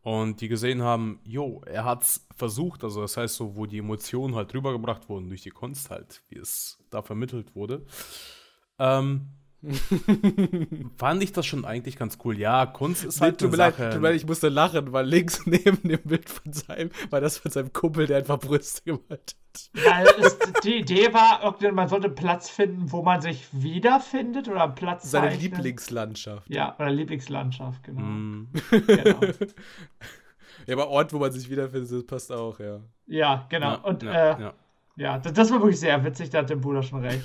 [0.01, 4.35] und die gesehen haben, jo, er hat's versucht, also das heißt so, wo die Emotionen
[4.35, 7.85] halt rübergebracht wurden durch die Kunst halt, wie es da vermittelt wurde,
[8.79, 9.29] ähm,
[10.97, 12.37] fand ich das schon eigentlich ganz cool.
[12.37, 13.89] Ja, Kunst ist halt tut, mir eine leid, Sache.
[13.91, 17.37] tut mir leid, ich musste lachen, weil links neben dem Bild von seinem, war das
[17.37, 19.35] von seinem Kumpel, der einfach Brüste gemalt hat.
[19.73, 24.47] Weil es, die Idee war, irgendwie, man sollte einen Platz finden, wo man sich wiederfindet
[24.49, 25.41] oder einen Platz Seine zeichnen.
[25.51, 26.49] Lieblingslandschaft.
[26.49, 28.01] Ja, oder Lieblingslandschaft, genau.
[28.01, 28.49] Mm.
[28.87, 29.19] genau.
[30.67, 32.79] Ja, aber Ort, wo man sich wiederfindet, das passt auch, ja.
[33.05, 33.71] Ja, genau.
[33.73, 34.53] Ja, Und ja, äh, ja.
[34.95, 37.23] ja, das, das war wirklich sehr witzig, da hat der Bruder schon recht.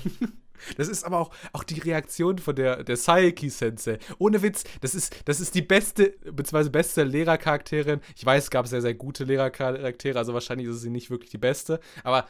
[0.77, 3.99] Das ist aber auch, auch die Reaktion von der, der Saeki-Sensei.
[4.17, 8.01] Ohne Witz, das ist, das ist die beste, beziehungsweise beste Lehrercharakterin.
[8.15, 11.37] Ich weiß, es gab sehr, sehr gute Lehrercharaktere, also wahrscheinlich ist sie nicht wirklich die
[11.37, 12.27] beste, aber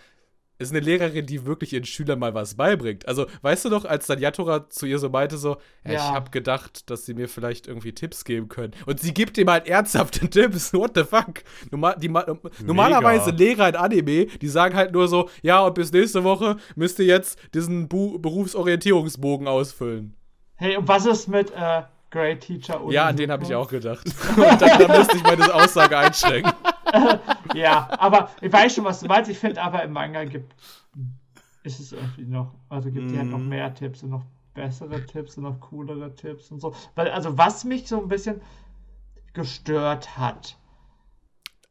[0.62, 3.08] ist eine Lehrerin, die wirklich ihren Schülern mal was beibringt.
[3.08, 5.96] Also, weißt du noch, als dann Yatora zu ihr so meinte, so, ja, Ja.
[5.96, 8.74] ich habe gedacht, dass sie mir vielleicht irgendwie Tipps geben können.
[8.86, 10.74] Und sie gibt ihm halt ernsthafte Tipps.
[10.74, 11.44] What the fuck?
[11.72, 12.26] Normal, die, ma-
[12.64, 17.00] normalerweise Lehrer in Anime, die sagen halt nur so, ja, und bis nächste Woche müsst
[17.00, 20.16] ihr jetzt diesen Bu Berufsorientierungsbogen ausfüllen.
[20.56, 21.82] Hey, und was ist mit äh,
[22.12, 24.06] Great Teacher Ja, an den habe ich auch gedacht.
[24.36, 26.52] Und dann, dann müsste ich meine Aussage einschränken.
[27.54, 29.30] Ja, aber ich weiß schon, was du meinst.
[29.30, 30.56] Ich finde aber im Manga gibt
[31.64, 33.50] ist es irgendwie noch, also gibt die halt noch Mhm.
[33.50, 36.74] mehr Tipps und noch bessere Tipps und noch coolere Tipps und so.
[36.96, 38.42] Weil, also was mich so ein bisschen
[39.34, 40.58] gestört hat,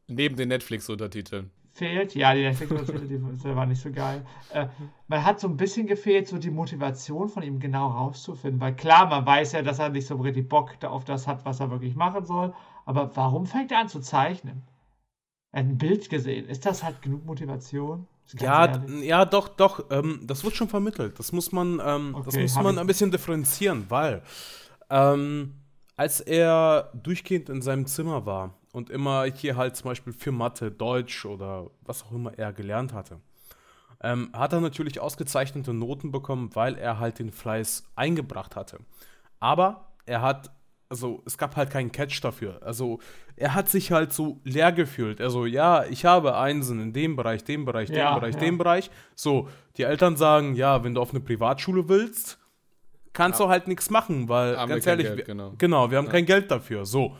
[0.07, 1.49] Neben den Netflix-Untertiteln.
[1.73, 4.25] fehlt, ja, die Netflix-Untertitel, die die war nicht so geil.
[4.49, 4.67] Äh,
[5.07, 8.59] man hat so ein bisschen gefehlt, so die Motivation von ihm genau rauszufinden.
[8.61, 11.59] Weil klar, man weiß ja, dass er nicht so richtig Bock auf das hat, was
[11.59, 12.53] er wirklich machen soll.
[12.85, 14.63] Aber warum fängt er an zu zeichnen?
[15.51, 16.47] Ein Bild gesehen.
[16.47, 18.07] Ist das halt genug Motivation?
[18.39, 19.85] Ja, ja, doch, doch.
[19.91, 21.19] Ähm, das wird schon vermittelt.
[21.19, 24.21] Das muss man, ähm, das Okay, muss hab man ein bisschen differenzieren, weil
[24.89, 25.55] ähm,
[25.97, 30.71] als er durchgehend in seinem Zimmer war und immer hier halt zum Beispiel für Mathe,
[30.71, 33.19] Deutsch oder was auch immer er gelernt hatte,
[34.01, 38.79] ähm, hat er natürlich ausgezeichnete Noten bekommen, weil er halt den Fleiß eingebracht hatte.
[39.39, 40.51] Aber er hat,
[40.91, 42.59] also es gab halt keinen Catch dafür.
[42.63, 42.99] Also
[43.35, 45.19] er hat sich halt so leer gefühlt.
[45.21, 48.39] Also ja, ich habe Einsen in dem Bereich, dem Bereich, dem Ja, Bereich, ja.
[48.41, 48.91] dem Bereich.
[49.15, 52.37] So, die Eltern sagen, ja, wenn du auf eine Privatschule willst,
[53.13, 55.53] kannst du halt nichts machen, weil Haben ganz wir ehrlich, Geld, wir, genau.
[55.57, 56.85] genau, wir haben kein Geld dafür.
[56.85, 57.15] So,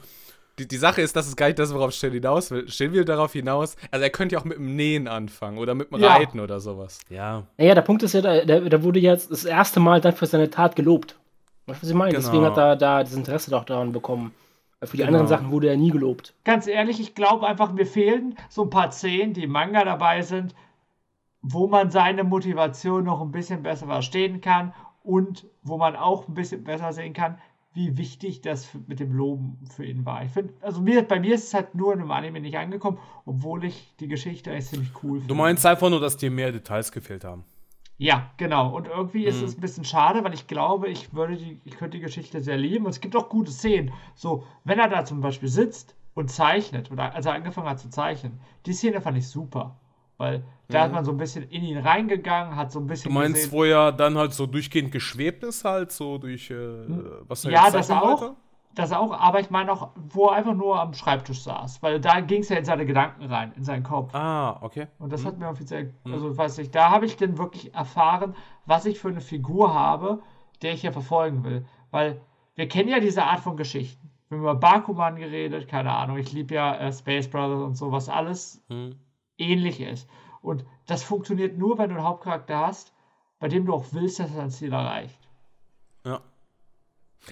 [0.59, 2.67] Die, die Sache ist, das ist gar nicht das, worauf Stell hinaus will.
[2.67, 5.91] Stell will darauf hinaus, also er könnte ja auch mit dem Nähen anfangen oder mit
[5.91, 6.15] dem Ja.
[6.15, 6.99] Reiten oder sowas.
[7.09, 7.47] ja.
[7.57, 10.25] Naja, der Punkt ist ja, da, der, der wurde jetzt das erste Mal dann für
[10.25, 11.17] seine Tat gelobt.
[11.65, 12.11] Weißt du, was ich meine?
[12.13, 12.23] Genau.
[12.25, 14.33] Deswegen hat er da das Interesse doch daran bekommen.
[14.79, 15.09] Weil für die Genau.
[15.19, 16.33] anderen Sachen wurde er nie gelobt.
[16.43, 20.21] Ganz ehrlich, ich glaube einfach, mir fehlen so ein paar Szenen, die im Manga dabei
[20.23, 20.55] sind,
[21.41, 26.33] wo man seine Motivation noch ein bisschen besser verstehen kann und wo man auch ein
[26.33, 27.37] bisschen besser sehen kann,
[27.73, 30.23] wie wichtig das mit dem Loben für ihn war.
[30.25, 32.97] Ich finde, also mir, bei mir ist es halt nur in einem Anime nicht angekommen,
[33.25, 35.27] obwohl ich die Geschichte eigentlich ziemlich cool finde.
[35.27, 37.45] Du meinst einfach nur, dass dir mehr Details gefehlt haben.
[38.01, 38.75] Ja, genau.
[38.75, 39.47] Und irgendwie ist Mhm.
[39.47, 42.57] es ein bisschen schade, weil ich glaube, ich würde die, ich könnte die Geschichte sehr
[42.57, 42.85] lieben.
[42.85, 43.93] Und es gibt auch gute Szenen.
[44.15, 47.91] So, wenn er da zum Beispiel sitzt und zeichnet, oder als er angefangen hat zu
[47.91, 49.77] zeichnen, die Szene fand ich super.
[50.17, 53.15] Weil da hat man so ein bisschen in ihn reingegangen, hat so ein bisschen Mhm.
[53.15, 56.55] Du meinst, gesehen, wo er dann halt so durchgehend geschwebt ist, halt so durch, äh,
[57.27, 58.01] was er Ja, das auch.
[58.21, 58.35] wollte?
[58.75, 61.81] Das auch, aber ich meine auch, wo er einfach nur am Schreibtisch saß.
[61.83, 64.13] Weil da ging es ja in seine Gedanken rein, in seinen Kopf.
[64.15, 64.87] Ah, okay.
[64.99, 68.35] Und das hat mir offiziell, also weiß ich, da habe ich dann wirklich erfahren,
[68.65, 70.21] was ich für eine Figur habe,
[70.61, 71.65] der ich ja verfolgen will.
[71.91, 72.21] Weil
[72.55, 74.09] wir kennen ja diese Art von Geschichten.
[74.29, 77.91] Wir haben über Bakuman geredet, keine Ahnung, ich liebe ja äh, Space Brothers und so,
[77.91, 78.95] was alles Hm.
[79.37, 80.09] ähnlich ist.
[80.41, 82.93] Und das funktioniert nur, wenn du einen Hauptcharakter hast,
[83.39, 85.20] bei dem du auch willst, dass er sein Ziel erreicht.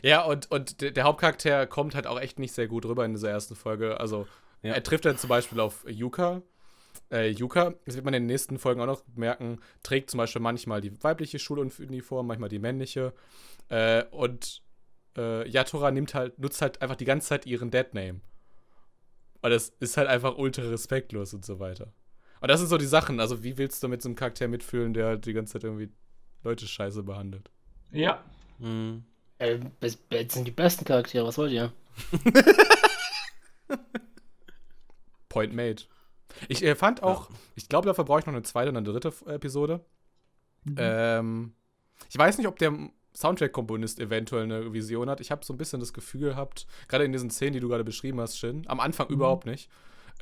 [0.03, 0.23] Ja.
[0.23, 3.55] Und, und der, Hauptcharakter kommt halt auch echt nicht sehr gut rüber in dieser ersten
[3.55, 3.99] Folge.
[3.99, 4.27] Also,
[4.61, 4.73] Ja.
[4.73, 6.41] er trifft dann zum Beispiel auf Yuka.
[7.11, 10.41] Äh, Yuka, das wird man in den nächsten Folgen auch noch merken, trägt zum Beispiel
[10.41, 13.13] manchmal die weibliche Schuluniform, manchmal die männliche.
[13.69, 14.61] Äh, und
[15.17, 18.21] äh, Yatora nimmt halt, nutzt halt einfach die ganze Zeit ihren Deadname.
[19.41, 21.93] Und das ist halt einfach ultra respektlos und so weiter.
[22.41, 24.93] Und das sind so die Sachen, also wie willst du mit so einem Charakter mitfühlen,
[24.93, 25.89] der die ganze Zeit irgendwie
[26.43, 27.49] Leute scheiße behandelt?
[27.91, 28.23] Ja.
[28.59, 29.03] Hm.
[29.39, 31.73] Äh, das das sind die besten Charaktere, was wollt ihr?
[35.29, 35.83] Point made.
[36.47, 39.13] Ich äh, fand auch, ich glaube, dafür brauche ich noch eine zweite und eine dritte
[39.27, 39.83] Episode.
[40.63, 40.75] Mhm.
[40.77, 41.53] Ähm,
[42.09, 42.73] ich weiß nicht, ob der
[43.15, 45.19] Soundtrack-Komponist eventuell eine Vision hat.
[45.19, 47.83] Ich habe so ein bisschen das Gefühl gehabt, gerade in diesen Szenen, die du gerade
[47.83, 49.13] beschrieben hast, Shin, am Anfang Mhm.
[49.15, 49.69] überhaupt nicht,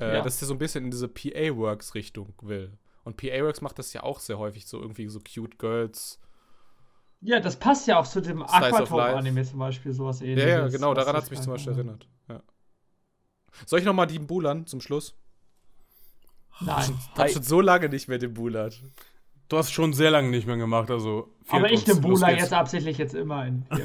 [0.00, 0.22] äh, Ja.
[0.22, 2.72] dass der so ein bisschen in diese PA-Works-Richtung will.
[3.04, 6.18] Und PA-Works macht das ja auch sehr häufig, so irgendwie so cute Girls.
[7.20, 8.42] Ja, das passt ja auch zu dem.
[8.42, 10.50] Aquatop-Anime zum Beispiel, sowas Ja, ähnliches.
[10.50, 11.80] ja, genau, was daran hat ich es mich zum Beispiel habe.
[11.82, 12.08] erinnert.
[12.28, 12.42] Ja.
[13.66, 15.16] Soll ich nochmal die Bulan zum Schluss?
[16.60, 16.98] Nein.
[17.14, 17.32] Hab Hi.
[17.32, 18.72] schon so lange nicht mehr den Bulan.
[19.48, 21.34] Du hast schon sehr lange nicht mehr gemacht, also.
[21.48, 23.64] Aber ich Los Bula jetzt absichtlich jetzt immer in.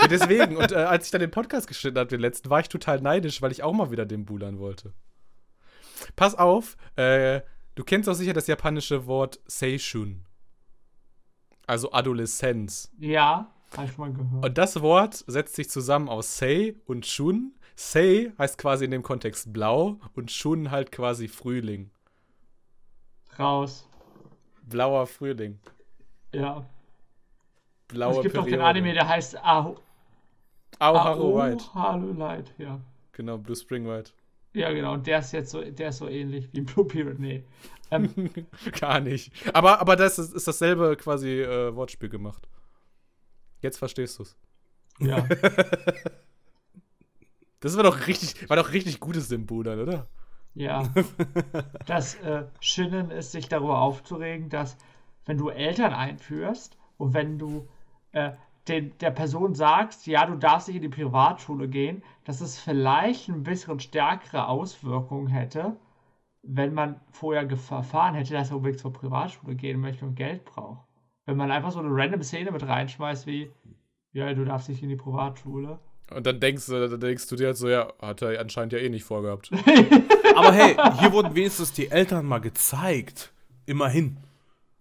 [0.00, 2.68] Ja, deswegen, und äh, als ich dann den Podcast geschnitten habe, den letzten, war ich
[2.68, 4.92] total neidisch, weil ich auch mal wieder den Bulan wollte.
[6.16, 7.42] Pass auf, äh,
[7.76, 10.24] du kennst doch sicher das japanische Wort Seishun.
[11.66, 12.90] Also Adoleszenz.
[12.98, 14.44] ja, habe ich mal gehört.
[14.44, 17.52] Und das Wort setzt sich zusammen aus Sei und Shun.
[17.74, 21.90] Sei heißt quasi in dem Kontext blau und Shun halt quasi Frühling.
[23.38, 23.88] Raus.
[24.62, 25.58] Blauer Frühling.
[26.34, 26.66] Ja.
[27.88, 28.68] Blaue es gibt noch den Periode.
[28.68, 29.76] Anime, der heißt Aho.
[30.78, 31.74] Aoharu White.
[31.74, 32.80] Haru Light, ja.
[33.12, 34.12] Genau, Blue Spring White.
[34.54, 34.94] Ja, genau.
[34.94, 37.18] Und der ist jetzt so, der ist so ähnlich wie Blue Period.
[37.18, 37.44] Nee.
[37.92, 38.30] Ähm,
[38.80, 39.32] Gar nicht.
[39.54, 42.48] Aber, aber das ist, ist dasselbe quasi äh, Wortspiel gemacht.
[43.60, 44.36] Jetzt verstehst du's.
[44.98, 45.26] ja.
[47.60, 50.08] Das war doch richtig, war doch richtig gutes Symbol, oder?
[50.54, 50.82] Ja.
[51.86, 54.76] Das äh, Schinnen ist, sich darüber aufzuregen, dass
[55.26, 57.68] wenn du Eltern einführst und wenn du
[58.10, 58.32] äh,
[58.68, 63.28] den, der Person sagst, ja, du darfst nicht in die Privatschule gehen, dass es vielleicht
[63.28, 65.76] ein bisschen stärkere Auswirkungen hätte,
[66.42, 70.86] wenn man vorher erfahren hätte, dass er unbedingt zur Privatschule gehen möchte und Geld braucht.
[71.24, 73.50] Wenn man einfach so eine random Szene mit reinschmeißt wie,
[74.12, 75.78] ja, du darfst nicht in die Privatschule.
[76.14, 78.80] Und dann denkst, du, dann denkst du dir halt so, ja, hat er anscheinend ja
[78.80, 79.50] eh nicht vorgehabt.
[80.36, 83.32] Aber hey, hier wurden wenigstens die Eltern mal gezeigt.
[83.66, 84.16] Immerhin.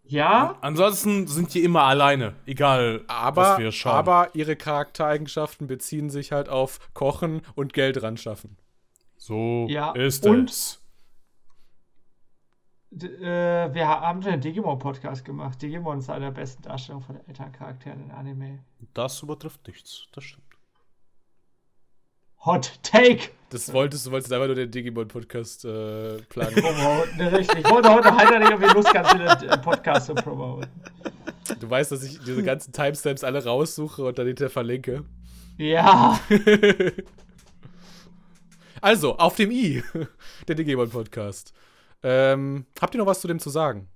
[0.03, 2.33] Ja, Ansonsten sind die immer alleine.
[2.45, 3.93] Egal, Aber, was wir schauen.
[3.93, 8.57] aber ihre Charaktereigenschaften beziehen sich halt auf Kochen und Geld ran schaffen.
[9.15, 10.80] so Ja, ist und- es.
[12.93, 15.61] Äh, wir ha- haben schon einen Digimon-Podcast gemacht.
[15.61, 18.59] Digimon ist eine der besten Darstellungen von Elterncharakteren in Anime.
[18.93, 20.07] Das übertrifft nichts.
[20.13, 20.43] Das stimmt.
[22.45, 23.29] Hot Take!
[23.49, 26.55] Das wolltest du, wolltest einfach nur den Digimon-Podcast äh, planen.
[26.61, 27.59] Promoten, ne, richtig.
[27.59, 30.67] Ich wollte heute halt irgendwie Lust gehabt, den äh, Podcast zu promoten.
[31.59, 35.03] du weißt, dass ich diese ganzen Timestamps alle raussuche und dann hinterher verlinke.
[35.57, 36.19] Ja,
[38.81, 39.83] Also, auf dem i,
[40.47, 41.53] der Digimon-Podcast.
[42.03, 43.87] Ähm, habt ihr noch was zu dem zu sagen?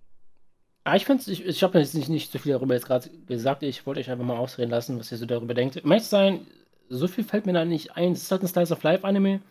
[0.83, 3.63] Ah, ich finde ich, ich habe jetzt nicht, nicht so viel darüber jetzt gerade gesagt.
[3.63, 5.83] Ich wollte euch einfach mal ausreden lassen, was ihr so darüber denkt.
[5.83, 6.45] Um ehrlich sein,
[6.89, 8.11] so viel fällt mir da nicht ein.
[8.11, 9.41] Es ist halt ein Slice of Life Anime.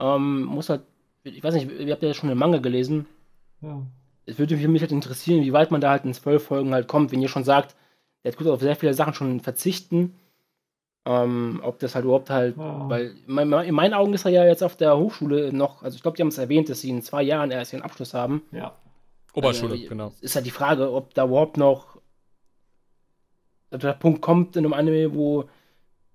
[0.00, 0.82] Ähm, muss halt,
[1.22, 3.06] ich weiß nicht, ihr habt ja schon den Manga gelesen.
[3.60, 3.82] ja.
[4.26, 7.12] Es würde mich halt interessieren, wie weit man da halt in zwölf Folgen halt kommt.
[7.12, 7.74] Wenn ihr schon sagt,
[8.24, 10.14] der tut auf sehr viele Sachen schon verzichten.
[11.10, 12.86] Ähm, ob das halt überhaupt halt, Ja.
[12.90, 15.96] weil in mein- in meinen Augen ist er ja jetzt auf der Hochschule noch, also
[15.96, 18.42] ich glaube, die haben es erwähnt, dass sie in zwei Jahren erst ihren Abschluss haben.
[18.52, 18.76] ja.
[19.34, 20.12] Oberschule, Also, genau.
[20.20, 21.98] Ist halt die Frage, ob da überhaupt noch
[23.70, 25.44] der Punkt kommt in einem Anime, wo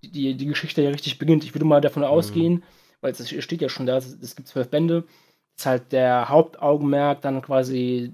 [0.03, 1.43] die, die Geschichte ja richtig beginnt.
[1.43, 2.63] Ich würde mal davon ausgehen,
[3.01, 5.05] weil es steht ja schon da, es, gibt zwölf Bände,
[5.55, 8.13] dass halt der Hauptaugenmerk dann quasi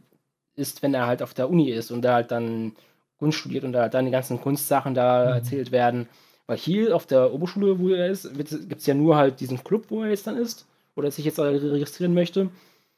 [0.56, 2.74] ist, wenn er halt auf der Uni ist und da halt dann
[3.18, 5.34] Kunst studiert und da halt dann die ganzen Kunstsachen da Mhm.
[5.36, 6.08] erzählt werden.
[6.50, 9.86] Weil hier auf der Oberschule, wo er ist, gibt es ja nur halt diesen Club,
[9.90, 10.66] wo er jetzt dann ist,
[10.96, 12.50] oder sich jetzt registrieren möchte.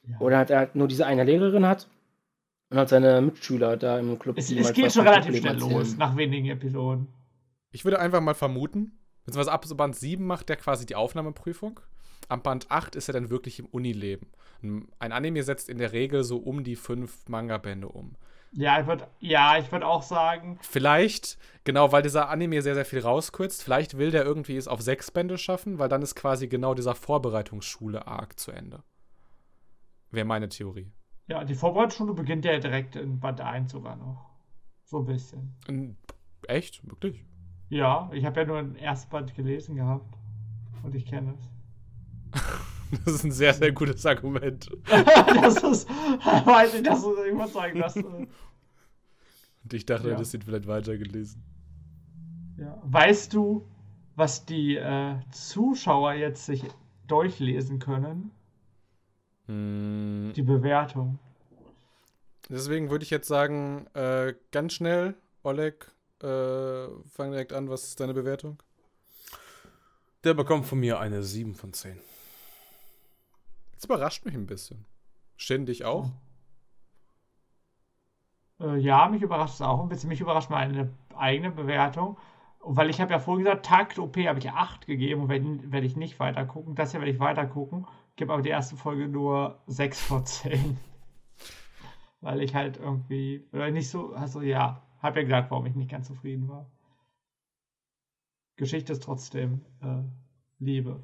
[0.08, 0.20] Ja.
[0.22, 1.90] Oder halt er halt nur diese eine Lehrerin hat
[2.70, 4.38] und halt seine Mitschüler da im Club.
[4.38, 5.70] Es, die es halt geht schon relativ schnell erzählen.
[5.70, 7.10] los, nach wenigen Episoden.
[7.72, 8.94] Ich würde einfach mal vermuten,
[9.26, 11.82] beziehungsweise ab so Band 7 macht der quasi die Aufnahmeprüfung.
[12.30, 14.30] Am Band 8 ist er dann wirklich im Unileben.
[14.62, 18.16] Ein Anime setzt in der Regel so um die fünf Manga-Bände um.
[18.54, 22.84] Ja, ich würde ja, ich würd auch sagen, Vielleicht, genau, weil dieser Anime sehr, sehr
[22.86, 26.48] viel rauskürzt, vielleicht will der irgendwie es auf sechs Bände schaffen, weil dann ist quasi
[26.48, 28.84] genau dieser Vorbereitungsschule-Arc zu Ende.
[30.12, 30.92] Wäre meine Theorie.
[31.28, 34.30] ja, die Vorbereitungsschule beginnt ja direkt in Band 1 sogar noch.
[34.84, 35.56] So ein bisschen.
[36.48, 36.86] Echt?
[36.90, 37.26] Wirklich?
[37.70, 40.18] Ja, ich habe ja nur ein Erstband gelesen gehabt.
[40.84, 42.42] Und ich kenne es.
[43.06, 44.70] Das ist ein sehr, sehr gutes Argument.
[44.88, 48.28] das ist, weiß ich, das ist, sagen, das, äh, Und
[49.74, 50.16] ich dachte, Ja.
[50.16, 51.42] hättest ihn vielleicht weitergelesen.
[52.58, 52.78] ja.
[52.84, 53.66] Weißt du,
[54.16, 56.64] was die äh, Zuschauer jetzt sich
[57.08, 58.32] durchlesen können?
[59.48, 61.18] Hm, Die Bewertung.
[62.50, 65.88] deswegen würde ich jetzt sagen, äh, ganz schnell, Oleg,
[66.22, 67.70] äh, fang direkt an.
[67.70, 68.62] Was ist deine Bewertung?
[70.24, 71.98] Der bekommt von mir eine 7 von 10.
[73.82, 74.86] Das überrascht mich ein bisschen.
[75.38, 76.12] Ständig auch.
[78.60, 80.10] Äh, ja, mich überrascht es auch ein bisschen.
[80.10, 82.20] Mich überrascht meine eigene Bewertung.
[82.60, 85.84] Weil ich habe ja vorhin gesagt, Takt OP habe ich 8 gegeben und werde werd
[85.84, 86.76] ich nicht weiter gucken.
[86.76, 87.88] Das hier werde ich weiter gucken.
[88.18, 90.78] Gebe aber die erste Folge nur 6 von 10.
[92.22, 95.90] weil ich halt irgendwie, oder nicht so, also ja, habe ja gesagt, warum ich nicht
[95.90, 96.70] ganz zufrieden war.
[98.58, 100.04] Geschichte ist trotzdem äh,
[100.60, 101.02] Liebe.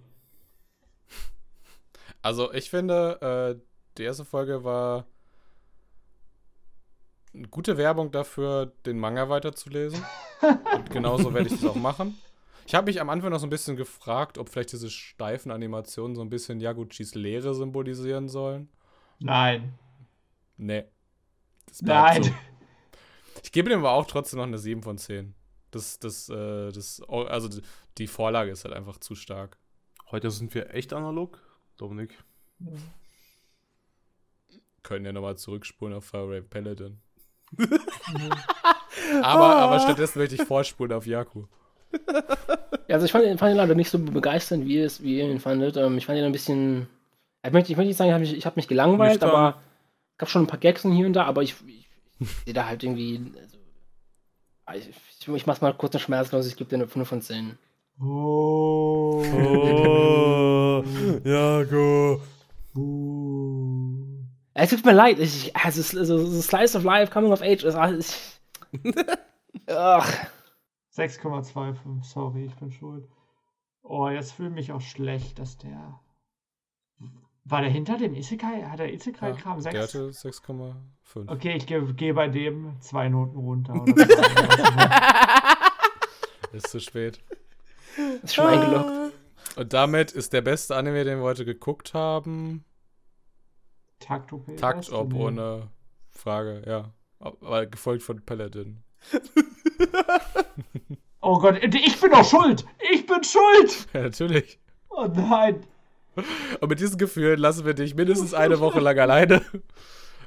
[2.28, 3.62] Also ich finde, äh,
[3.98, 5.06] die erste Folge war
[7.34, 10.04] eine gute Werbung dafür, den Manga weiterzulesen.
[10.76, 12.18] Und genauso werde ich das auch machen.
[12.66, 16.18] Ich habe mich am Anfang noch so ein bisschen gefragt, ob vielleicht diese steifen Animationen
[16.18, 18.68] so ein bisschen Yaguchis Lehre symbolisieren sollen.
[19.20, 19.80] Nein.
[20.58, 20.84] Nee.
[21.80, 22.24] Nein.
[22.24, 22.32] So.
[23.44, 25.34] Ich gebe dem aber auch trotzdem noch eine 7 von 10.
[25.72, 27.62] Das, das, äh, das, also
[27.98, 29.58] die Vorlage ist halt einfach zu stark.
[30.12, 31.40] Heute sind wir echt analog,
[31.78, 32.18] Dominik.
[32.60, 32.72] Ja.
[34.84, 36.99] Können ja nochmal zurückspulen auf Fire Paladin.
[39.22, 41.45] aber, aber stattdessen möchte ich vorspulen auf Yaku.
[42.88, 45.40] Ja, also ich fand, fand ihn leider nicht so begeisternd, wie, es, wie ihr ihn
[45.40, 45.78] fandet.
[45.78, 46.88] Ähm, ich fand ihn ein bisschen.
[47.45, 49.62] Ich möchte, ich möchte nicht sagen, ich habe mich, ich hab mich gelangweilt, aber
[50.14, 51.88] es gab schon ein paar Gags hier und da, aber ich, ich,
[52.20, 53.32] ich sehe da halt irgendwie.
[54.66, 57.58] Also, ich, ich mach's mal kurz eine schmerzlos, ich gebe dir eine 5 von 10.
[57.99, 59.24] Oh.
[59.34, 60.84] oh.
[61.24, 62.22] Jago.
[64.53, 67.76] Es tut mir leid, ich, also, so, so Slice of Life, Coming of Age, ist
[67.76, 68.40] alles.
[69.68, 73.07] 6,25, sorry, ich bin schuld.
[73.84, 75.99] Oh, jetzt fühle ich mich auch schlecht, dass der.
[77.45, 78.64] War der hinter dem Isekai?
[78.64, 79.74] Hat der Isekai-Kram ja, 6?
[79.74, 81.32] Der hatte 6,5.
[81.32, 83.74] Okay, ich gehe geh bei dem zwei Noten runter.
[86.52, 87.22] ist zu spät.
[88.24, 89.14] Ist schon eingeloggt.
[89.56, 92.64] Und damit ist der beste Anime, den wir heute geguckt haben,
[93.99, 94.57] Takt OP.
[94.57, 95.69] Takt ob ohne
[96.11, 96.94] Frage, ja.
[97.19, 98.84] Aber gefolgt von Paladin.
[101.22, 102.65] oh Gott, ich bin doch schuld!
[102.91, 103.88] Ich bin schuld!
[103.94, 104.60] Ja, natürlich.
[104.90, 105.65] Oh nein.
[106.60, 109.41] Und mit diesen Gefühlen lassen wir dich mindestens eine Woche lang alleine.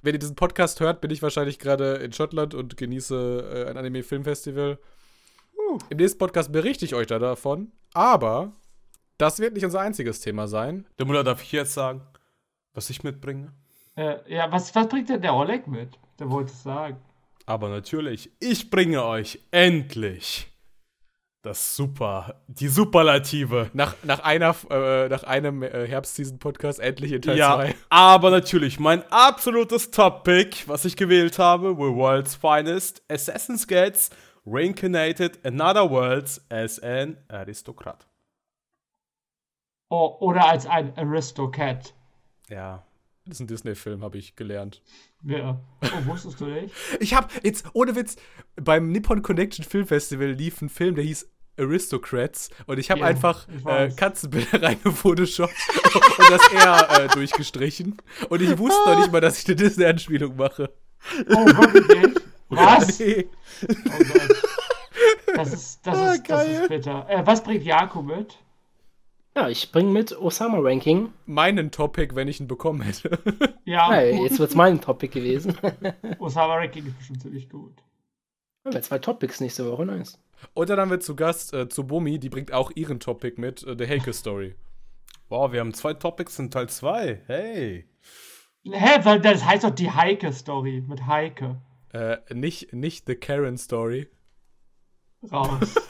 [0.02, 3.76] Wenn ihr diesen Podcast hört, bin ich wahrscheinlich gerade in Schottland und genieße äh, ein
[3.76, 4.78] Anime-Filmfestival.
[5.68, 5.78] Uh.
[5.88, 7.72] Im nächsten Podcast berichte ich euch da davon.
[7.92, 8.52] Aber
[9.18, 10.86] das wird nicht unser einziges Thema sein.
[10.98, 12.02] Der Mutter darf ich jetzt sagen,
[12.72, 13.52] was ich mitbringe?
[13.96, 15.98] Äh, ja, was, was bringt denn der Oleg mit?
[16.18, 16.96] Der wollte es sagen.
[17.46, 20.50] Aber natürlich, ich bringe euch endlich
[21.42, 23.70] das Super, die Superlative.
[23.72, 27.38] Nach, nach, einer, äh, nach einem äh, Herbstseason-Podcast endlich in Teil 2.
[27.38, 34.10] Ja, aber natürlich, mein absolutes Top-Pick, was ich gewählt habe, The World's Finest, Assassin's Gates,
[34.46, 38.06] Reincarnated Another Worlds as an Aristokrat.
[39.90, 41.94] Oh, oder als ein Aristocrat.
[42.48, 42.84] Ja.
[43.26, 44.82] Das ist ein Disney-Film, habe ich gelernt.
[45.22, 45.60] Ja.
[45.82, 46.74] Oh, wusstest du nicht?
[47.00, 48.16] ich habe jetzt, ohne Witz,
[48.56, 53.06] beim Nippon Connection Film Festival lief ein Film, der hieß Aristocrats und ich habe ja,
[53.06, 55.54] einfach äh, Katzenbilder reingefotoshoppt
[56.18, 57.98] und das R äh, durchgestrichen.
[58.30, 60.72] Und ich wusste noch nicht mal, dass ich eine Disney-Anspielung mache.
[61.28, 62.22] Oh, wirklich?
[62.51, 62.98] Was?
[63.01, 63.28] Nee.
[63.62, 63.74] Oh
[64.12, 64.43] Gott.
[65.35, 67.06] Das ist, das ah, ist, das ist bitter.
[67.09, 68.39] Äh, was bringt Jakob mit?
[69.36, 71.12] Ja, ich bringe mit Osama-Ranking.
[71.27, 73.18] Meinen Topic, wenn ich ihn bekommen hätte.
[73.64, 73.94] Ja.
[73.94, 75.56] ja jetzt wird es mein Topic gewesen.
[76.18, 77.74] Osama-Ranking ist bestimmt ziemlich gut.
[78.64, 80.18] Ja, wir zwei Topics nächste Woche, nice.
[80.52, 83.62] Und dann haben wir zu Gast äh, zu Bumi, die bringt auch ihren Topic mit,
[83.62, 84.56] äh, The Heike Story.
[85.28, 87.22] Wow, wir haben zwei Topics in Teil 2.
[87.27, 87.86] Hey.
[88.64, 91.60] Hä, weil das heißt doch die Heike Story mit Heike.
[91.92, 94.08] Äh, nicht, nicht The Karen Story.
[95.30, 95.74] Raus.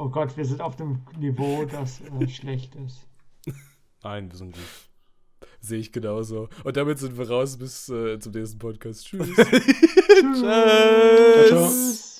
[0.00, 3.04] Oh Gott, wir sind auf dem Niveau, das äh, schlecht ist.
[4.04, 4.62] Nein, wir sind gut.
[5.60, 6.48] Sehe ich genauso.
[6.62, 9.06] Und damit sind wir raus bis äh, zum nächsten Podcast.
[9.06, 9.26] Tschüss.
[9.34, 10.40] Tschüss.
[10.40, 12.17] Ciao, ciao.